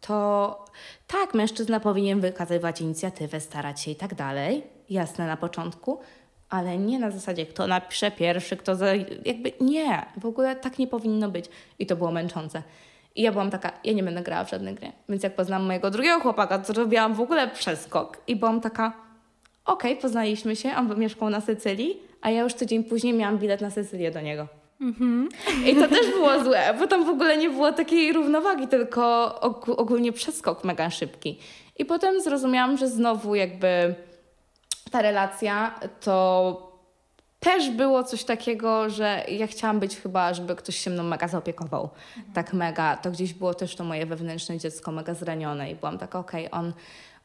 to 0.00 0.64
tak, 1.06 1.34
mężczyzna 1.34 1.80
powinien 1.80 2.20
wykazywać 2.20 2.80
inicjatywę, 2.80 3.40
starać 3.40 3.80
się 3.80 3.90
i 3.90 3.96
tak 3.96 4.14
dalej. 4.14 4.62
Jasne 4.90 5.26
na 5.26 5.36
początku, 5.36 5.98
ale 6.48 6.78
nie 6.78 6.98
na 6.98 7.10
zasadzie, 7.10 7.46
kto 7.46 7.66
napisze 7.66 8.10
pierwszy, 8.10 8.56
kto 8.56 8.76
za... 8.76 8.86
jakby 9.24 9.52
nie, 9.60 10.06
w 10.16 10.26
ogóle 10.26 10.56
tak 10.56 10.78
nie 10.78 10.86
powinno 10.86 11.28
być. 11.28 11.44
I 11.78 11.86
to 11.86 11.96
było 11.96 12.12
męczące. 12.12 12.62
I 13.14 13.22
ja 13.22 13.32
byłam 13.32 13.50
taka, 13.50 13.72
ja 13.84 13.92
nie 13.92 14.02
będę 14.02 14.22
grała 14.22 14.44
w 14.44 14.50
żadne 14.50 14.74
gry. 14.74 14.92
Więc 15.08 15.22
jak 15.22 15.34
poznałam 15.34 15.66
mojego 15.66 15.90
drugiego 15.90 16.20
chłopaka, 16.20 16.58
to 16.58 16.72
robiłam 16.72 17.14
w 17.14 17.20
ogóle 17.20 17.48
przeskok 17.48 18.20
i 18.26 18.36
byłam 18.36 18.60
taka, 18.60 18.92
okej, 19.64 19.92
okay, 19.92 20.02
poznaliśmy 20.02 20.56
się, 20.56 20.76
on 20.76 20.98
mieszkał 20.98 21.30
na 21.30 21.40
Sycylii, 21.40 22.02
a 22.20 22.30
ja 22.30 22.42
już 22.42 22.54
tydzień 22.54 22.84
później 22.84 23.12
miałam 23.12 23.38
bilet 23.38 23.60
na 23.60 23.70
Sycylię 23.70 24.10
do 24.10 24.20
niego. 24.20 24.63
Mm-hmm. 24.80 25.28
I 25.66 25.76
to 25.76 25.88
też 25.88 26.06
było 26.10 26.44
złe, 26.44 26.74
bo 26.78 26.86
tam 26.86 27.04
w 27.04 27.08
ogóle 27.08 27.36
nie 27.36 27.50
było 27.50 27.72
takiej 27.72 28.12
równowagi, 28.12 28.68
tylko 28.68 29.34
ogólnie 29.66 30.12
przeskok 30.12 30.64
mega 30.64 30.90
szybki. 30.90 31.38
I 31.76 31.84
potem 31.84 32.20
zrozumiałam, 32.20 32.76
że 32.76 32.88
znowu 32.88 33.34
jakby 33.34 33.94
ta 34.90 35.02
relacja 35.02 35.74
to 36.00 36.74
też 37.40 37.70
było 37.70 38.04
coś 38.04 38.24
takiego, 38.24 38.90
że 38.90 39.24
ja 39.28 39.46
chciałam 39.46 39.80
być 39.80 39.96
chyba, 39.96 40.34
żeby 40.34 40.56
ktoś 40.56 40.76
się 40.76 40.90
mną 40.90 41.02
mega 41.02 41.28
zaopiekował. 41.28 41.90
Mhm. 42.16 42.34
Tak 42.34 42.52
mega. 42.52 42.96
To 42.96 43.10
gdzieś 43.10 43.34
było 43.34 43.54
też 43.54 43.76
to 43.76 43.84
moje 43.84 44.06
wewnętrzne 44.06 44.58
dziecko 44.58 44.92
mega 44.92 45.14
zranione 45.14 45.70
i 45.70 45.74
byłam 45.74 45.98
tak, 45.98 46.14
okej, 46.14 46.46
okay, 46.46 46.60
on, 46.60 46.72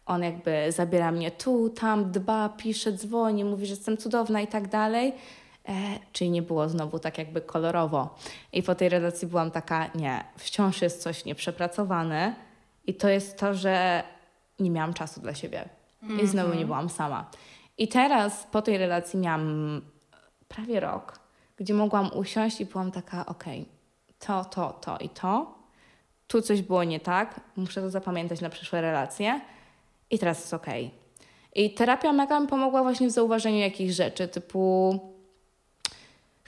on 0.05 0.23
jakby 0.23 0.71
zabiera 0.71 1.12
mnie 1.12 1.31
tu, 1.31 1.69
tam, 1.69 2.12
dba, 2.12 2.49
pisze, 2.49 2.91
dzwoni, 2.91 3.43
mówi, 3.43 3.65
że 3.65 3.73
jestem 3.73 3.97
cudowna 3.97 4.41
i 4.41 4.47
tak 4.47 4.67
dalej. 4.67 5.13
E, 5.69 5.99
czyli 6.13 6.32
nie 6.32 6.41
było 6.41 6.69
znowu 6.69 6.99
tak 6.99 7.17
jakby 7.17 7.41
kolorowo. 7.41 8.15
I 8.53 8.63
po 8.63 8.75
tej 8.75 8.89
relacji 8.89 9.27
byłam 9.27 9.51
taka, 9.51 9.89
nie, 9.95 10.23
wciąż 10.38 10.82
jest 10.82 11.01
coś 11.01 11.25
nieprzepracowane 11.25 12.36
i 12.88 12.93
to 12.93 13.10
jest 13.10 13.39
to, 13.39 13.53
że 13.53 14.03
nie 14.60 14.71
miałam 14.71 14.93
czasu 14.93 15.21
dla 15.21 15.34
siebie. 15.34 15.69
I 16.23 16.27
znowu 16.27 16.47
nie 16.47 16.62
mhm. 16.62 16.67
byłam 16.67 16.89
sama. 16.89 17.29
I 17.77 17.88
teraz 17.88 18.47
po 18.51 18.62
tej 18.62 18.77
relacji 18.77 19.19
miałam 19.19 19.82
prawie 20.47 20.79
rok, 20.79 21.19
gdzie 21.58 21.73
mogłam 21.73 22.13
usiąść 22.13 22.62
i 22.62 22.65
byłam 22.65 22.91
taka, 22.91 23.25
okej, 23.25 23.62
okay, 23.62 23.73
to, 24.19 24.45
to, 24.45 24.73
to 24.73 24.97
i 24.97 25.10
to. 25.10 25.60
Tu 26.27 26.41
coś 26.41 26.62
było 26.62 26.84
nie 26.84 26.99
tak, 26.99 27.39
muszę 27.55 27.82
to 27.82 27.89
zapamiętać 27.89 28.41
na 28.41 28.49
przyszłe 28.49 28.82
relacje 28.82 29.41
i 30.10 30.19
teraz 30.19 30.39
jest 30.39 30.53
okej. 30.53 30.86
Okay. 30.86 31.63
I 31.63 31.73
terapia 31.73 32.13
mega 32.13 32.39
mi 32.39 32.47
pomogła 32.47 32.84
właśnie 32.84 33.08
w 33.08 33.12
zauważeniu 33.12 33.58
jakichś 33.58 33.93
rzeczy, 33.93 34.27
typu 34.27 34.99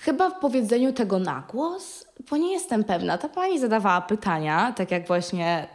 chyba 0.01 0.29
w 0.29 0.39
powiedzeniu 0.39 0.93
tego 0.93 1.19
na 1.19 1.43
głos, 1.51 2.05
bo 2.29 2.37
nie 2.37 2.51
jestem 2.51 2.83
pewna. 2.83 3.17
Ta 3.17 3.29
pani 3.29 3.59
zadawała 3.59 4.01
pytania, 4.01 4.73
tak 4.77 4.91
jak 4.91 5.07
właśnie 5.07 5.67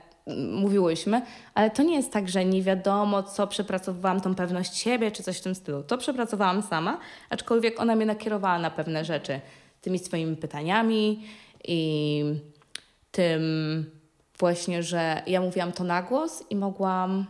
mówiłyśmy, 0.53 1.23
ale 1.55 1.71
to 1.71 1.83
nie 1.83 1.97
jest 1.97 2.13
tak, 2.13 2.29
że 2.29 2.45
nie 2.45 2.63
wiadomo, 2.63 3.23
co 3.23 3.47
przepracowałam 3.47 4.21
tą 4.21 4.35
pewność 4.35 4.77
siebie, 4.77 5.11
czy 5.11 5.23
coś 5.23 5.39
w 5.39 5.43
tym 5.43 5.55
stylu. 5.55 5.83
To 5.83 5.99
przepracowałam 5.99 6.63
sama, 6.63 6.99
aczkolwiek 7.31 7.81
ona 7.81 7.97
mnie 7.97 8.07
nakierowała 8.07 8.59
na 8.59 8.71
pewne 8.71 9.05
rzeczy 9.05 9.41
tymi 9.81 9.99
swoimi 9.99 10.37
pytaniami 10.37 11.25
i 11.65 12.25
tym 13.11 13.43
właśnie, 14.39 14.83
że 14.83 15.23
ja 15.27 15.41
mówiłam 15.41 15.73
to 15.73 15.85
na 15.85 16.03
głos 16.03 16.45
i 16.51 16.57
mogłam, 16.57 17.27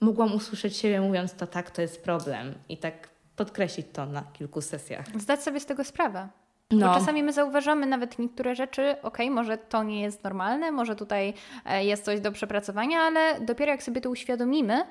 mogłam 0.00 0.34
usłyszeć 0.34 0.76
siebie 0.76 1.00
mówiąc 1.00 1.34
to 1.34 1.46
tak, 1.46 1.70
to 1.70 1.82
jest 1.82 2.04
problem 2.04 2.54
i 2.68 2.76
tak 2.76 3.08
podkreślić 3.38 3.86
to 3.92 4.06
na 4.06 4.22
kilku 4.22 4.60
sesjach. 4.60 5.06
Zdać 5.20 5.42
sobie 5.42 5.60
z 5.60 5.66
tego 5.66 5.84
sprawę. 5.84 6.28
No. 6.70 6.88
Bo 6.88 6.94
czasami 6.94 7.22
my 7.22 7.32
zauważamy 7.32 7.86
nawet 7.86 8.18
niektóre 8.18 8.54
rzeczy, 8.54 8.96
ok, 9.02 9.18
może 9.30 9.58
to 9.58 9.82
nie 9.82 10.00
jest 10.00 10.24
normalne, 10.24 10.72
może 10.72 10.96
tutaj 10.96 11.34
e, 11.64 11.84
jest 11.84 12.04
coś 12.04 12.20
do 12.20 12.32
przepracowania, 12.32 12.98
ale 12.98 13.40
dopiero 13.40 13.72
jak 13.72 13.82
sobie 13.82 14.00
to 14.00 14.10
uświadomimy 14.10 14.84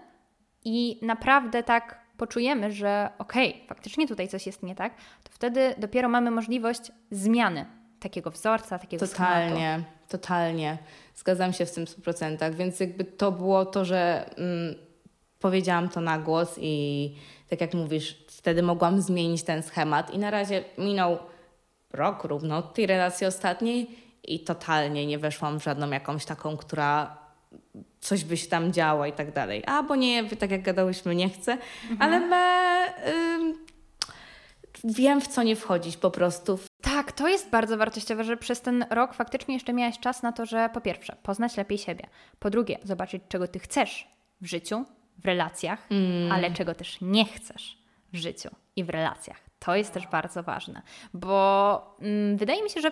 i 0.66 1.00
naprawdę 1.02 1.64
tak 1.64 2.02
poczujemy, 2.18 2.72
że 2.72 3.10
okej, 3.18 3.50
okay, 3.50 3.68
faktycznie 3.68 4.08
tutaj 4.08 4.28
coś 4.28 4.46
jest 4.46 4.64
nie 4.64 4.76
tak, 4.76 4.94
to 5.24 5.30
wtedy 5.32 5.76
dopiero 5.78 6.10
mamy 6.10 6.32
możliwość 6.32 6.92
zmiany 7.12 7.66
takiego 8.00 8.32
wzorca, 8.32 8.80
takiego 8.80 9.08
Totalnie, 9.08 9.56
schematu. 9.56 10.08
totalnie. 10.08 10.78
Zgadzam 11.16 11.54
się 11.54 11.66
w 11.66 11.72
tym 11.72 11.86
100%. 11.86 12.54
Więc 12.54 12.80
jakby 12.80 13.04
to 13.04 13.32
było 13.32 13.66
to, 13.66 13.86
że 13.86 14.30
mm, 14.38 14.76
powiedziałam 15.40 15.90
to 15.90 16.02
na 16.02 16.20
głos 16.20 16.56
i 16.62 17.16
tak 17.50 17.62
jak 17.62 17.74
mówisz, 17.74 18.26
wtedy 18.48 18.64
mogłam 18.64 19.02
zmienić 19.02 19.44
ten 19.44 19.64
schemat 19.64 20.14
i 20.14 20.18
na 20.18 20.32
razie 20.32 20.64
minął 20.78 21.18
rok 21.94 22.24
równo 22.24 22.58
od 22.58 22.74
tej 22.74 22.88
relacji 22.88 23.28
ostatniej 23.28 23.90
i 24.24 24.40
totalnie 24.40 25.06
nie 25.06 25.20
weszłam 25.20 25.60
w 25.60 25.64
żadną 25.64 25.90
jakąś 25.90 26.26
taką, 26.26 26.58
która 26.58 27.18
coś 28.00 28.24
by 28.24 28.38
się 28.38 28.48
tam 28.48 28.74
działo 28.74 29.06
i 29.06 29.14
tak 29.14 29.34
dalej. 29.34 29.64
A, 29.66 29.84
bo 29.84 29.96
nie, 29.96 30.30
tak 30.30 30.52
jak 30.52 30.62
gadałyśmy, 30.62 31.16
nie 31.16 31.30
chcę, 31.30 31.58
mhm. 31.90 32.02
ale 32.02 32.20
me, 32.20 32.88
y, 33.08 33.54
wiem 34.84 35.22
w 35.22 35.28
co 35.28 35.44
nie 35.44 35.56
wchodzić 35.56 35.98
po 35.98 36.12
prostu. 36.12 36.60
Tak, 36.82 37.12
to 37.12 37.28
jest 37.28 37.50
bardzo 37.50 37.78
wartościowe, 37.78 38.24
że 38.24 38.38
przez 38.38 38.62
ten 38.62 38.86
rok 38.90 39.14
faktycznie 39.14 39.54
jeszcze 39.54 39.74
miałeś 39.74 40.00
czas 40.00 40.24
na 40.24 40.32
to, 40.32 40.46
że 40.46 40.70
po 40.74 40.82
pierwsze, 40.82 41.16
poznać 41.24 41.58
lepiej 41.58 41.78
siebie, 41.78 42.08
po 42.40 42.50
drugie, 42.50 42.80
zobaczyć 42.84 43.24
czego 43.30 43.48
ty 43.48 43.60
chcesz 43.60 44.08
w 44.42 44.46
życiu, 44.46 44.86
w 45.18 45.26
relacjach, 45.26 45.88
mm. 45.92 46.32
ale 46.32 46.52
czego 46.52 46.76
też 46.76 46.98
nie 47.02 47.26
chcesz 47.26 47.87
życiu 48.14 48.50
i 48.76 48.84
w 48.84 48.90
relacjach. 48.90 49.38
To 49.60 49.76
jest 49.76 49.94
też 49.94 50.08
bardzo 50.08 50.44
ważne, 50.44 50.82
bo 51.14 51.98
mm, 52.02 52.38
wydaje 52.38 52.64
mi 52.64 52.70
się, 52.70 52.82
że 52.82 52.92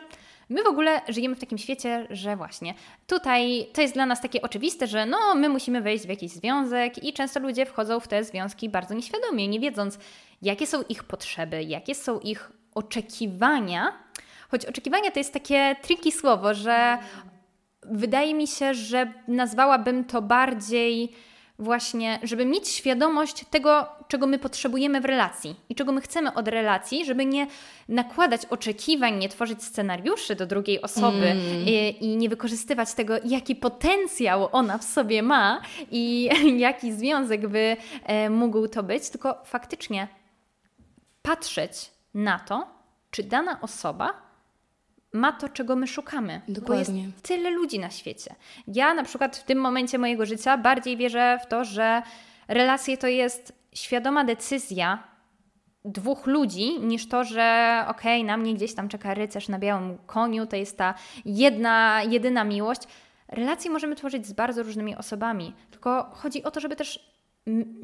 my 0.49 0.63
w 0.63 0.67
ogóle 0.67 1.01
żyjemy 1.07 1.35
w 1.35 1.39
takim 1.39 1.57
świecie, 1.57 2.07
że 2.09 2.35
właśnie 2.35 2.73
tutaj 3.07 3.67
to 3.73 3.81
jest 3.81 3.93
dla 3.93 4.05
nas 4.05 4.21
takie 4.21 4.41
oczywiste, 4.41 4.87
że 4.87 5.05
no, 5.05 5.35
my 5.35 5.49
musimy 5.49 5.81
wejść 5.81 6.05
w 6.05 6.09
jakiś 6.09 6.31
związek 6.31 7.03
i 7.03 7.13
często 7.13 7.39
ludzie 7.39 7.65
wchodzą 7.65 7.99
w 7.99 8.07
te 8.07 8.23
związki 8.23 8.69
bardzo 8.69 8.93
nieświadomie, 8.93 9.47
nie 9.47 9.59
wiedząc, 9.59 9.99
jakie 10.41 10.67
są 10.67 10.81
ich 10.89 11.03
potrzeby, 11.03 11.63
jakie 11.63 11.95
są 11.95 12.19
ich 12.19 12.51
oczekiwania. 12.75 13.93
Choć 14.51 14.65
oczekiwania 14.65 15.11
to 15.11 15.19
jest 15.19 15.33
takie 15.33 15.75
tricky 15.81 16.11
słowo, 16.11 16.53
że 16.53 16.97
wydaje 17.83 18.33
mi 18.33 18.47
się, 18.47 18.73
że 18.73 19.13
nazwałabym 19.27 20.05
to 20.05 20.21
bardziej 20.21 21.13
właśnie, 21.59 22.19
żeby 22.23 22.45
mieć 22.45 22.67
świadomość 22.67 23.45
tego, 23.49 23.87
czego 24.07 24.27
my 24.27 24.39
potrzebujemy 24.39 25.01
w 25.01 25.05
relacji 25.05 25.55
i 25.69 25.75
czego 25.75 25.91
my 25.91 26.01
chcemy 26.01 26.33
od 26.33 26.47
relacji, 26.47 27.05
żeby 27.05 27.25
nie 27.25 27.47
nakładać 27.89 28.45
oczekiwań, 28.45 29.17
nie 29.17 29.29
tworzyć 29.29 29.63
scenariuszy 29.63 30.35
do 30.35 30.45
drugiej 30.45 30.81
osoby 30.81 31.25
mm. 31.25 31.65
i, 31.65 31.97
i, 31.99 32.17
nie 32.17 32.29
wykorzystywać 32.29 32.93
tego, 32.93 33.13
jaki 33.25 33.55
potencjał 33.55 34.49
ona 34.51 34.77
w 34.77 34.83
sobie 34.83 35.23
ma 35.23 35.61
i 35.91 36.29
jaki 36.57 36.93
związek 36.93 37.47
by 37.47 37.77
e, 38.03 38.29
mógł 38.29 38.67
to 38.67 38.83
być, 38.83 39.09
tylko 39.09 39.41
faktycznie 39.45 40.07
patrzeć 41.21 41.91
na 42.13 42.39
to, 42.39 42.67
czy 43.11 43.23
dana 43.23 43.61
osoba 43.61 44.24
ma 45.15 45.31
to, 45.31 45.49
czego 45.49 45.75
my 45.75 45.87
szukamy. 45.87 46.41
Dokładnie. 46.47 47.01
Bo 47.01 47.07
jest 47.07 47.21
tyle 47.21 47.49
ludzi 47.49 47.79
na 47.79 47.89
świecie. 47.89 48.35
Ja 48.67 48.93
na 48.93 49.03
przykład 49.03 49.37
w 49.37 49.43
tym 49.43 49.59
momencie 49.59 49.97
mojego 49.97 50.25
życia 50.25 50.57
bardziej 50.57 50.97
wierzę 50.97 51.39
w 51.43 51.47
to, 51.47 51.65
że 51.65 52.01
relacje 52.47 52.97
to 52.97 53.07
jest 53.07 53.53
świadoma 53.73 54.23
decyzja 54.23 55.03
dwóch 55.85 56.27
ludzi, 56.27 56.79
niż 56.79 57.07
to, 57.07 57.23
że 57.23 57.79
okej, 57.87 58.21
okay, 58.21 58.27
na 58.27 58.37
mnie 58.37 58.53
gdzieś 58.53 58.75
tam 58.75 58.89
czeka 58.89 59.13
rycerz 59.13 59.49
na 59.49 59.59
białym 59.59 59.97
koniu, 60.05 60.45
to 60.45 60.55
jest 60.55 60.77
ta 60.77 60.93
jedna, 61.25 62.01
jedyna 62.09 62.43
miłość. 62.43 62.81
Relacje 63.27 63.71
możemy 63.71 63.95
tworzyć 63.95 64.27
z 64.27 64.33
bardzo 64.33 64.63
różnymi 64.63 64.95
osobami, 64.95 65.53
tylko 65.71 66.09
chodzi 66.13 66.43
o 66.43 66.51
to, 66.51 66.59
żeby 66.59 66.75
też 66.75 67.15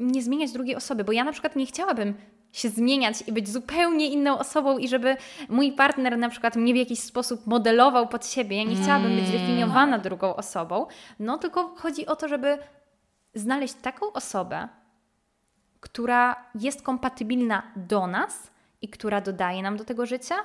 nie 0.00 0.22
zmieniać 0.22 0.52
drugiej 0.52 0.76
osoby, 0.76 1.04
bo 1.04 1.12
ja 1.12 1.24
na 1.24 1.32
przykład 1.32 1.56
nie 1.56 1.66
chciałabym 1.66 2.14
się 2.52 2.68
zmieniać 2.68 3.24
i 3.26 3.32
być 3.32 3.48
zupełnie 3.48 4.06
inną 4.06 4.38
osobą 4.38 4.78
i 4.78 4.88
żeby 4.88 5.16
mój 5.48 5.72
partner 5.72 6.18
na 6.18 6.28
przykład 6.28 6.56
mnie 6.56 6.72
w 6.72 6.76
jakiś 6.76 7.00
sposób 7.00 7.46
modelował 7.46 8.08
pod 8.08 8.26
siebie. 8.26 8.56
Ja 8.56 8.64
nie 8.64 8.76
chciałabym 8.76 9.16
być 9.16 9.28
mm. 9.28 9.32
definiowana 9.32 9.98
drugą 9.98 10.36
osobą, 10.36 10.86
no 11.18 11.38
tylko 11.38 11.74
chodzi 11.76 12.06
o 12.06 12.16
to, 12.16 12.28
żeby 12.28 12.58
znaleźć 13.34 13.74
taką 13.74 14.12
osobę, 14.12 14.68
która 15.80 16.36
jest 16.54 16.82
kompatybilna 16.82 17.62
do 17.76 18.06
nas 18.06 18.50
i 18.82 18.88
która 18.88 19.20
dodaje 19.20 19.62
nam 19.62 19.76
do 19.76 19.84
tego 19.84 20.06
życia 20.06 20.36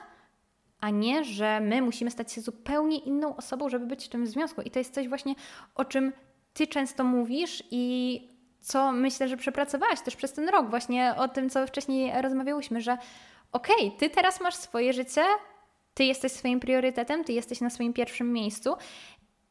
a 0.80 0.90
nie, 0.90 1.24
że 1.24 1.60
my 1.60 1.82
musimy 1.82 2.12
stać 2.12 2.32
się 2.32 2.42
zupełnie 2.42 2.98
inną 2.98 3.36
osobą, 3.36 3.70
żeby 3.70 3.86
być 3.86 4.06
w 4.06 4.10
tym 4.10 4.28
związku. 4.28 4.62
I 4.62 4.72
to 4.72 4.80
jest 4.80 4.94
coś 4.94 5.08
właśnie, 5.08 5.36
o 5.76 5.86
czym 5.86 6.14
ty 6.54 6.68
często 6.68 7.04
mówisz 7.04 7.64
i 7.72 8.22
co 8.62 8.92
myślę, 8.92 9.28
że 9.28 9.38
przepracowałaś 9.38 10.02
też 10.02 10.16
przez 10.16 10.34
ten 10.34 10.50
rok, 10.50 10.70
właśnie 10.70 11.16
o 11.18 11.28
tym, 11.28 11.50
co 11.50 11.68
wcześniej 11.68 12.22
rozmawiałyśmy, 12.22 12.82
że 12.82 12.98
okej, 13.52 13.88
okay, 13.88 14.00
ty 14.00 14.10
teraz 14.10 14.42
masz 14.42 14.56
swoje 14.56 14.94
życie, 14.94 15.24
ty 15.94 16.04
jesteś 16.04 16.32
swoim 16.32 16.60
priorytetem, 16.60 17.24
ty 17.24 17.34
jesteś 17.34 17.62
na 17.62 17.70
swoim 17.70 17.94
pierwszym 17.94 18.34
miejscu 18.34 18.76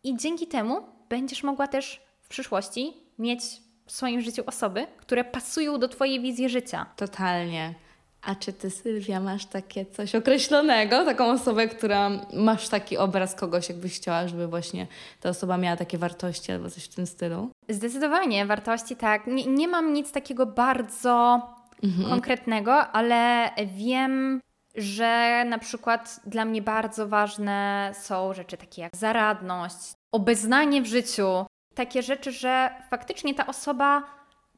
i 0.04 0.16
dzięki 0.16 0.46
temu 0.46 0.80
będziesz 1.08 1.42
mogła 1.42 1.68
też 1.68 2.00
w 2.20 2.28
przyszłości 2.28 2.92
mieć 3.18 3.40
w 3.86 3.92
swoim 3.92 4.20
życiu 4.20 4.42
osoby, 4.46 4.86
które 4.96 5.24
pasują 5.24 5.78
do 5.78 5.88
Twojej 5.88 6.20
wizji 6.20 6.48
życia. 6.48 6.86
Totalnie. 6.96 7.74
A 8.22 8.34
czy 8.34 8.52
ty, 8.52 8.70
Sylwia, 8.70 9.20
masz 9.20 9.46
takie 9.46 9.86
coś 9.86 10.14
określonego, 10.14 11.04
taką 11.04 11.30
osobę, 11.30 11.68
która 11.68 12.10
masz 12.32 12.68
taki 12.68 12.96
obraz 12.96 13.34
kogoś, 13.34 13.68
jakbyś 13.68 13.96
chciała, 13.96 14.28
żeby 14.28 14.46
właśnie 14.48 14.86
ta 15.20 15.28
osoba 15.28 15.56
miała 15.56 15.76
takie 15.76 15.98
wartości 15.98 16.52
albo 16.52 16.70
coś 16.70 16.84
w 16.84 16.94
tym 16.94 17.06
stylu? 17.06 17.50
Zdecydowanie, 17.68 18.46
wartości 18.46 18.96
tak. 18.96 19.26
Nie, 19.26 19.46
nie 19.46 19.68
mam 19.68 19.92
nic 19.92 20.12
takiego 20.12 20.46
bardzo 20.46 21.42
mhm. 21.84 22.10
konkretnego, 22.10 22.86
ale 22.86 23.50
wiem, 23.76 24.40
że 24.74 25.44
na 25.46 25.58
przykład 25.58 26.20
dla 26.26 26.44
mnie 26.44 26.62
bardzo 26.62 27.08
ważne 27.08 27.90
są 27.94 28.34
rzeczy 28.34 28.56
takie 28.56 28.82
jak 28.82 28.96
zaradność, 28.96 29.76
obeznanie 30.12 30.82
w 30.82 30.86
życiu, 30.86 31.46
takie 31.74 32.02
rzeczy, 32.02 32.32
że 32.32 32.70
faktycznie 32.90 33.34
ta 33.34 33.46
osoba 33.46 34.02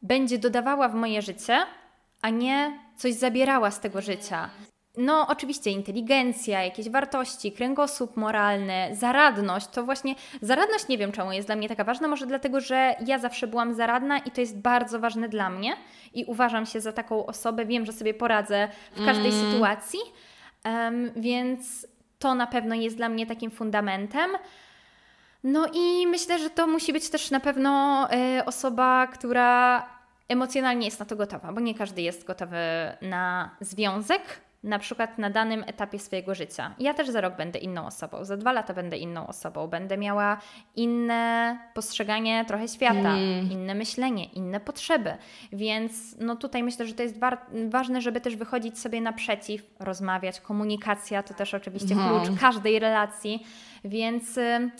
będzie 0.02 0.38
dodawała 0.38 0.88
w 0.88 0.94
moje 0.94 1.22
życie, 1.22 1.58
a 2.22 2.30
nie 2.30 2.87
coś 2.98 3.14
zabierała 3.14 3.70
z 3.70 3.80
tego 3.80 4.00
życia. 4.00 4.50
No, 4.96 5.26
oczywiście 5.28 5.70
inteligencja, 5.70 6.64
jakieś 6.64 6.88
wartości, 6.90 7.52
kręgosłup 7.52 8.16
moralny, 8.16 8.88
zaradność. 8.92 9.66
To 9.66 9.84
właśnie 9.84 10.14
zaradność 10.42 10.88
nie 10.88 10.98
wiem 10.98 11.12
czemu 11.12 11.32
jest 11.32 11.48
dla 11.48 11.56
mnie 11.56 11.68
taka 11.68 11.84
ważna. 11.84 12.08
Może 12.08 12.26
dlatego, 12.26 12.60
że 12.60 12.94
ja 13.06 13.18
zawsze 13.18 13.46
byłam 13.46 13.74
zaradna 13.74 14.18
i 14.18 14.30
to 14.30 14.40
jest 14.40 14.58
bardzo 14.58 14.98
ważne 14.98 15.28
dla 15.28 15.50
mnie 15.50 15.76
i 16.14 16.24
uważam 16.24 16.66
się 16.66 16.80
za 16.80 16.92
taką 16.92 17.26
osobę. 17.26 17.66
Wiem, 17.66 17.86
że 17.86 17.92
sobie 17.92 18.14
poradzę 18.14 18.68
w 18.92 19.04
każdej 19.04 19.30
mm. 19.30 19.52
sytuacji, 19.52 19.98
um, 20.64 21.10
więc 21.16 21.86
to 22.18 22.34
na 22.34 22.46
pewno 22.46 22.74
jest 22.74 22.96
dla 22.96 23.08
mnie 23.08 23.26
takim 23.26 23.50
fundamentem. 23.50 24.30
No 25.44 25.66
i 25.74 26.06
myślę, 26.06 26.38
że 26.38 26.50
to 26.50 26.66
musi 26.66 26.92
być 26.92 27.10
też 27.10 27.30
na 27.30 27.40
pewno 27.40 28.08
y, 28.38 28.44
osoba, 28.44 29.06
która 29.06 29.86
emocjonalnie 30.28 30.86
jest 30.86 31.00
na 31.00 31.06
to 31.06 31.16
gotowa, 31.16 31.52
bo 31.52 31.60
nie 31.60 31.74
każdy 31.74 32.02
jest 32.02 32.24
gotowy 32.24 32.56
na 33.02 33.50
związek, 33.60 34.22
na 34.62 34.78
przykład 34.78 35.18
na 35.18 35.30
danym 35.30 35.64
etapie 35.66 35.98
swojego 35.98 36.34
życia. 36.34 36.74
Ja 36.78 36.94
też 36.94 37.08
za 37.08 37.20
rok 37.20 37.36
będę 37.36 37.58
inną 37.58 37.86
osobą, 37.86 38.24
za 38.24 38.36
dwa 38.36 38.52
lata 38.52 38.74
będę 38.74 38.96
inną 38.96 39.26
osobą, 39.26 39.66
będę 39.66 39.98
miała 39.98 40.38
inne 40.76 41.58
postrzeganie 41.74 42.44
trochę 42.44 42.68
świata, 42.68 43.16
mm. 43.16 43.50
inne 43.50 43.74
myślenie, 43.74 44.24
inne 44.24 44.60
potrzeby. 44.60 45.16
Więc 45.52 46.16
no 46.20 46.36
tutaj 46.36 46.62
myślę, 46.62 46.86
że 46.86 46.94
to 46.94 47.02
jest 47.02 47.16
ważne, 47.68 48.00
żeby 48.00 48.20
też 48.20 48.36
wychodzić 48.36 48.78
sobie 48.78 49.00
naprzeciw, 49.00 49.62
rozmawiać. 49.78 50.40
Komunikacja 50.40 51.22
to 51.22 51.34
też 51.34 51.54
oczywiście 51.54 51.94
no. 51.94 52.08
klucz 52.08 52.40
każdej 52.40 52.78
relacji, 52.78 53.46
więc. 53.84 54.38
Y 54.38 54.70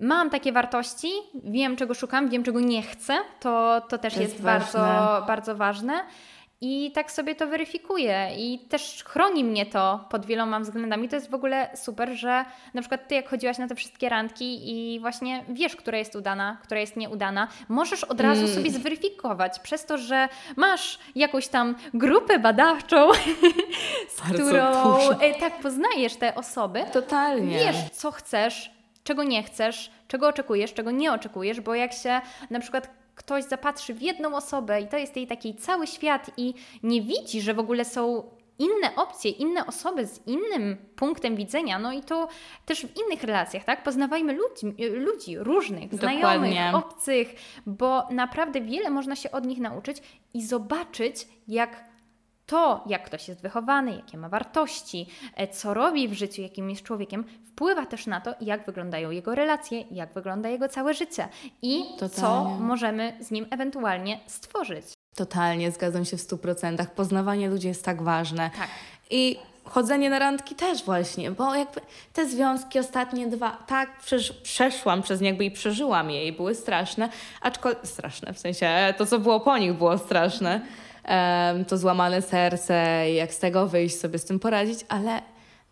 mam 0.00 0.30
takie 0.30 0.52
wartości, 0.52 1.08
wiem 1.34 1.76
czego 1.76 1.94
szukam, 1.94 2.28
wiem 2.28 2.42
czego 2.42 2.60
nie 2.60 2.82
chcę, 2.82 3.18
to, 3.40 3.82
to 3.88 3.98
też 3.98 4.14
to 4.14 4.20
jest, 4.20 4.32
jest 4.32 4.44
bardzo, 4.44 4.78
bardzo 5.26 5.56
ważne. 5.56 6.04
I 6.60 6.92
tak 6.94 7.10
sobie 7.10 7.34
to 7.34 7.46
weryfikuję 7.46 8.28
i 8.38 8.58
też 8.58 9.04
chroni 9.04 9.44
mnie 9.44 9.66
to 9.66 10.04
pod 10.10 10.26
wieloma 10.26 10.60
względami. 10.60 11.08
To 11.08 11.16
jest 11.16 11.30
w 11.30 11.34
ogóle 11.34 11.70
super, 11.74 12.12
że 12.12 12.44
na 12.74 12.80
przykład 12.80 13.08
ty 13.08 13.14
jak 13.14 13.28
chodziłaś 13.28 13.58
na 13.58 13.68
te 13.68 13.74
wszystkie 13.74 14.08
randki 14.08 14.70
i 14.70 15.00
właśnie 15.00 15.44
wiesz, 15.48 15.76
która 15.76 15.98
jest 15.98 16.16
udana, 16.16 16.58
która 16.62 16.80
jest 16.80 16.96
nieudana, 16.96 17.48
możesz 17.68 18.04
od 18.04 18.20
razu 18.20 18.42
mm. 18.42 18.54
sobie 18.54 18.70
zweryfikować 18.70 19.58
przez 19.58 19.86
to, 19.86 19.98
że 19.98 20.28
masz 20.56 20.98
jakąś 21.14 21.48
tam 21.48 21.74
grupę 21.94 22.38
badawczą, 22.38 23.08
z 24.16 24.20
Bardzo 24.20 24.44
którą 24.44 24.98
e, 25.20 25.34
tak 25.34 25.60
poznajesz 25.60 26.16
te 26.16 26.34
osoby. 26.34 26.84
Totalnie. 26.92 27.58
Wiesz, 27.58 27.90
co 27.92 28.10
chcesz, 28.10 28.75
czego 29.06 29.24
nie 29.24 29.42
chcesz, 29.42 29.90
czego 30.08 30.28
oczekujesz, 30.28 30.74
czego 30.74 30.90
nie 30.90 31.12
oczekujesz, 31.12 31.60
bo 31.60 31.74
jak 31.74 31.92
się 31.92 32.20
na 32.50 32.60
przykład 32.60 32.90
ktoś 33.14 33.44
zapatrzy 33.44 33.94
w 33.94 34.02
jedną 34.02 34.36
osobę 34.36 34.80
i 34.80 34.86
to 34.86 34.96
jest 34.96 35.16
jej 35.16 35.26
taki 35.26 35.54
cały 35.54 35.86
świat 35.86 36.30
i 36.36 36.54
nie 36.82 37.02
widzi, 37.02 37.40
że 37.40 37.54
w 37.54 37.58
ogóle 37.58 37.84
są 37.84 38.30
inne 38.58 38.96
opcje, 38.96 39.30
inne 39.30 39.66
osoby 39.66 40.06
z 40.06 40.26
innym 40.26 40.76
punktem 40.96 41.36
widzenia, 41.36 41.78
no 41.78 41.92
i 41.92 42.02
to 42.02 42.28
też 42.66 42.86
w 42.86 42.96
innych 43.06 43.22
relacjach, 43.22 43.64
tak? 43.64 43.82
Poznawajmy 43.82 44.32
ludzi, 44.32 44.74
ludzi 44.90 45.38
różnych, 45.38 45.90
Dokładnie. 45.90 46.18
znajomych, 46.18 46.74
obcych, 46.74 47.34
bo 47.66 48.08
naprawdę 48.10 48.60
wiele 48.60 48.90
można 48.90 49.16
się 49.16 49.30
od 49.30 49.46
nich 49.46 49.58
nauczyć 49.58 50.02
i 50.34 50.46
zobaczyć, 50.46 51.28
jak 51.48 51.84
to, 52.46 52.84
jak 52.86 53.04
ktoś 53.04 53.28
jest 53.28 53.42
wychowany, 53.42 53.96
jakie 53.96 54.18
ma 54.18 54.28
wartości, 54.28 55.06
e, 55.36 55.48
co 55.48 55.74
robi 55.74 56.08
w 56.08 56.12
życiu, 56.12 56.42
jakim 56.42 56.70
jest 56.70 56.82
człowiekiem, 56.82 57.24
wpływa 57.48 57.86
też 57.86 58.06
na 58.06 58.20
to, 58.20 58.34
jak 58.40 58.66
wyglądają 58.66 59.10
jego 59.10 59.34
relacje, 59.34 59.80
jak 59.90 60.12
wygląda 60.14 60.48
jego 60.48 60.68
całe 60.68 60.94
życie 60.94 61.28
i 61.62 61.84
Totalnie. 61.98 62.14
co 62.14 62.44
możemy 62.44 63.16
z 63.20 63.30
nim 63.30 63.46
ewentualnie 63.50 64.20
stworzyć. 64.26 64.84
Totalnie, 65.14 65.70
zgadzam 65.70 66.04
się 66.04 66.16
w 66.16 66.20
stu 66.20 66.38
procentach. 66.38 66.94
Poznawanie 66.94 67.48
ludzi 67.48 67.68
jest 67.68 67.84
tak 67.84 68.02
ważne. 68.02 68.50
Tak. 68.58 68.68
I 69.10 69.38
chodzenie 69.64 70.10
na 70.10 70.18
randki 70.18 70.54
też 70.54 70.84
właśnie, 70.84 71.30
bo 71.30 71.54
jakby 71.54 71.80
te 72.12 72.28
związki 72.28 72.78
ostatnie 72.78 73.26
dwa, 73.26 73.58
tak, 73.66 73.90
przeszłam 74.42 75.02
przez 75.02 75.20
nie 75.20 75.28
jakby 75.28 75.44
i 75.44 75.50
przeżyłam 75.50 76.10
je 76.10 76.26
i 76.26 76.32
były 76.32 76.54
straszne, 76.54 77.08
aczkolwiek 77.40 77.86
straszne, 77.86 78.32
w 78.32 78.38
sensie 78.38 78.94
to, 78.98 79.06
co 79.06 79.18
było 79.18 79.40
po 79.40 79.58
nich 79.58 79.72
było 79.72 79.98
straszne, 79.98 80.60
to 81.68 81.78
złamane 81.78 82.22
serce, 82.22 82.74
jak 83.12 83.34
z 83.34 83.38
tego 83.38 83.66
wyjść, 83.66 83.98
sobie 83.98 84.18
z 84.18 84.24
tym 84.24 84.38
poradzić, 84.38 84.80
ale 84.88 85.22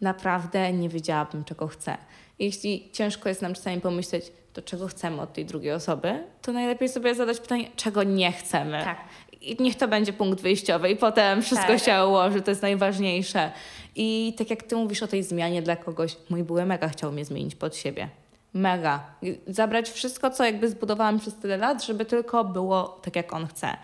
naprawdę 0.00 0.72
nie 0.72 0.88
wiedziałabym, 0.88 1.44
czego 1.44 1.66
chcę. 1.66 1.96
Jeśli 2.38 2.90
ciężko 2.92 3.28
jest 3.28 3.42
nam 3.42 3.54
czasami 3.54 3.80
pomyśleć, 3.80 4.32
to 4.52 4.62
czego 4.62 4.86
chcemy 4.88 5.20
od 5.20 5.32
tej 5.32 5.44
drugiej 5.44 5.72
osoby, 5.72 6.24
to 6.42 6.52
najlepiej 6.52 6.88
sobie 6.88 7.14
zadać 7.14 7.40
pytanie, 7.40 7.68
czego 7.76 8.02
nie 8.02 8.32
chcemy. 8.32 8.84
Tak. 8.84 8.98
I 9.40 9.56
niech 9.62 9.76
to 9.76 9.88
będzie 9.88 10.12
punkt 10.12 10.40
wyjściowy 10.40 10.90
i 10.90 10.96
potem 10.96 11.42
wszystko 11.42 11.68
tak. 11.68 11.80
się 11.80 12.06
ułoży, 12.06 12.42
to 12.42 12.50
jest 12.50 12.62
najważniejsze. 12.62 13.52
I 13.96 14.34
tak 14.38 14.50
jak 14.50 14.62
ty 14.62 14.76
mówisz 14.76 15.02
o 15.02 15.06
tej 15.06 15.22
zmianie 15.22 15.62
dla 15.62 15.76
kogoś, 15.76 16.16
mój 16.30 16.42
były 16.42 16.66
mega 16.66 16.88
chciał 16.88 17.12
mnie 17.12 17.24
zmienić 17.24 17.54
pod 17.54 17.76
siebie. 17.76 18.08
Mega. 18.54 19.06
Zabrać 19.46 19.90
wszystko, 19.90 20.30
co 20.30 20.44
jakby 20.44 20.68
zbudowałam 20.68 21.18
przez 21.18 21.34
tyle 21.34 21.56
lat, 21.56 21.84
żeby 21.84 22.04
tylko 22.04 22.44
było 22.44 23.00
tak, 23.02 23.16
jak 23.16 23.32
on 23.32 23.46
chce. 23.46 23.76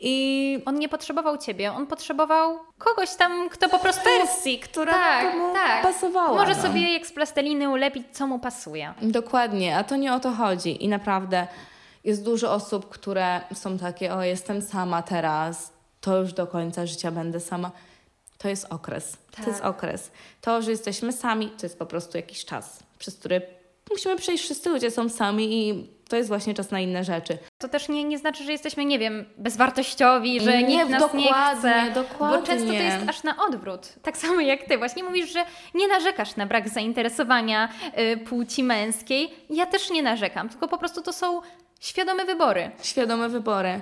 I 0.00 0.62
on 0.66 0.78
nie 0.78 0.88
potrzebował 0.88 1.38
ciebie, 1.38 1.72
on 1.72 1.86
potrzebował 1.86 2.58
kogoś 2.78 3.14
tam, 3.14 3.48
kto 3.48 3.68
po 3.68 3.78
prostu. 3.78 4.04
Wersji, 4.04 4.58
która 4.58 4.92
tak, 4.92 5.34
mu 5.34 5.52
tak. 5.52 5.82
pasowała. 5.82 6.34
Może 6.34 6.56
no. 6.56 6.62
sobie 6.62 6.92
jak 6.92 7.06
z 7.06 7.12
plasteliny 7.12 7.68
ulepić, 7.68 8.06
co 8.12 8.26
mu 8.26 8.38
pasuje. 8.38 8.94
Dokładnie, 9.02 9.76
a 9.76 9.84
to 9.84 9.96
nie 9.96 10.14
o 10.14 10.20
to 10.20 10.30
chodzi. 10.30 10.84
I 10.84 10.88
naprawdę 10.88 11.46
jest 12.04 12.24
dużo 12.24 12.52
osób, 12.52 12.88
które 12.88 13.40
są 13.54 13.78
takie: 13.78 14.14
O, 14.14 14.22
jestem 14.22 14.62
sama 14.62 15.02
teraz, 15.02 15.72
to 16.00 16.18
już 16.18 16.32
do 16.32 16.46
końca 16.46 16.86
życia 16.86 17.10
będę 17.10 17.40
sama. 17.40 17.70
To 18.38 18.48
jest 18.48 18.66
okres. 18.70 19.16
Tak. 19.30 19.44
To 19.44 19.50
jest 19.50 19.62
tak. 19.62 19.70
okres. 19.70 20.10
To, 20.40 20.62
że 20.62 20.70
jesteśmy 20.70 21.12
sami, 21.12 21.50
to 21.50 21.66
jest 21.66 21.78
po 21.78 21.86
prostu 21.86 22.16
jakiś 22.16 22.44
czas, 22.44 22.82
przez 22.98 23.16
który 23.16 23.42
musimy 23.90 24.16
przejść. 24.16 24.44
Wszyscy 24.44 24.70
ludzie 24.70 24.90
są 24.90 25.08
sami 25.08 25.68
i 25.68 25.95
to 26.08 26.16
jest 26.16 26.28
właśnie 26.28 26.54
czas 26.54 26.70
na 26.70 26.80
inne 26.80 27.04
rzeczy. 27.04 27.38
To 27.58 27.68
też 27.68 27.88
nie, 27.88 28.04
nie 28.04 28.18
znaczy, 28.18 28.44
że 28.44 28.52
jesteśmy, 28.52 28.84
nie 28.84 28.98
wiem, 28.98 29.24
bezwartościowi, 29.36 30.40
że 30.40 30.62
nie, 30.62 30.76
nikt 30.76 30.88
nas 30.88 31.00
dokładnie, 31.02 31.24
nie 31.24 31.32
chce. 31.58 31.90
Dokładnie. 31.94 32.38
Bo 32.38 32.46
często 32.46 32.68
to 32.68 32.72
jest 32.74 33.08
aż 33.08 33.22
na 33.22 33.46
odwrót. 33.46 33.92
Tak 34.02 34.16
samo 34.16 34.40
jak 34.40 34.64
ty. 34.64 34.78
Właśnie 34.78 35.04
mówisz, 35.04 35.32
że 35.32 35.44
nie 35.74 35.88
narzekasz 35.88 36.36
na 36.36 36.46
brak 36.46 36.68
zainteresowania 36.68 37.68
y, 37.98 38.16
płci 38.16 38.62
męskiej. 38.62 39.34
Ja 39.50 39.66
też 39.66 39.90
nie 39.90 40.02
narzekam, 40.02 40.48
tylko 40.48 40.68
po 40.68 40.78
prostu 40.78 41.02
to 41.02 41.12
są 41.12 41.40
świadome 41.80 42.24
wybory. 42.24 42.70
Świadome 42.82 43.28
wybory. 43.28 43.80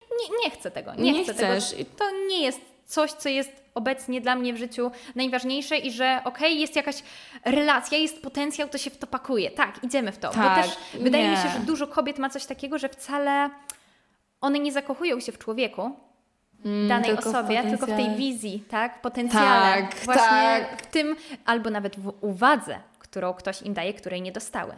Nie, 0.00 0.38
nie 0.44 0.50
chcę 0.50 0.70
tego. 0.70 0.94
Nie, 0.94 1.12
nie 1.12 1.24
chcę 1.24 1.34
chcesz. 1.34 1.70
tego. 1.70 1.90
To 1.98 2.04
nie 2.28 2.42
jest 2.42 2.75
coś, 2.86 3.12
co 3.12 3.28
jest 3.28 3.50
obecnie 3.74 4.20
dla 4.20 4.34
mnie 4.34 4.52
w 4.52 4.56
życiu 4.56 4.90
najważniejsze 5.14 5.76
i 5.76 5.90
że 5.90 6.20
okej, 6.24 6.48
okay, 6.48 6.50
jest 6.50 6.76
jakaś 6.76 7.02
relacja, 7.44 7.98
jest 7.98 8.22
potencjał, 8.22 8.68
to 8.68 8.78
się 8.78 8.90
w 8.90 8.96
to 8.96 9.06
pakuje. 9.06 9.50
Tak, 9.50 9.84
idziemy 9.84 10.12
w 10.12 10.18
to. 10.18 10.30
Tak, 10.30 10.56
Bo 10.56 10.62
też 10.62 10.76
wydaje 11.00 11.24
nie. 11.24 11.30
mi 11.30 11.36
się, 11.36 11.48
że 11.48 11.58
dużo 11.58 11.86
kobiet 11.86 12.18
ma 12.18 12.30
coś 12.30 12.46
takiego, 12.46 12.78
że 12.78 12.88
wcale 12.88 13.50
one 14.40 14.58
nie 14.58 14.72
zakochują 14.72 15.20
się 15.20 15.32
w 15.32 15.38
człowieku, 15.38 15.90
mm, 16.64 16.88
danej 16.88 17.10
tylko 17.10 17.30
osobie, 17.30 17.62
w 17.62 17.68
tylko 17.68 17.86
w 17.86 17.96
tej 17.96 18.16
wizji, 18.16 18.64
tak? 18.70 19.00
Potencjale. 19.00 19.82
Tak, 19.82 19.94
Właśnie 20.04 20.66
tak. 20.70 20.82
w 20.82 20.86
tym, 20.86 21.16
albo 21.44 21.70
nawet 21.70 22.00
w 22.00 22.12
uwadze, 22.20 22.78
którą 22.98 23.34
ktoś 23.34 23.62
im 23.62 23.74
daje, 23.74 23.94
której 23.94 24.22
nie 24.22 24.32
dostały. 24.32 24.72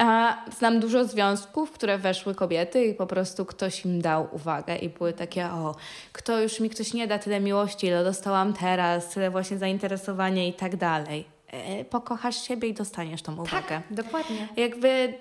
A 0.00 0.36
znam 0.58 0.80
dużo 0.80 1.04
związków, 1.04 1.70
w 1.70 1.72
które 1.72 1.98
weszły 1.98 2.34
kobiety 2.34 2.84
i 2.84 2.94
po 2.94 3.06
prostu 3.06 3.46
ktoś 3.46 3.84
im 3.84 4.02
dał 4.02 4.28
uwagę 4.32 4.76
i 4.76 4.88
były 4.88 5.12
takie, 5.12 5.46
o, 5.46 5.74
kto 6.12 6.40
już 6.40 6.60
mi 6.60 6.70
ktoś 6.70 6.94
nie 6.94 7.06
da 7.06 7.18
tyle 7.18 7.40
miłości, 7.40 7.86
ile 7.86 8.04
dostałam 8.04 8.52
teraz, 8.52 9.08
tyle 9.08 9.30
właśnie 9.30 9.58
zainteresowania 9.58 10.46
i 10.46 10.52
tak 10.52 10.76
dalej. 10.76 11.24
E, 11.46 11.84
pokochasz 11.84 12.42
siebie 12.42 12.68
i 12.68 12.74
dostaniesz 12.74 13.22
tą 13.22 13.32
uwagę. 13.32 13.68
Tak, 13.68 13.82
dokładnie. 13.90 14.48
Jakby 14.56 15.14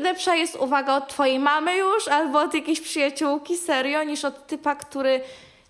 lepsza 0.00 0.34
jest 0.34 0.56
uwaga 0.56 0.96
od 0.96 1.08
twojej 1.08 1.38
mamy 1.38 1.76
już 1.76 2.08
albo 2.08 2.40
od 2.40 2.54
jakiejś 2.54 2.80
przyjaciółki, 2.80 3.56
serio, 3.56 4.04
niż 4.04 4.24
od 4.24 4.46
typa, 4.46 4.74
który 4.74 5.20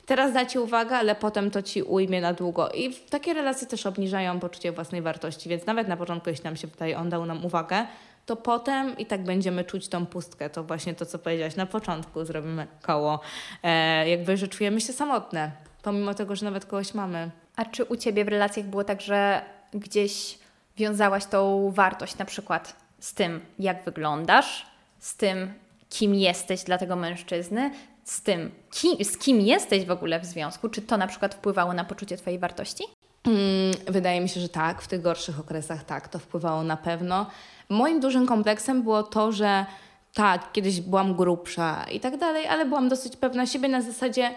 teraz 0.06 0.32
da 0.32 0.46
ci 0.46 0.58
uwagę, 0.58 0.96
ale 0.96 1.14
potem 1.14 1.50
to 1.50 1.62
ci 1.62 1.82
ujmie 1.82 2.20
na 2.20 2.32
długo. 2.32 2.70
I 2.70 2.94
takie 2.94 3.34
relacje 3.34 3.66
też 3.66 3.86
obniżają 3.86 4.40
poczucie 4.40 4.72
własnej 4.72 5.02
wartości, 5.02 5.48
więc 5.48 5.66
nawet 5.66 5.88
na 5.88 5.96
początku, 5.96 6.30
jeśli 6.30 6.44
nam 6.44 6.56
się 6.56 6.68
tutaj 6.68 6.94
on 6.94 7.10
dał 7.10 7.26
nam 7.26 7.44
uwagę, 7.44 7.86
to 8.32 8.36
potem 8.36 8.98
i 8.98 9.06
tak 9.06 9.24
będziemy 9.24 9.64
czuć 9.64 9.88
tą 9.88 10.06
pustkę. 10.06 10.50
To 10.50 10.64
właśnie 10.64 10.94
to, 10.94 11.06
co 11.06 11.18
powiedziałaś 11.18 11.56
na 11.56 11.66
początku, 11.66 12.24
zrobimy 12.24 12.66
koło. 12.82 13.20
E, 13.62 14.08
jakby, 14.08 14.36
że 14.36 14.48
czujemy 14.48 14.80
się 14.80 14.92
samotne, 14.92 15.50
pomimo 15.82 16.14
tego, 16.14 16.36
że 16.36 16.44
nawet 16.44 16.66
kogoś 16.66 16.94
mamy. 16.94 17.30
A 17.56 17.64
czy 17.64 17.84
u 17.84 17.96
Ciebie 17.96 18.24
w 18.24 18.28
relacjach 18.28 18.66
było 18.66 18.84
tak, 18.84 19.00
że 19.00 19.42
gdzieś 19.74 20.38
wiązałaś 20.76 21.26
tą 21.26 21.70
wartość 21.70 22.18
na 22.18 22.24
przykład 22.24 22.76
z 23.00 23.14
tym, 23.14 23.40
jak 23.58 23.84
wyglądasz, 23.84 24.66
z 24.98 25.16
tym, 25.16 25.52
kim 25.88 26.14
jesteś 26.14 26.64
dla 26.64 26.78
tego 26.78 26.96
mężczyzny, 26.96 27.70
z 28.04 28.22
tym, 28.22 28.50
kim, 28.70 29.04
z 29.04 29.18
kim 29.18 29.40
jesteś 29.40 29.84
w 29.84 29.90
ogóle 29.90 30.20
w 30.20 30.24
związku? 30.24 30.68
Czy 30.68 30.82
to 30.82 30.96
na 30.96 31.06
przykład 31.06 31.34
wpływało 31.34 31.72
na 31.72 31.84
poczucie 31.84 32.16
Twojej 32.16 32.38
wartości? 32.38 32.84
Mm, 33.24 33.74
wydaje 33.88 34.20
mi 34.20 34.28
się, 34.28 34.40
że 34.40 34.48
tak. 34.48 34.82
W 34.82 34.88
tych 34.88 35.02
gorszych 35.02 35.40
okresach 35.40 35.84
tak, 35.84 36.08
to 36.08 36.18
wpływało 36.18 36.62
na 36.62 36.76
pewno. 36.76 37.26
Moim 37.72 38.00
dużym 38.00 38.26
kompleksem 38.26 38.82
było 38.82 39.02
to, 39.02 39.32
że 39.32 39.66
tak, 40.14 40.52
kiedyś 40.52 40.80
byłam 40.80 41.14
grubsza 41.14 41.84
i 41.92 42.00
tak 42.00 42.16
dalej, 42.16 42.46
ale 42.46 42.66
byłam 42.66 42.88
dosyć 42.88 43.16
pewna 43.16 43.46
siebie 43.46 43.68
na 43.68 43.82
zasadzie. 43.82 44.30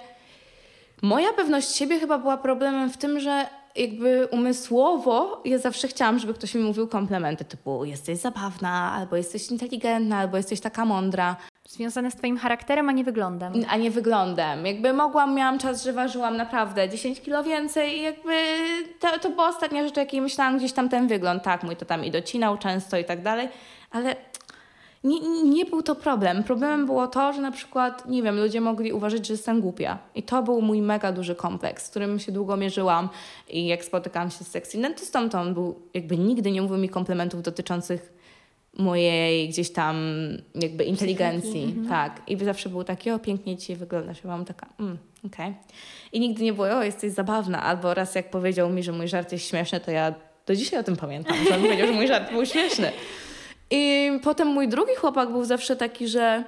Moja 1.02 1.34
pewność 1.34 1.76
siebie 1.76 2.00
chyba 2.00 2.18
była 2.18 2.38
problemem 2.38 2.90
w 2.90 2.98
tym, 2.98 3.20
że 3.20 3.46
jakby 3.76 4.28
umysłowo 4.32 5.42
ja 5.46 5.58
zawsze 5.58 5.88
chciałam, 5.88 6.20
żeby 6.20 6.34
ktoś 6.34 6.56
mi 6.56 6.64
mówił 6.64 6.88
komplementy 6.88 7.46
typu 7.46 7.86
jesteś 7.86 8.18
zabawna, 8.18 8.92
albo 8.92 9.16
jesteś 9.16 9.52
inteligentna, 9.52 10.18
albo 10.18 10.38
jesteś 10.38 10.60
taka 10.62 10.86
mądra. 10.86 11.36
Związane 11.70 12.12
z 12.12 12.16
Twoim 12.16 12.38
charakterem, 12.38 12.90
a 12.90 12.92
nie 12.92 13.04
wyglądem. 13.04 13.54
A 13.70 13.78
nie 13.78 13.92
wyglądem. 13.92 14.66
Jakby 14.66 14.94
mogłam, 14.94 15.36
miałam 15.36 15.60
czas, 15.60 15.84
że 15.84 15.94
ważyłam 15.94 16.38
naprawdę 16.38 16.90
10 16.90 17.22
kilo 17.22 17.44
więcej 17.44 17.98
i 17.98 18.02
jakby 18.02 18.34
to, 19.00 19.20
to 19.20 19.30
była 19.30 19.48
ostatnia 19.48 19.84
rzecz, 19.84 19.98
jakiej 19.98 20.22
myślałam, 20.22 20.58
gdzieś 20.58 20.74
tam 20.74 20.90
ten 20.90 21.08
wygląd. 21.08 21.44
Tak, 21.44 21.64
mój 21.64 21.76
to 21.76 21.86
tam 21.86 22.06
i 22.06 22.12
docinał 22.12 22.58
często 22.58 22.98
i 22.98 23.06
tak 23.06 23.22
dalej, 23.22 23.50
ale 23.92 24.16
nie, 25.04 25.44
nie 25.44 25.66
był 25.66 25.82
to 25.82 25.96
problem. 25.96 26.44
Problemem 26.44 26.86
było 26.86 27.08
to, 27.08 27.34
że 27.34 27.42
na 27.42 27.52
przykład, 27.52 28.10
nie 28.10 28.24
wiem, 28.24 28.40
ludzie 28.40 28.62
mogli 28.62 28.94
uważać, 28.94 29.28
że 29.28 29.34
jestem 29.34 29.62
głupia. 29.62 29.98
I 30.16 30.24
to 30.24 30.44
był 30.44 30.62
mój 30.62 30.82
mega 30.82 31.12
duży 31.12 31.36
kompleks, 31.36 31.86
z 31.86 31.90
którym 31.90 32.20
się 32.20 32.32
długo 32.32 32.58
mierzyłam. 32.58 33.10
I 33.50 33.68
jak 33.68 33.86
spotykałam 33.86 34.32
się 34.32 34.44
z 34.44 34.48
sexy 34.48 34.82
dentystą, 34.82 35.30
to 35.30 35.40
on 35.40 35.54
był, 35.54 35.80
jakby 35.94 36.18
nigdy 36.18 36.52
nie 36.52 36.62
mówił 36.62 36.78
mi 36.78 36.90
komplementów 36.90 37.42
dotyczących 37.42 38.15
mojej 38.78 39.50
gdzieś 39.50 39.72
tam 39.72 39.98
jakby 40.56 40.84
inteligencji. 40.84 41.64
Mhm. 41.64 41.88
Tak. 41.88 42.22
I 42.28 42.46
zawsze 42.46 42.70
był 42.70 42.84
taki, 42.84 43.12
o 43.12 43.20
pięknie 43.20 43.58
dzisiaj 43.58 43.76
wyglądasz. 43.76 44.18
Ja 44.18 44.24
byłam 44.24 44.46
taka, 44.46 44.68
mm, 44.80 44.98
okej. 45.26 45.50
Okay. 45.50 45.54
I 46.12 46.20
nigdy 46.20 46.44
nie 46.44 46.54
było, 46.54 46.68
o 46.68 46.84
jesteś 46.84 47.12
zabawna. 47.12 47.64
Albo 47.64 47.94
raz 47.94 48.16
jak 48.16 48.30
powiedział 48.30 48.70
mi, 48.70 48.84
że 48.84 48.92
mój 48.92 49.08
żart 49.08 49.32
jest 49.32 49.50
śmieszny, 49.50 49.80
to 49.80 49.92
ja 49.92 50.14
do 50.46 50.56
dzisiaj 50.56 50.80
o 50.80 50.84
tym 50.84 50.96
pamiętam, 50.96 51.38
że 51.48 51.56
on 51.56 51.62
powiedział, 51.62 51.88
że 51.88 51.94
mój 51.94 52.08
żart 52.08 52.32
był 52.32 52.46
śmieszny. 52.46 52.92
I 53.72 54.12
potem 54.24 54.48
mój 54.48 54.68
drugi 54.68 54.96
chłopak 54.96 55.32
był 55.32 55.44
zawsze 55.44 55.76
taki, 55.76 56.08
że 56.08 56.44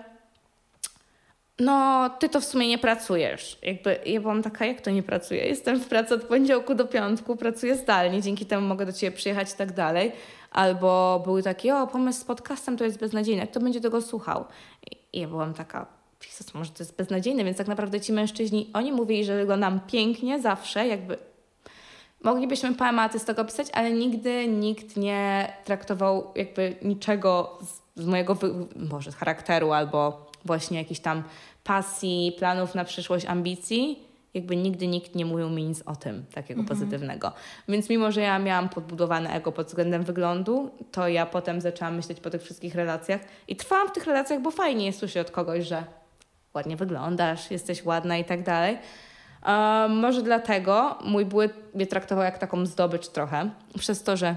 no, 1.60 2.10
ty 2.20 2.30
to 2.30 2.42
w 2.42 2.46
sumie 2.46 2.68
nie 2.68 2.78
pracujesz. 2.78 3.58
Jakby 3.64 4.00
ja 4.06 4.22
byłam 4.22 4.44
taka, 4.44 4.66
jak 4.66 4.82
to 4.82 4.92
nie 4.92 5.04
pracuję? 5.04 5.46
Jestem 5.46 5.80
w 5.80 5.88
pracy 5.88 6.14
od 6.14 6.24
poniedziałku 6.24 6.76
do 6.76 6.86
piątku, 6.86 7.36
pracuję 7.36 7.76
zdalnie, 7.76 8.22
dzięki 8.22 8.46
temu 8.46 8.68
mogę 8.68 8.86
do 8.86 8.94
ciebie 8.94 9.18
przyjechać 9.18 9.54
i 9.54 9.56
tak 9.56 9.72
dalej. 9.72 10.12
Albo 10.58 11.22
były 11.26 11.44
takie, 11.44 11.76
o, 11.76 11.88
pomysł 11.88 12.22
z 12.22 12.24
podcastem 12.24 12.78
to 12.78 12.84
jest 12.84 13.00
beznadziejny, 13.00 13.48
kto 13.48 13.60
będzie 13.60 13.82
tego 13.82 14.02
słuchał? 14.02 14.46
I 15.14 15.20
ja 15.20 15.28
byłam 15.28 15.54
taka, 15.54 15.86
Jezus, 16.26 16.54
może 16.54 16.72
to 16.72 16.84
jest 16.84 16.98
beznadziejne, 16.98 17.44
więc 17.44 17.58
tak 17.58 17.68
naprawdę 17.68 18.02
ci 18.02 18.14
mężczyźni, 18.14 18.70
oni 18.74 18.92
mówili, 18.92 19.26
że 19.26 19.38
wyglądam 19.38 19.80
pięknie 19.80 20.42
zawsze, 20.42 20.88
jakby 20.88 21.18
Moglibyśmy 22.24 22.76
poematy 22.76 23.20
z 23.20 23.26
tego 23.26 23.46
pisać, 23.46 23.68
ale 23.74 23.92
nigdy 23.92 24.48
nikt 24.48 24.98
nie 24.98 25.54
traktował 25.66 26.32
jakby 26.36 26.76
niczego 26.82 27.58
z, 27.62 28.02
z 28.02 28.06
mojego, 28.06 28.38
może 28.76 29.12
z 29.12 29.16
charakteru 29.16 29.72
albo 29.72 30.26
właśnie 30.46 30.78
jakichś 30.78 31.00
tam 31.00 31.24
pasji, 31.64 32.36
planów 32.40 32.76
na 32.76 32.86
przyszłość, 32.86 33.26
ambicji. 33.26 34.07
Jakby 34.38 34.56
nigdy 34.56 34.88
nikt 34.88 35.16
nie 35.16 35.26
mówił 35.26 35.50
mi 35.50 35.64
nic 35.64 35.84
o 35.86 35.96
tym 35.96 36.26
takiego 36.34 36.62
mhm. 36.62 36.80
pozytywnego. 36.80 37.32
Więc 37.68 37.90
mimo, 37.90 38.12
że 38.12 38.22
ja 38.22 38.40
miałam 38.40 38.70
podbudowane 38.70 39.30
ego 39.30 39.52
pod 39.52 39.68
względem 39.68 40.04
wyglądu, 40.04 40.72
to 40.92 41.08
ja 41.08 41.26
potem 41.26 41.62
zaczęłam 41.62 41.96
myśleć 41.96 42.20
po 42.20 42.30
tych 42.30 42.42
wszystkich 42.42 42.76
relacjach 42.76 43.22
i 43.48 43.56
trwałam 43.56 43.88
w 43.88 43.92
tych 43.92 44.06
relacjach, 44.06 44.42
bo 44.42 44.52
fajnie 44.52 44.86
jest 44.86 45.00
słyszeć 45.00 45.18
od 45.18 45.32
kogoś, 45.32 45.66
że 45.66 45.84
ładnie 46.54 46.78
wyglądasz, 46.78 47.52
jesteś 47.52 47.86
ładna 47.86 48.18
i 48.18 48.26
tak 48.26 48.44
dalej 48.44 48.78
może 49.90 50.22
dlatego 50.22 50.98
mój 51.06 51.26
błyt 51.26 51.54
mnie 51.76 51.88
traktował 51.88 52.24
jak 52.24 52.38
taką 52.38 52.66
zdobycz 52.66 53.08
trochę, 53.08 53.50
przez 53.78 54.04
to, 54.04 54.18
że 54.18 54.36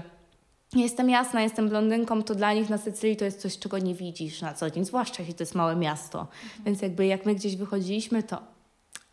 jestem 0.75 1.09
jasna, 1.09 1.41
jestem 1.41 1.69
blondynką, 1.69 2.23
to 2.23 2.35
dla 2.35 2.53
nich 2.53 2.69
na 2.69 2.77
Sycylii 2.77 3.17
to 3.17 3.25
jest 3.25 3.41
coś, 3.41 3.59
czego 3.59 3.77
nie 3.77 3.95
widzisz 3.95 4.41
na 4.41 4.53
co 4.53 4.71
dzień, 4.71 4.85
zwłaszcza 4.85 5.15
jeśli 5.19 5.33
to 5.33 5.41
jest 5.41 5.55
małe 5.55 5.75
miasto. 5.75 6.19
Mhm. 6.19 6.63
Więc 6.65 6.81
jakby 6.81 7.05
jak 7.05 7.25
my 7.25 7.35
gdzieś 7.35 7.55
wychodziliśmy, 7.55 8.23
to 8.23 8.41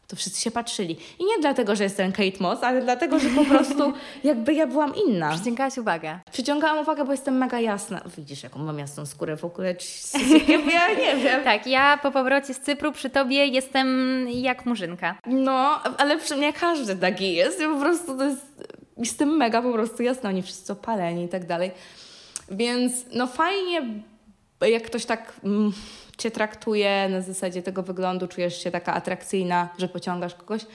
to 0.08 0.16
wszyscy 0.16 0.40
się 0.40 0.50
patrzyli. 0.50 0.96
I 1.18 1.24
nie 1.24 1.38
dlatego, 1.40 1.76
że 1.76 1.84
jestem 1.84 2.12
Kate 2.12 2.38
Moss, 2.40 2.62
ale 2.62 2.82
dlatego, 2.82 3.18
że 3.18 3.28
po 3.28 3.44
prostu 3.44 3.92
jakby 4.24 4.54
ja 4.54 4.66
byłam 4.66 4.92
inna. 5.06 5.32
Przyciągałaś 5.34 5.78
uwagę. 5.78 6.18
Przyciągałam 6.32 6.78
uwagę, 6.78 7.04
bo 7.04 7.12
jestem 7.12 7.38
mega 7.38 7.60
jasna. 7.60 8.00
Widzisz, 8.16 8.42
jaką 8.42 8.58
mam 8.58 8.78
jasną 8.78 9.06
skórę 9.06 9.36
w 9.36 9.44
ogóle? 9.44 9.74
Ja 10.48 10.94
nie 10.94 11.16
wiem. 11.16 11.44
tak, 11.50 11.66
ja 11.66 11.98
po 12.02 12.10
powrocie 12.10 12.54
z 12.54 12.60
Cypru 12.60 12.92
przy 12.92 13.10
tobie 13.10 13.46
jestem 13.46 13.88
jak 14.28 14.66
murzynka. 14.66 15.18
No, 15.26 15.82
ale 15.98 16.18
przy 16.18 16.36
mnie 16.36 16.52
każdy 16.52 16.96
taki 16.96 17.34
jest. 17.34 17.60
Ja 17.60 17.68
po 17.68 17.80
prostu 17.80 18.18
to 18.18 18.24
jest... 18.24 18.46
Jestem 18.96 19.36
mega 19.36 19.62
po 19.62 19.72
prostu 19.72 20.02
jasna. 20.02 20.28
Oni 20.28 20.42
wszyscy 20.42 20.72
opaleni 20.72 21.24
i 21.24 21.28
tak 21.28 21.46
dalej. 21.46 21.70
Więc 22.50 22.92
no 23.14 23.26
fajnie, 23.26 23.82
jak 24.66 24.82
ktoś 24.82 25.04
tak... 25.04 25.40
Mm, 25.44 25.72
cię 26.18 26.30
traktuje 26.30 27.08
na 27.10 27.20
zasadzie 27.20 27.62
tego 27.62 27.82
wyglądu, 27.82 28.28
czujesz 28.28 28.62
się 28.62 28.70
taka 28.70 28.94
atrakcyjna, 28.94 29.68
że 29.78 29.88
pociągasz 29.88 30.34
kogoś, 30.34 30.66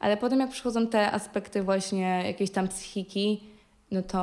ale 0.00 0.16
potem 0.16 0.40
jak 0.40 0.50
przychodzą 0.50 0.86
te 0.86 1.12
aspekty 1.12 1.62
właśnie 1.62 2.22
jakiejś 2.26 2.50
tam 2.50 2.68
psychiki, 2.68 3.40
no 3.90 4.02
to, 4.02 4.20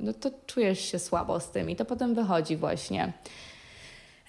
no 0.00 0.12
to 0.12 0.30
czujesz 0.46 0.80
się 0.80 0.98
słabo 0.98 1.40
z 1.40 1.50
tym 1.50 1.70
i 1.70 1.76
to 1.76 1.84
potem 1.84 2.14
wychodzi 2.14 2.56
właśnie. 2.56 3.12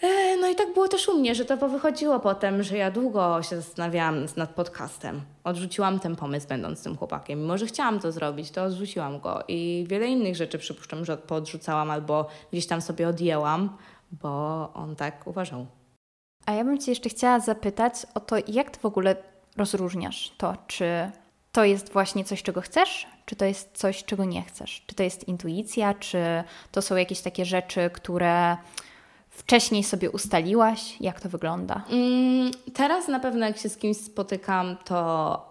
E, 0.01 0.37
no 0.37 0.49
i 0.49 0.55
tak 0.55 0.73
było 0.73 0.87
też 0.87 1.07
u 1.07 1.19
mnie, 1.19 1.35
że 1.35 1.45
to 1.45 1.69
wychodziło 1.69 2.19
potem, 2.19 2.63
że 2.63 2.77
ja 2.77 2.91
długo 2.91 3.43
się 3.43 3.55
zastanawiałam 3.55 4.25
nad 4.37 4.49
podcastem. 4.49 5.21
Odrzuciłam 5.43 5.99
ten 5.99 6.15
pomysł, 6.15 6.47
będąc 6.47 6.83
tym 6.83 6.97
chłopakiem. 6.97 7.41
Mimo, 7.41 7.57
że 7.57 7.65
chciałam 7.65 7.99
to 7.99 8.11
zrobić, 8.11 8.51
to 8.51 8.63
odrzuciłam 8.63 9.19
go. 9.19 9.43
I 9.47 9.85
wiele 9.87 10.07
innych 10.07 10.35
rzeczy 10.35 10.57
przypuszczam, 10.57 11.05
że 11.05 11.17
poodrzucałam 11.17 11.91
albo 11.91 12.27
gdzieś 12.51 12.67
tam 12.67 12.81
sobie 12.81 13.07
odjęłam 13.07 13.77
bo 14.11 14.73
on 14.73 14.95
tak 14.95 15.27
uważał. 15.27 15.65
A 16.45 16.51
ja 16.51 16.63
bym 16.63 16.79
Cię 16.79 16.91
jeszcze 16.91 17.09
chciała 17.09 17.39
zapytać 17.39 17.93
o 18.13 18.19
to, 18.19 18.35
jak 18.47 18.71
Ty 18.71 18.79
w 18.79 18.85
ogóle 18.85 19.15
rozróżniasz 19.57 20.31
to, 20.37 20.55
czy 20.67 21.11
to 21.51 21.63
jest 21.63 21.93
właśnie 21.93 22.23
coś, 22.23 22.43
czego 22.43 22.61
chcesz, 22.61 23.07
czy 23.25 23.35
to 23.35 23.45
jest 23.45 23.77
coś, 23.77 24.03
czego 24.03 24.25
nie 24.25 24.41
chcesz? 24.41 24.83
Czy 24.87 24.95
to 24.95 25.03
jest 25.03 25.27
intuicja, 25.27 25.93
czy 25.93 26.43
to 26.71 26.81
są 26.81 26.95
jakieś 26.95 27.21
takie 27.21 27.45
rzeczy, 27.45 27.89
które 27.93 28.57
wcześniej 29.29 29.83
sobie 29.83 30.11
ustaliłaś? 30.11 31.01
Jak 31.01 31.21
to 31.21 31.29
wygląda? 31.29 31.83
Mm, 31.89 32.51
teraz 32.73 33.07
na 33.07 33.19
pewno, 33.19 33.45
jak 33.45 33.57
się 33.57 33.69
z 33.69 33.77
kimś 33.77 33.97
spotykam, 33.97 34.77
to. 34.85 35.50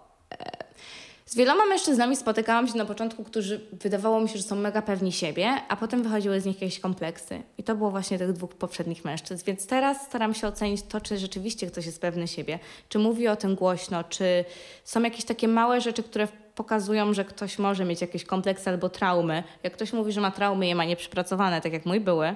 Z 1.30 1.34
wieloma 1.36 1.66
mężczyznami 1.66 2.16
spotykałam 2.16 2.68
się 2.68 2.78
na 2.78 2.84
początku, 2.84 3.24
którzy 3.24 3.60
wydawało 3.72 4.20
mi 4.20 4.28
się, 4.28 4.38
że 4.38 4.42
są 4.42 4.56
mega 4.56 4.82
pewni 4.82 5.12
siebie, 5.12 5.48
a 5.68 5.76
potem 5.76 6.02
wychodziły 6.02 6.40
z 6.40 6.44
nich 6.44 6.62
jakieś 6.62 6.80
kompleksy. 6.80 7.42
I 7.58 7.62
to 7.62 7.74
było 7.74 7.90
właśnie 7.90 8.18
tych 8.18 8.32
dwóch 8.32 8.54
poprzednich 8.54 9.04
mężczyzn. 9.04 9.44
Więc 9.46 9.66
teraz 9.66 10.04
staram 10.04 10.34
się 10.34 10.46
ocenić 10.46 10.82
to, 10.82 11.00
czy 11.00 11.18
rzeczywiście 11.18 11.66
ktoś 11.66 11.86
jest 11.86 12.00
pewny 12.00 12.28
siebie, 12.28 12.58
czy 12.88 12.98
mówi 12.98 13.28
o 13.28 13.36
tym 13.36 13.54
głośno, 13.54 14.04
czy 14.04 14.44
są 14.84 15.02
jakieś 15.02 15.24
takie 15.24 15.48
małe 15.48 15.80
rzeczy, 15.80 16.02
które 16.02 16.28
pokazują, 16.54 17.14
że 17.14 17.24
ktoś 17.24 17.58
może 17.58 17.84
mieć 17.84 18.00
jakieś 18.00 18.24
kompleksy 18.24 18.70
albo 18.70 18.88
traumy. 18.88 19.42
Jak 19.62 19.72
ktoś 19.72 19.92
mówi, 19.92 20.12
że 20.12 20.20
ma 20.20 20.30
traumy 20.30 20.66
i 20.66 20.68
je 20.68 20.74
ma 20.74 20.84
nieprzypracowane, 20.84 21.60
tak 21.60 21.72
jak 21.72 21.86
mój 21.86 22.00
były, 22.00 22.34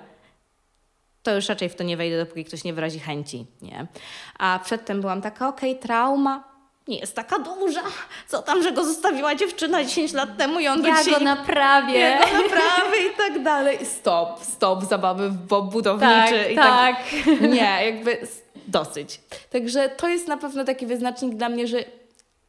to 1.23 1.35
już 1.35 1.49
raczej 1.49 1.69
w 1.69 1.75
to 1.75 1.85
nie 1.85 1.97
wejdę, 1.97 2.19
dopóki 2.19 2.45
ktoś 2.45 2.65
nie 2.65 2.75
wyrazi 2.75 2.99
chęci. 2.99 3.47
Nie? 3.63 3.87
A 4.39 4.61
przedtem 4.65 5.01
byłam 5.01 5.23
taka, 5.23 5.49
okej, 5.49 5.71
okay, 5.71 5.83
trauma, 5.83 6.54
nie 6.89 6.99
jest 6.99 7.17
taka 7.17 7.39
duża. 7.39 7.83
Co 8.29 8.43
tam, 8.43 8.63
że 8.63 8.73
go 8.73 8.85
zostawiła 8.85 9.35
dziewczyna 9.35 9.85
10 9.85 10.13
lat 10.13 10.37
temu 10.37 10.61
i 10.61 10.69
on 10.69 10.85
Ja 10.85 10.99
dzisiaj 10.99 11.15
go 11.15 11.21
naprawię. 11.25 11.99
ja 11.99 12.19
go 12.19 12.27
naprawię 12.27 13.07
i 13.13 13.17
tak 13.17 13.43
dalej. 13.53 13.87
Stop, 13.87 14.45
stop, 14.45 14.85
zabawy 14.85 15.29
w 15.31 15.37
bob 15.37 15.73
budowniczy 15.73 16.45
tak, 16.45 16.51
i 16.53 16.55
tak. 16.57 16.97
Nie, 17.55 17.79
jakby 17.87 18.19
dosyć. 18.67 19.21
Także 19.51 19.89
to 19.89 20.09
jest 20.09 20.29
na 20.29 20.37
pewno 20.37 20.65
taki 20.65 20.87
wyznacznik 20.87 21.35
dla 21.37 21.49
mnie, 21.49 21.67
że 21.67 21.85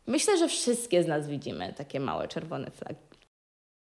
myślę, 0.07 0.37
że 0.37 0.47
wszystkie 0.47 1.03
z 1.03 1.07
nas 1.07 1.27
widzimy 1.27 1.73
takie 1.77 1.99
małe 1.99 2.27
czerwone 2.27 2.71
flagi. 2.71 2.99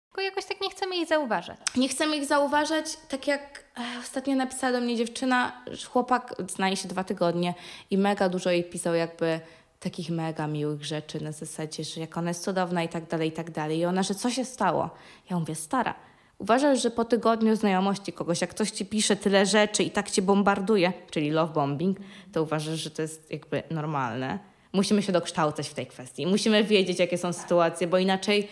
Tylko 0.09 0.21
jakoś 0.23 0.45
tak 0.45 0.61
nie 0.61 0.71
chcemy 0.71 0.97
jej 0.97 1.07
zauważyć. 1.07 1.57
Nie 1.77 1.89
chcemy 1.89 2.17
ich 2.17 2.25
zauważać, 2.25 2.87
tak 3.09 3.27
jak 3.27 3.65
e, 3.79 3.83
ostatnio 4.01 4.37
napisała 4.37 4.73
do 4.73 4.81
mnie 4.81 4.97
dziewczyna, 4.97 5.53
chłopak 5.91 6.35
znaje 6.51 6.77
się 6.77 6.89
dwa 6.89 7.05
tygodnie 7.05 7.55
i 7.91 7.99
mega 7.99 8.29
dużo 8.29 8.51
jej 8.51 8.65
pisał 8.65 8.95
jakby 8.95 9.41
takich 9.81 10.11
mega 10.11 10.47
miłych 10.47 10.85
rzeczy 10.85 11.25
na 11.25 11.33
zasadzie, 11.33 11.85
że 11.85 12.01
jak 12.01 12.17
ona 12.17 12.31
jest 12.31 12.45
cudowna 12.45 12.83
i 12.83 12.89
tak 12.89 13.09
dalej, 13.09 13.29
i 13.29 13.33
tak 13.33 13.51
dalej. 13.51 13.79
I 13.79 13.85
ona, 13.85 14.03
że 14.03 14.15
co 14.15 14.31
się 14.31 14.45
stało? 14.45 14.91
Ja 15.31 15.39
mówię, 15.39 15.55
stara, 15.55 15.95
uważasz, 16.39 16.83
że 16.83 16.91
po 16.91 17.05
tygodniu 17.05 17.57
znajomości 17.57 18.13
kogoś, 18.13 18.41
jak 18.41 18.51
ktoś 18.51 18.71
ci 18.71 18.87
pisze 18.87 19.17
tyle 19.17 19.47
rzeczy 19.47 19.83
i 19.83 19.91
tak 19.91 20.11
cię 20.11 20.23
bombarduje, 20.23 20.93
czyli 21.11 21.31
love 21.31 21.53
bombing, 21.53 21.99
to 22.33 22.43
uważasz, 22.43 22.81
że 22.81 22.91
to 22.91 23.03
jest 23.03 23.31
jakby 23.31 23.63
normalne. 23.71 24.39
Musimy 24.73 25.03
się 25.03 25.13
dokształcać 25.13 25.69
w 25.69 25.75
tej 25.75 25.87
kwestii. 25.87 26.27
Musimy 26.27 26.65
wiedzieć, 26.65 26.99
jakie 26.99 27.19
są 27.19 27.33
sytuacje, 27.33 27.87
bo 27.87 27.99
inaczej 27.99 28.49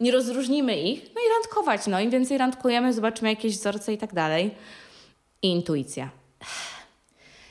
nie 0.00 0.12
rozróżnimy 0.12 0.80
ich, 0.80 1.02
no 1.14 1.20
i 1.20 1.24
randkować. 1.34 1.86
No 1.86 2.00
im 2.00 2.10
więcej 2.10 2.38
randkujemy, 2.38 2.92
zobaczymy 2.92 3.30
jakieś 3.30 3.58
wzorce 3.58 3.92
i 3.92 3.98
tak 3.98 4.14
dalej. 4.14 4.50
I 5.42 5.48
intuicja. 5.48 6.10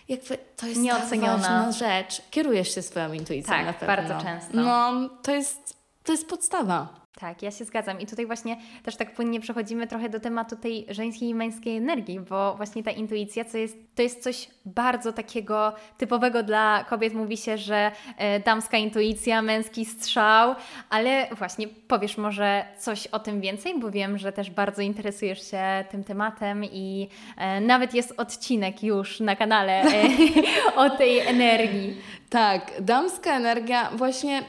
Jakby 0.07 0.37
to 0.55 0.67
jest 0.67 0.81
Nieoceniona. 0.81 1.33
tak 1.33 1.41
ważna 1.41 1.71
rzecz. 1.71 2.21
Kierujesz 2.31 2.75
się 2.75 2.81
swoją 2.81 3.13
intuicją 3.13 3.53
Tak, 3.53 3.65
na 3.65 3.73
pewno. 3.73 3.87
bardzo 3.87 4.23
często. 4.25 4.49
No, 4.53 4.91
to 5.23 5.31
jest, 5.31 5.77
to 6.03 6.11
jest 6.11 6.27
podstawa. 6.29 7.04
Tak, 7.19 7.41
ja 7.41 7.51
się 7.51 7.65
zgadzam. 7.65 7.99
I 7.99 8.05
tutaj 8.05 8.25
właśnie 8.25 8.57
też 8.83 8.95
tak 8.95 9.13
płynnie 9.13 9.39
przechodzimy 9.39 9.87
trochę 9.87 10.09
do 10.09 10.19
tematu 10.19 10.55
tej 10.55 10.85
żeńskiej 10.89 11.29
i 11.29 11.35
męskiej 11.35 11.77
energii, 11.77 12.19
bo 12.19 12.55
właśnie 12.55 12.83
ta 12.83 12.91
intuicja 12.91 13.45
to 13.45 13.57
jest, 13.57 13.77
to 13.95 14.01
jest 14.01 14.23
coś 14.23 14.47
bardzo 14.65 15.13
takiego 15.13 15.73
typowego 15.97 16.43
dla 16.43 16.83
kobiet. 16.89 17.13
Mówi 17.13 17.37
się, 17.37 17.57
że 17.57 17.91
e, 18.17 18.39
damska 18.39 18.77
intuicja, 18.77 19.41
męski 19.41 19.85
strzał, 19.85 20.55
ale 20.89 21.27
właśnie 21.31 21.67
powiesz 21.67 22.17
może 22.17 22.65
coś 22.79 23.07
o 23.07 23.19
tym 23.19 23.41
więcej, 23.41 23.79
bo 23.79 23.91
wiem, 23.91 24.17
że 24.17 24.31
też 24.31 24.51
bardzo 24.51 24.81
interesujesz 24.81 25.51
się 25.51 25.85
tym 25.91 26.03
tematem 26.03 26.65
i 26.65 27.09
e, 27.37 27.61
nawet 27.61 27.93
jest 27.93 28.13
odcinek 28.17 28.83
już 28.83 29.19
na 29.19 29.35
kanale 29.35 29.81
e, 29.81 30.07
o 30.85 30.89
tej 30.89 31.19
energii. 31.19 31.97
Tak, 32.29 32.71
damska 32.81 33.37
energia 33.37 33.89
właśnie 33.93 34.43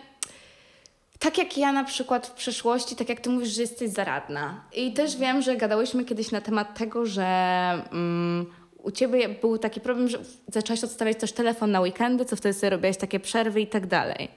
tak 1.19 1.39
jak 1.39 1.59
ja 1.59 1.73
na 1.73 1.85
przykład 1.85 2.27
w 2.27 2.33
przeszłości, 2.33 2.97
tak 2.97 3.09
jak 3.09 3.21
ty 3.21 3.31
mówisz, 3.31 3.49
że 3.49 3.62
jesteś 3.62 3.91
zaradna. 3.91 4.64
I 4.73 4.93
też 4.93 5.17
wiem, 5.17 5.43
że 5.43 5.57
gadałyśmy 5.57 6.05
kiedyś 6.05 6.31
na 6.31 6.41
temat 6.41 6.79
tego, 6.79 7.07
że 7.07 7.25
mm, 7.93 8.47
u 8.79 8.91
ciebie 8.91 9.29
był 9.29 9.59
taki 9.59 9.81
problem, 9.81 10.09
że 10.09 10.19
zaczęłaś 10.49 10.85
odstawiać 10.85 11.17
też 11.17 11.33
telefon 11.33 11.71
na 11.71 11.81
weekendy, 11.81 12.25
co 12.25 12.37
wtedy 12.37 12.55
sobie 12.55 12.71
robiłaś 12.71 12.97
takie 12.97 13.21
przerwy 13.21 13.61
i 13.61 13.67
tak 13.67 13.87
dalej. 13.87 14.29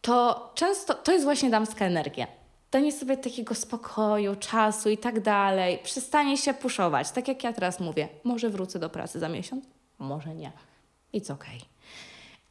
To 0.00 0.50
często, 0.54 0.94
to 0.94 1.12
jest 1.12 1.24
właśnie 1.24 1.50
damska 1.50 1.84
energia. 1.84 2.26
Danie 2.70 2.92
sobie 2.92 3.16
takiego 3.16 3.54
spokoju, 3.54 4.36
czasu 4.36 4.90
i 4.90 4.98
tak 4.98 5.20
dalej. 5.20 5.78
Przestanie 5.82 6.38
się 6.38 6.54
puszować. 6.54 7.10
Tak 7.10 7.28
jak 7.28 7.44
ja 7.44 7.52
teraz 7.52 7.80
mówię. 7.80 8.08
Może 8.24 8.50
wrócę 8.50 8.78
do 8.78 8.90
pracy 8.90 9.18
za 9.18 9.28
miesiąc, 9.28 9.64
może 9.98 10.34
nie. 10.34 10.52
It's 11.14 11.32
okej 11.32 11.60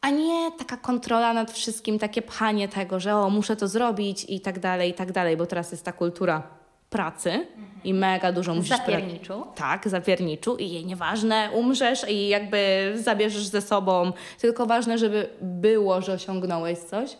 a 0.06 0.10
nie 0.10 0.51
taka 0.51 0.78
kontrola 0.78 1.34
nad 1.34 1.51
wszystkim, 1.51 1.99
takie 1.99 2.22
pchanie 2.22 2.68
tego, 2.68 2.99
że 2.99 3.16
o, 3.16 3.30
muszę 3.30 3.56
to 3.56 3.68
zrobić 3.68 4.26
i 4.30 4.39
tak 4.39 4.60
dalej, 4.60 4.91
i 4.91 4.93
tak 4.93 5.12
dalej, 5.12 5.38
bo 5.38 5.45
teraz 5.45 5.72
jest 5.72 5.86
ta 5.86 5.91
kultura 5.91 6.43
pracy 6.89 7.47
i 7.84 7.93
mega 7.93 8.32
dużo 8.32 8.56
musisz... 8.56 8.72
pra- 8.72 8.78
Zapierniczu. 8.78 9.43
Tak, 9.56 9.89
zapierniczu 9.89 10.56
i 10.56 10.70
jej 10.70 10.86
nieważne, 10.86 11.49
umrzesz 11.53 12.10
i 12.10 12.28
jakby 12.28 12.93
zabierzesz 12.95 13.45
ze 13.47 13.62
sobą, 13.62 14.12
tylko 14.39 14.66
ważne, 14.66 14.97
żeby 14.97 15.30
było, 15.41 16.01
że 16.01 16.14
osiągnąłeś 16.14 16.80
coś. 16.80 17.18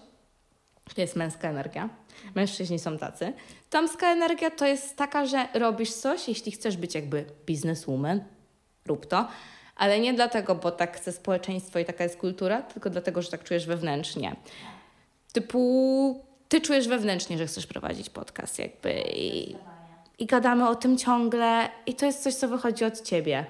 To 0.96 1.02
jest 1.02 1.16
męska 1.16 1.50
energia. 1.50 1.90
Mężczyźni 2.36 2.80
są 2.80 2.98
tacy. 2.98 3.34
Damska 3.72 4.08
energia 4.12 4.52
to 4.52 4.66
jest 4.66 4.96
taka, 4.98 5.26
że 5.26 5.48
robisz 5.54 5.94
coś, 5.94 6.28
jeśli 6.28 6.52
chcesz 6.52 6.78
być 6.78 6.96
jakby 6.96 7.26
bizneswoman, 7.46 8.24
rób 8.86 9.06
to, 9.06 9.28
ale 9.76 10.00
nie 10.00 10.14
dlatego, 10.14 10.56
bo 10.56 10.72
tak 10.72 10.98
chce 10.98 11.12
społeczeństwo 11.12 11.80
i 11.80 11.86
taka 11.86 12.04
jest 12.04 12.18
kultura, 12.18 12.62
tylko 12.62 12.90
dlatego, 12.90 13.22
że 13.22 13.32
tak 13.32 13.44
czujesz 13.44 13.66
wewnętrznie. 13.66 14.36
Typu, 15.34 16.26
ty 16.50 16.62
czujesz 16.62 16.88
wewnętrznie, 16.88 17.38
że 17.38 17.48
chcesz 17.48 17.68
prowadzić 17.68 18.10
podcast 18.10 18.60
jakby 18.60 19.04
i, 19.16 19.56
i 20.20 20.26
gadamy 20.26 20.70
o 20.70 20.76
tym 20.76 20.98
ciągle 20.98 21.70
i 21.86 21.94
to 21.94 22.06
jest 22.06 22.24
coś, 22.24 22.34
co 22.34 22.48
wychodzi 22.48 22.86
od 22.86 23.02
ciebie. 23.02 23.46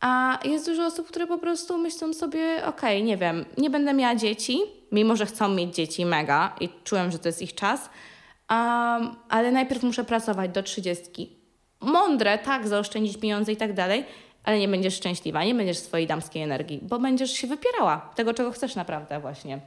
A 0.00 0.38
jest 0.44 0.66
dużo 0.66 0.86
osób, 0.86 1.08
które 1.08 1.26
po 1.26 1.38
prostu 1.38 1.78
myślą 1.78 2.14
sobie, 2.14 2.66
okej, 2.66 3.04
nie 3.04 3.16
wiem, 3.16 3.44
nie 3.58 3.70
będę 3.70 3.94
miała 3.94 4.16
dzieci, 4.16 4.60
mimo 4.92 5.16
że 5.16 5.26
chcą 5.26 5.48
mieć 5.48 5.74
dzieci 5.74 6.06
mega 6.06 6.56
i 6.60 6.68
czują, 6.84 7.10
że 7.10 7.18
to 7.18 7.28
jest 7.28 7.42
ich 7.42 7.54
czas, 7.54 7.80
um, 7.80 9.16
ale 9.28 9.52
najpierw 9.52 9.82
muszę 9.82 10.04
pracować 10.04 10.50
do 10.50 10.62
trzydziestki. 10.62 11.36
Mądre, 11.80 12.38
tak, 12.38 12.68
zaoszczędzić 12.68 13.16
pieniądze 13.16 13.52
i 13.52 13.56
tak 13.56 13.72
dalej, 13.72 14.04
ale 14.44 14.58
nie 14.58 14.68
będziesz 14.68 14.94
szczęśliwa, 14.94 15.44
nie 15.44 15.54
będziesz 15.54 15.78
swojej 15.78 16.06
damskiej 16.06 16.42
energii, 16.42 16.80
bo 16.82 16.98
będziesz 16.98 17.32
się 17.32 17.46
wypierała 17.46 18.10
tego, 18.14 18.34
czego 18.34 18.50
chcesz 18.50 18.74
naprawdę 18.76 19.20
właśnie. 19.20 19.60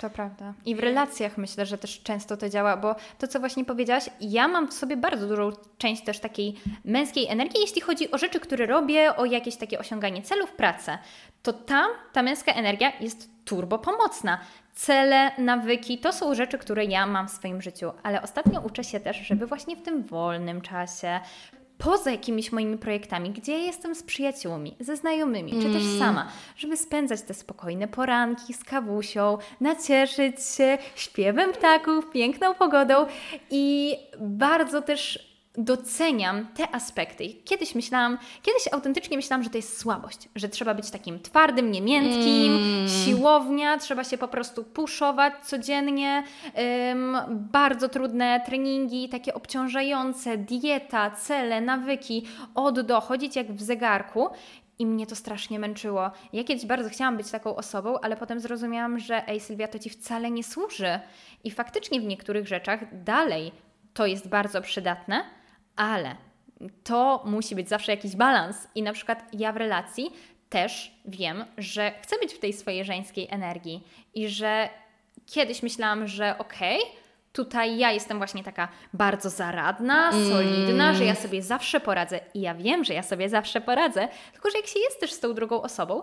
To 0.00 0.10
prawda. 0.10 0.54
I 0.66 0.74
w 0.74 0.78
relacjach 0.78 1.38
myślę, 1.38 1.66
że 1.66 1.78
też 1.78 2.02
często 2.02 2.36
to 2.36 2.48
działa, 2.48 2.76
bo 2.76 2.94
to, 3.18 3.28
co 3.28 3.40
właśnie 3.40 3.64
powiedziałaś, 3.64 4.04
ja 4.20 4.48
mam 4.48 4.68
w 4.68 4.74
sobie 4.74 4.96
bardzo 4.96 5.28
dużą 5.28 5.50
część 5.78 6.04
też 6.04 6.18
takiej 6.18 6.54
męskiej 6.84 7.26
energii, 7.28 7.60
jeśli 7.60 7.80
chodzi 7.80 8.10
o 8.10 8.18
rzeczy, 8.18 8.40
które 8.40 8.66
robię, 8.66 9.16
o 9.16 9.24
jakieś 9.24 9.56
takie 9.56 9.78
osiąganie 9.78 10.22
celów, 10.22 10.52
pracę. 10.52 10.98
To 11.42 11.52
tam 11.52 11.90
ta 12.12 12.22
męska 12.22 12.52
energia 12.52 12.92
jest 13.00 13.30
turbo 13.44 13.78
pomocna. 13.78 14.40
Cele, 14.74 15.30
nawyki 15.38 15.98
to 15.98 16.12
są 16.12 16.34
rzeczy, 16.34 16.58
które 16.58 16.84
ja 16.84 17.06
mam 17.06 17.28
w 17.28 17.30
swoim 17.30 17.62
życiu, 17.62 17.90
ale 18.02 18.22
ostatnio 18.22 18.60
uczę 18.60 18.84
się 18.84 19.00
też, 19.00 19.16
żeby 19.16 19.46
właśnie 19.46 19.76
w 19.76 19.82
tym 19.82 20.02
wolnym 20.02 20.60
czasie, 20.60 21.20
poza 21.80 22.10
jakimiś 22.10 22.52
moimi 22.52 22.78
projektami, 22.78 23.30
gdzie 23.30 23.52
ja 23.52 23.58
jestem 23.58 23.94
z 23.94 24.02
przyjaciółmi, 24.02 24.76
ze 24.80 24.96
znajomymi, 24.96 25.52
czy 25.52 25.72
też 25.72 25.82
sama, 25.98 26.28
żeby 26.56 26.76
spędzać 26.76 27.22
te 27.22 27.34
spokojne 27.34 27.88
poranki 27.88 28.54
z 28.54 28.64
kawusią, 28.64 29.38
nacieszyć 29.60 30.42
się 30.56 30.78
śpiewem 30.96 31.52
ptaków, 31.52 32.10
piękną 32.10 32.54
pogodą 32.54 33.06
i 33.50 33.96
bardzo 34.18 34.82
też 34.82 35.29
doceniam 35.58 36.46
te 36.54 36.74
aspekty. 36.74 37.24
Kiedyś 37.44 37.74
myślałam, 37.74 38.18
kiedyś 38.42 38.72
autentycznie 38.72 39.16
myślałam, 39.16 39.42
że 39.42 39.50
to 39.50 39.58
jest 39.58 39.80
słabość, 39.80 40.28
że 40.36 40.48
trzeba 40.48 40.74
być 40.74 40.90
takim 40.90 41.20
twardym, 41.20 41.70
niemiętkim, 41.70 42.58
siłownia, 43.04 43.78
trzeba 43.78 44.04
się 44.04 44.18
po 44.18 44.28
prostu 44.28 44.64
puszować 44.64 45.34
codziennie, 45.42 46.24
ym, 46.90 47.16
bardzo 47.30 47.88
trudne 47.88 48.40
treningi, 48.46 49.08
takie 49.08 49.34
obciążające, 49.34 50.38
dieta, 50.38 51.10
cele, 51.10 51.60
nawyki, 51.60 52.26
od 52.54 52.80
do, 52.80 53.00
chodzić 53.00 53.36
jak 53.36 53.52
w 53.52 53.62
zegarku. 53.62 54.28
I 54.78 54.86
mnie 54.86 55.06
to 55.06 55.16
strasznie 55.16 55.58
męczyło. 55.58 56.10
Ja 56.32 56.44
kiedyś 56.44 56.66
bardzo 56.66 56.88
chciałam 56.88 57.16
być 57.16 57.30
taką 57.30 57.56
osobą, 57.56 57.98
ale 58.02 58.16
potem 58.16 58.40
zrozumiałam, 58.40 58.98
że 58.98 59.28
ej 59.28 59.40
Sylwia, 59.40 59.68
to 59.68 59.78
Ci 59.78 59.90
wcale 59.90 60.30
nie 60.30 60.44
służy. 60.44 61.00
I 61.44 61.50
faktycznie 61.50 62.00
w 62.00 62.04
niektórych 62.04 62.46
rzeczach 62.48 63.02
dalej 63.04 63.52
to 63.94 64.06
jest 64.06 64.28
bardzo 64.28 64.62
przydatne, 64.62 65.24
ale 65.76 66.16
to 66.84 67.22
musi 67.24 67.54
być 67.54 67.68
zawsze 67.68 67.92
jakiś 67.92 68.16
balans. 68.16 68.68
I 68.74 68.82
na 68.82 68.92
przykład 68.92 69.24
ja 69.32 69.52
w 69.52 69.56
relacji 69.56 70.10
też 70.48 70.94
wiem, 71.04 71.44
że 71.58 71.92
chcę 72.02 72.18
być 72.18 72.34
w 72.34 72.38
tej 72.38 72.52
swojej 72.52 72.84
żeńskiej 72.84 73.28
energii 73.30 73.86
i 74.14 74.28
że 74.28 74.68
kiedyś 75.26 75.62
myślałam, 75.62 76.06
że 76.06 76.38
okej, 76.38 76.78
tutaj 77.32 77.78
ja 77.78 77.92
jestem 77.92 78.18
właśnie 78.18 78.44
taka 78.44 78.68
bardzo 78.92 79.30
zaradna, 79.30 80.12
solidna, 80.12 80.94
że 80.94 81.04
ja 81.04 81.14
sobie 81.14 81.42
zawsze 81.42 81.80
poradzę 81.80 82.20
i 82.34 82.40
ja 82.40 82.54
wiem, 82.54 82.84
że 82.84 82.94
ja 82.94 83.02
sobie 83.02 83.28
zawsze 83.28 83.60
poradzę, 83.60 84.08
tylko 84.32 84.50
że 84.50 84.58
jak 84.58 84.66
się 84.66 84.78
jest 84.80 85.00
też 85.00 85.12
z 85.12 85.20
tą 85.20 85.34
drugą 85.34 85.62
osobą, 85.62 86.02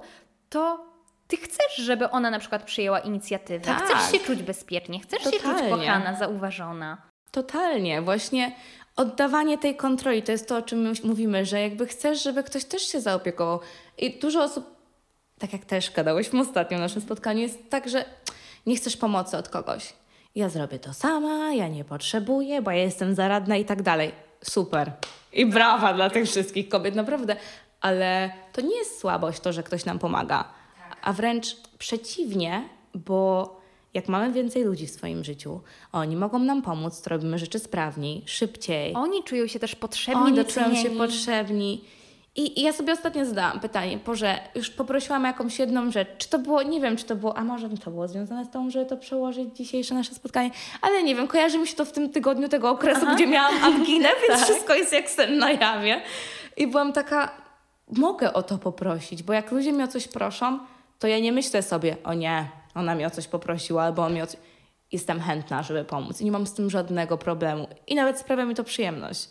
to 0.49 0.85
ty 1.27 1.37
chcesz, 1.37 1.75
żeby 1.75 2.09
ona 2.09 2.29
na 2.31 2.39
przykład 2.39 2.63
przyjęła 2.63 2.99
inicjatywę, 2.99 3.65
Tak. 3.65 3.83
chcesz 3.85 4.11
się 4.11 4.25
czuć 4.25 4.43
bezpiecznie, 4.43 4.99
chcesz 4.99 5.23
się 5.23 5.31
czuć 5.31 5.41
Totalnie. 5.41 5.69
kochana, 5.69 6.13
zauważona. 6.15 6.97
Totalnie, 7.31 8.01
właśnie 8.01 8.51
oddawanie 8.97 9.57
tej 9.57 9.75
kontroli, 9.75 10.23
to 10.23 10.31
jest 10.31 10.47
to, 10.47 10.57
o 10.57 10.61
czym 10.61 10.79
my 10.79 10.91
mówimy, 11.03 11.45
że 11.45 11.61
jakby 11.61 11.87
chcesz, 11.87 12.23
żeby 12.23 12.43
ktoś 12.43 12.65
też 12.65 12.81
się 12.81 13.01
zaopiekował. 13.01 13.59
I 13.97 14.19
dużo 14.19 14.43
osób, 14.43 14.65
tak 15.39 15.53
jak 15.53 15.65
też 15.65 15.91
gadałyśmy 15.91 16.41
ostatnio 16.41 16.77
w 16.77 16.81
naszym 16.81 17.01
spotkaniu, 17.01 17.39
jest 17.39 17.69
tak, 17.69 17.89
że 17.89 18.05
nie 18.65 18.75
chcesz 18.75 18.97
pomocy 18.97 19.37
od 19.37 19.49
kogoś. 19.49 19.93
Ja 20.35 20.49
zrobię 20.49 20.79
to 20.79 20.93
sama, 20.93 21.53
ja 21.53 21.67
nie 21.67 21.85
potrzebuję, 21.85 22.61
bo 22.61 22.71
ja 22.71 22.77
jestem 22.77 23.15
zaradna 23.15 23.57
i 23.57 23.65
tak 23.65 23.81
dalej. 23.81 24.11
Super. 24.43 24.91
I 25.33 25.45
brawa 25.45 25.93
dla 25.93 26.09
tych 26.09 26.25
wszystkich 26.25 26.69
kobiet, 26.69 26.95
naprawdę. 26.95 27.35
Ale 27.81 28.31
to 28.53 28.61
nie 28.61 28.77
jest 28.77 28.99
słabość 28.99 29.39
to, 29.39 29.53
że 29.53 29.63
ktoś 29.63 29.85
nam 29.85 29.99
pomaga, 29.99 30.45
a 31.01 31.13
wręcz 31.13 31.55
przeciwnie, 31.77 32.69
bo 32.93 33.56
jak 33.97 34.07
mamy 34.07 34.31
więcej 34.31 34.63
ludzi 34.63 34.87
w 34.87 34.91
swoim 34.91 35.23
życiu, 35.23 35.61
oni 35.91 36.15
mogą 36.15 36.39
nam 36.39 36.61
pomóc, 36.61 37.01
to 37.01 37.09
robimy 37.09 37.39
rzeczy 37.39 37.59
sprawniej, 37.59 38.23
szybciej. 38.25 38.93
Oni 38.93 39.23
czują 39.23 39.47
się 39.47 39.59
też 39.59 39.75
potrzebni, 39.75 40.21
Oni 40.23 40.35
docenieni. 40.35 40.75
czują 40.75 40.89
się 40.89 40.97
potrzebni. 40.97 41.83
I, 42.35 42.59
I 42.59 42.63
ja 42.63 42.73
sobie 42.73 42.93
ostatnio 42.93 43.25
zadałam 43.25 43.59
pytanie, 43.59 43.99
Boże, 44.05 44.39
już 44.55 44.69
poprosiłam 44.69 45.23
jakąś 45.23 45.59
jedną 45.59 45.91
rzecz, 45.91 46.07
czy 46.17 46.29
to 46.29 46.39
było, 46.39 46.63
nie 46.63 46.81
wiem, 46.81 46.97
czy 46.97 47.05
to 47.05 47.15
było, 47.15 47.37
a 47.37 47.43
może 47.43 47.69
to 47.69 47.91
było 47.91 48.07
związane 48.07 48.45
z 48.45 48.49
tą, 48.49 48.69
żeby 48.69 48.85
to 48.85 48.97
przełożyć 48.97 49.55
dzisiejsze 49.57 49.95
nasze 49.95 50.13
spotkanie, 50.15 50.51
ale 50.81 51.03
nie 51.03 51.15
wiem, 51.15 51.27
kojarzy 51.27 51.57
mi 51.57 51.67
się 51.67 51.75
to 51.75 51.85
w 51.85 51.91
tym 51.91 52.09
tygodniu 52.09 52.49
tego 52.49 52.69
okresu, 52.69 53.01
Aha. 53.03 53.15
gdzie 53.15 53.27
miałam 53.27 53.63
anginę, 53.73 54.09
więc 54.27 54.39
Tak. 54.39 54.49
wszystko 54.49 54.73
jest 54.75 54.93
jak 54.93 55.09
sen 55.09 55.37
na 55.37 55.51
jawie. 55.51 56.01
I 56.57 56.67
byłam 56.67 56.93
taka, 56.93 57.31
mogę 57.97 58.33
o 58.33 58.43
to 58.43 58.57
poprosić, 58.57 59.23
bo 59.23 59.33
jak 59.33 59.51
ludzie 59.51 59.71
mnie 59.73 59.83
o 59.83 59.87
coś 59.87 60.07
proszą, 60.07 60.59
to 60.99 61.07
ja 61.07 61.19
nie 61.19 61.31
myślę 61.31 61.61
sobie, 61.63 61.97
o 62.03 62.13
nie, 62.13 62.49
ona 62.77 62.95
mi 62.95 63.05
o 63.05 63.09
coś 63.09 63.27
poprosiła, 63.27 63.83
albo 63.83 64.05
on 64.05 64.13
mi 64.13 64.21
o 64.21 64.27
coś... 64.27 64.39
Jestem 64.91 65.21
chętna, 65.21 65.63
żeby 65.63 65.83
pomóc 65.83 66.21
i 66.21 66.25
nie 66.25 66.31
mam 66.31 66.47
z 66.47 66.53
tym 66.53 66.69
żadnego 66.69 67.17
problemu. 67.17 67.67
I 67.87 67.95
nawet 67.95 68.19
sprawia 68.19 68.45
mi 68.45 68.55
to 68.55 68.63
przyjemność. 68.63 69.29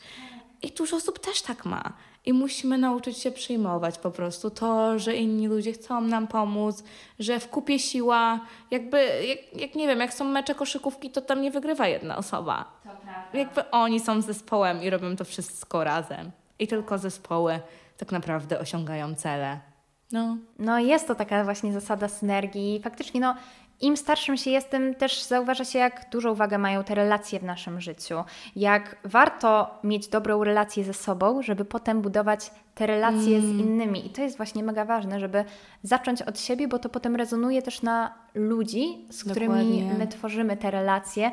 I 0.62 0.70
dużo 0.70 0.96
osób 0.96 1.18
też 1.18 1.42
tak 1.42 1.64
ma. 1.64 1.92
I 2.24 2.32
musimy 2.32 2.78
nauczyć 2.78 3.18
się 3.18 3.30
przyjmować 3.30 3.98
po 3.98 4.10
prostu 4.10 4.50
to, 4.50 4.98
że 4.98 5.14
inni 5.14 5.48
ludzie 5.48 5.72
chcą 5.72 6.00
nam 6.00 6.26
pomóc, 6.26 6.84
że 7.18 7.40
w 7.40 7.48
kupie 7.48 7.78
siła, 7.78 8.40
jakby, 8.70 9.04
jak, 9.26 9.60
jak 9.60 9.74
nie 9.74 9.86
wiem, 9.86 10.00
jak 10.00 10.14
są 10.14 10.24
mecze 10.24 10.54
koszykówki, 10.54 11.10
to 11.10 11.20
tam 11.20 11.42
nie 11.42 11.50
wygrywa 11.50 11.88
jedna 11.88 12.16
osoba. 12.16 12.64
To 12.84 12.90
prawda. 12.90 13.38
Jakby 13.38 13.70
oni 13.70 14.00
są 14.00 14.20
zespołem 14.20 14.82
i 14.82 14.90
robią 14.90 15.16
to 15.16 15.24
wszystko 15.24 15.84
razem. 15.84 16.30
I 16.58 16.66
tylko 16.66 16.98
zespoły 16.98 17.60
tak 17.96 18.12
naprawdę 18.12 18.58
osiągają 18.58 19.14
cele. 19.14 19.60
No. 20.12 20.36
No 20.58 20.78
jest 20.78 21.06
to 21.06 21.14
taka 21.14 21.44
właśnie 21.44 21.72
zasada 21.72 22.08
synergii. 22.08 22.80
Faktycznie, 22.84 23.20
no 23.20 23.34
im 23.80 23.96
starszym 23.96 24.36
się 24.36 24.50
jest, 24.50 24.70
tym 24.70 24.94
też 24.94 25.22
zauważa 25.22 25.64
się, 25.64 25.78
jak 25.78 26.10
dużą 26.10 26.32
uwagę 26.32 26.58
mają 26.58 26.84
te 26.84 26.94
relacje 26.94 27.40
w 27.40 27.42
naszym 27.42 27.80
życiu. 27.80 28.24
Jak 28.56 28.96
warto 29.04 29.78
mieć 29.84 30.08
dobrą 30.08 30.44
relację 30.44 30.84
ze 30.84 30.94
sobą, 30.94 31.42
żeby 31.42 31.64
potem 31.64 32.02
budować 32.02 32.50
te 32.74 32.86
relacje 32.86 33.40
z 33.40 33.44
innymi. 33.44 34.06
I 34.06 34.10
to 34.10 34.22
jest 34.22 34.36
właśnie 34.36 34.62
mega 34.62 34.84
ważne, 34.84 35.20
żeby 35.20 35.44
zacząć 35.82 36.22
od 36.22 36.40
siebie, 36.40 36.68
bo 36.68 36.78
to 36.78 36.88
potem 36.88 37.16
rezonuje 37.16 37.62
też 37.62 37.82
na 37.82 38.14
ludzi, 38.34 39.06
z 39.10 39.24
którymi 39.24 39.46
Dokładnie. 39.48 39.94
my 39.98 40.06
tworzymy 40.06 40.56
te 40.56 40.70
relacje. 40.70 41.30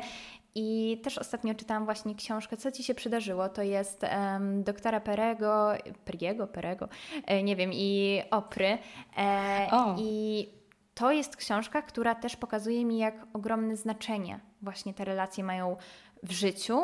I 0.54 1.00
też 1.04 1.18
ostatnio 1.18 1.54
czytałam 1.54 1.84
właśnie 1.84 2.14
książkę, 2.14 2.56
co 2.56 2.72
Ci 2.72 2.84
się 2.84 2.94
przydarzyło. 2.94 3.48
To 3.48 3.62
jest 3.62 4.04
em, 4.04 4.64
doktora 4.64 5.00
Perego, 5.00 5.72
Priego, 6.04 6.46
Perego, 6.46 6.88
e, 7.26 7.42
nie 7.42 7.56
wiem, 7.56 7.70
i 7.72 8.22
Opry. 8.30 8.78
E, 9.18 9.68
O. 9.72 9.96
I 9.98 10.48
to 10.94 11.12
jest 11.12 11.36
książka, 11.36 11.82
która 11.82 12.14
też 12.14 12.36
pokazuje 12.36 12.84
mi, 12.84 12.98
jak 12.98 13.26
ogromne 13.32 13.76
znaczenie 13.76 14.40
właśnie 14.62 14.94
te 14.94 15.04
relacje 15.04 15.44
mają 15.44 15.76
w 16.22 16.32
życiu 16.32 16.80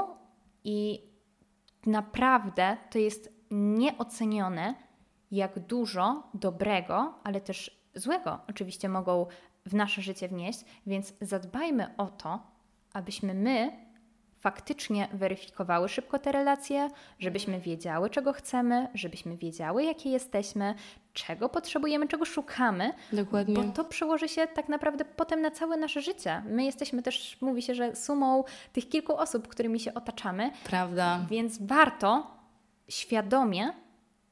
i 0.65 1.03
naprawdę 1.87 2.77
to 2.91 2.99
jest 2.99 3.33
nieocenione, 3.51 4.75
jak 5.31 5.59
dużo 5.59 6.31
dobrego, 6.35 7.15
ale 7.25 7.41
też 7.41 7.83
złego 7.95 8.39
oczywiście 8.49 8.89
mogą 8.89 9.27
w 9.67 9.75
nasze 9.75 10.03
życie 10.03 10.29
wnieść, 10.29 10.65
więc 10.87 11.15
zadbajmy 11.21 11.97
o 11.97 12.07
to, 12.07 12.50
abyśmy 12.93 13.35
my 13.35 13.73
faktycznie 14.41 15.09
weryfikowały 15.13 15.89
szybko 15.89 16.19
te 16.19 16.33
relacje, 16.33 16.89
żebyśmy 17.19 17.61
wiedziały, 17.61 18.11
czego 18.11 18.33
chcemy, 18.33 18.89
żebyśmy 18.95 19.37
wiedziały, 19.37 19.85
jakie 19.85 20.11
jesteśmy, 20.11 20.75
czego 21.13 21.49
potrzebujemy, 21.49 22.09
czego 22.09 22.25
szukamy, 22.25 22.93
Dokładnie. 23.13 23.55
bo 23.55 23.63
to 23.73 23.85
przełoży 23.85 24.29
się 24.29 24.47
tak 24.47 24.69
naprawdę 24.69 25.05
potem 25.05 25.41
na 25.41 25.51
całe 25.51 25.77
nasze 25.77 26.01
życie. 26.03 26.43
My 26.47 26.65
jesteśmy 26.65 27.03
też, 27.03 27.39
mówi 27.41 27.63
się, 27.63 27.75
że 27.75 27.97
sumą 27.97 28.45
tych 28.73 28.89
kilku 28.89 29.17
osób, 29.17 29.49
którymi 29.49 29.81
się 29.81 29.95
otaczamy, 29.95 30.51
Prawda. 30.65 31.27
więc 31.31 31.63
warto 31.67 32.27
świadomie 32.89 33.73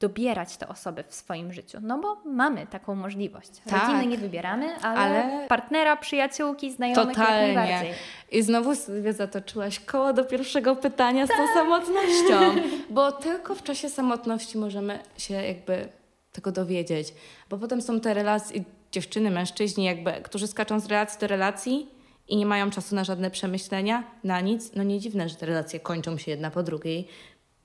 dobierać 0.00 0.56
te 0.56 0.68
osoby 0.68 1.04
w 1.08 1.14
swoim 1.14 1.52
życiu, 1.52 1.78
no 1.82 1.98
bo 1.98 2.16
mamy 2.24 2.66
taką 2.66 2.94
możliwość. 2.94 3.50
Tak. 3.70 3.82
Rodziny 3.82 4.06
nie 4.06 4.18
wybieramy, 4.18 4.76
ale, 4.76 5.24
Ale- 5.24 5.48
partnera, 5.48 5.96
przyjaciółki, 5.96 6.72
znajomych 6.72 7.06
jak 7.06 7.16
Totalnie. 7.16 7.54
najbardziej. 7.54 7.94
I 8.32 8.42
znowu 8.42 8.74
sobie 8.74 9.12
zatoczyłaś 9.12 9.80
koło 9.80 10.12
do 10.12 10.24
pierwszego 10.24 10.76
pytania 10.76 11.26
z 11.26 11.28
tą 11.30 11.54
samotnością. 11.54 12.62
Bo 12.90 13.12
tylko 13.12 13.54
w 13.54 13.62
czasie 13.62 13.88
samotności 13.88 14.58
możemy 14.58 14.98
się 15.16 15.34
jakby 15.34 15.88
tego 16.32 16.52
dowiedzieć. 16.52 17.14
Bo 17.50 17.58
potem 17.58 17.82
są 17.82 18.00
te 18.00 18.14
relacje, 18.14 18.64
dziewczyny, 18.92 19.30
mężczyźni, 19.30 19.84
jakby, 19.84 20.12
którzy 20.12 20.46
skaczą 20.46 20.80
z 20.80 20.86
relacji 20.86 21.20
do 21.20 21.26
relacji 21.26 21.88
i 22.28 22.36
nie 22.36 22.46
mają 22.46 22.70
czasu 22.70 22.94
na 22.94 23.04
żadne 23.04 23.30
przemyślenia, 23.30 24.04
na 24.24 24.40
nic. 24.40 24.70
No 24.74 24.82
nie 24.82 25.00
dziwne, 25.00 25.28
że 25.28 25.36
te 25.36 25.46
relacje 25.46 25.80
kończą 25.80 26.18
się 26.18 26.30
jedna 26.30 26.50
po 26.50 26.62
drugiej, 26.62 27.08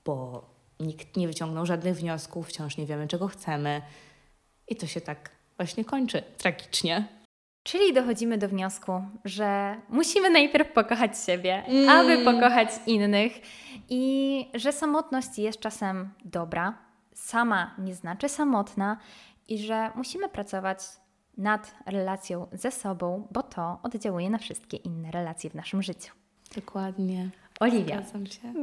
bo 0.04 0.44
nikt 0.80 1.16
nie 1.16 1.26
wyciągnął 1.28 1.66
żadnych 1.66 1.96
wniosków, 1.96 2.48
wciąż 2.48 2.76
nie 2.76 2.86
wiemy, 2.86 3.08
czego 3.08 3.28
chcemy. 3.28 3.82
I 4.68 4.76
to 4.76 4.86
się 4.86 5.00
tak 5.00 5.30
właśnie 5.56 5.84
kończy 5.84 6.22
tragicznie. 6.38 7.08
Czyli 7.62 7.92
dochodzimy 7.92 8.38
do 8.38 8.48
wniosku, 8.48 8.92
że 9.24 9.76
musimy 9.88 10.30
najpierw 10.30 10.72
pokochać 10.72 11.18
siebie, 11.26 11.64
Mm. 11.66 11.88
aby 11.88 12.24
pokochać 12.24 12.68
innych 12.86 13.32
i 13.88 14.46
że 14.54 14.72
samotność 14.72 15.38
jest 15.38 15.60
czasem 15.60 16.10
dobra, 16.24 16.78
sama 17.14 17.74
nie 17.78 17.94
znaczy 17.94 18.28
samotna 18.28 18.96
i 19.48 19.58
że 19.58 19.90
musimy 19.94 20.28
pracować 20.28 20.78
nad 21.36 21.74
relacją 21.86 22.46
ze 22.52 22.70
sobą, 22.70 23.28
bo 23.30 23.42
to 23.42 23.78
oddziałuje 23.82 24.30
na 24.30 24.38
wszystkie 24.38 24.76
inne 24.76 25.10
relacje 25.10 25.50
w 25.50 25.54
naszym 25.54 25.82
życiu. 25.82 26.12
Dokładnie. 26.56 27.30
Oliwia, 27.60 28.02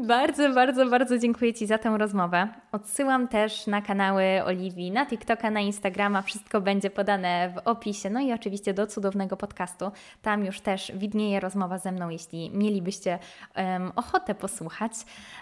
bardzo, 0.07 0.53
bardzo, 0.53 0.85
bardzo 0.85 1.17
dziękuję 1.17 1.53
Ci 1.53 1.67
za 1.67 1.77
tę 1.77 1.97
rozmowę. 1.97 2.47
Odsyłam 2.71 3.27
też 3.27 3.67
na 3.67 3.81
kanały 3.81 4.23
Oliwii, 4.45 4.91
na 4.91 5.05
TikToka, 5.05 5.51
na 5.51 5.59
Instagrama. 5.59 6.21
Wszystko 6.21 6.61
będzie 6.61 6.89
podane 6.89 7.53
w 7.55 7.67
opisie. 7.67 8.09
No 8.09 8.19
i 8.19 8.33
oczywiście 8.33 8.73
do 8.73 8.87
cudownego 8.87 9.37
podcastu. 9.37 9.91
Tam 10.21 10.45
już 10.45 10.61
też 10.61 10.91
widnieje 10.95 11.39
rozmowa 11.39 11.77
ze 11.77 11.91
mną, 11.91 12.09
jeśli 12.09 12.49
mielibyście 12.49 13.19
em, 13.53 13.91
ochotę 13.95 14.35
posłuchać. 14.35 14.93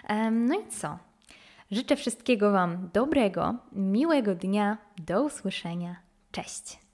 Em, 0.08 0.46
no 0.46 0.54
i 0.54 0.68
co? 0.68 0.98
Życzę 1.70 1.96
wszystkiego 1.96 2.52
Wam 2.52 2.90
dobrego, 2.92 3.54
miłego 3.72 4.34
dnia. 4.34 4.78
Do 4.98 5.22
usłyszenia. 5.22 5.96
Cześć. 6.32 6.80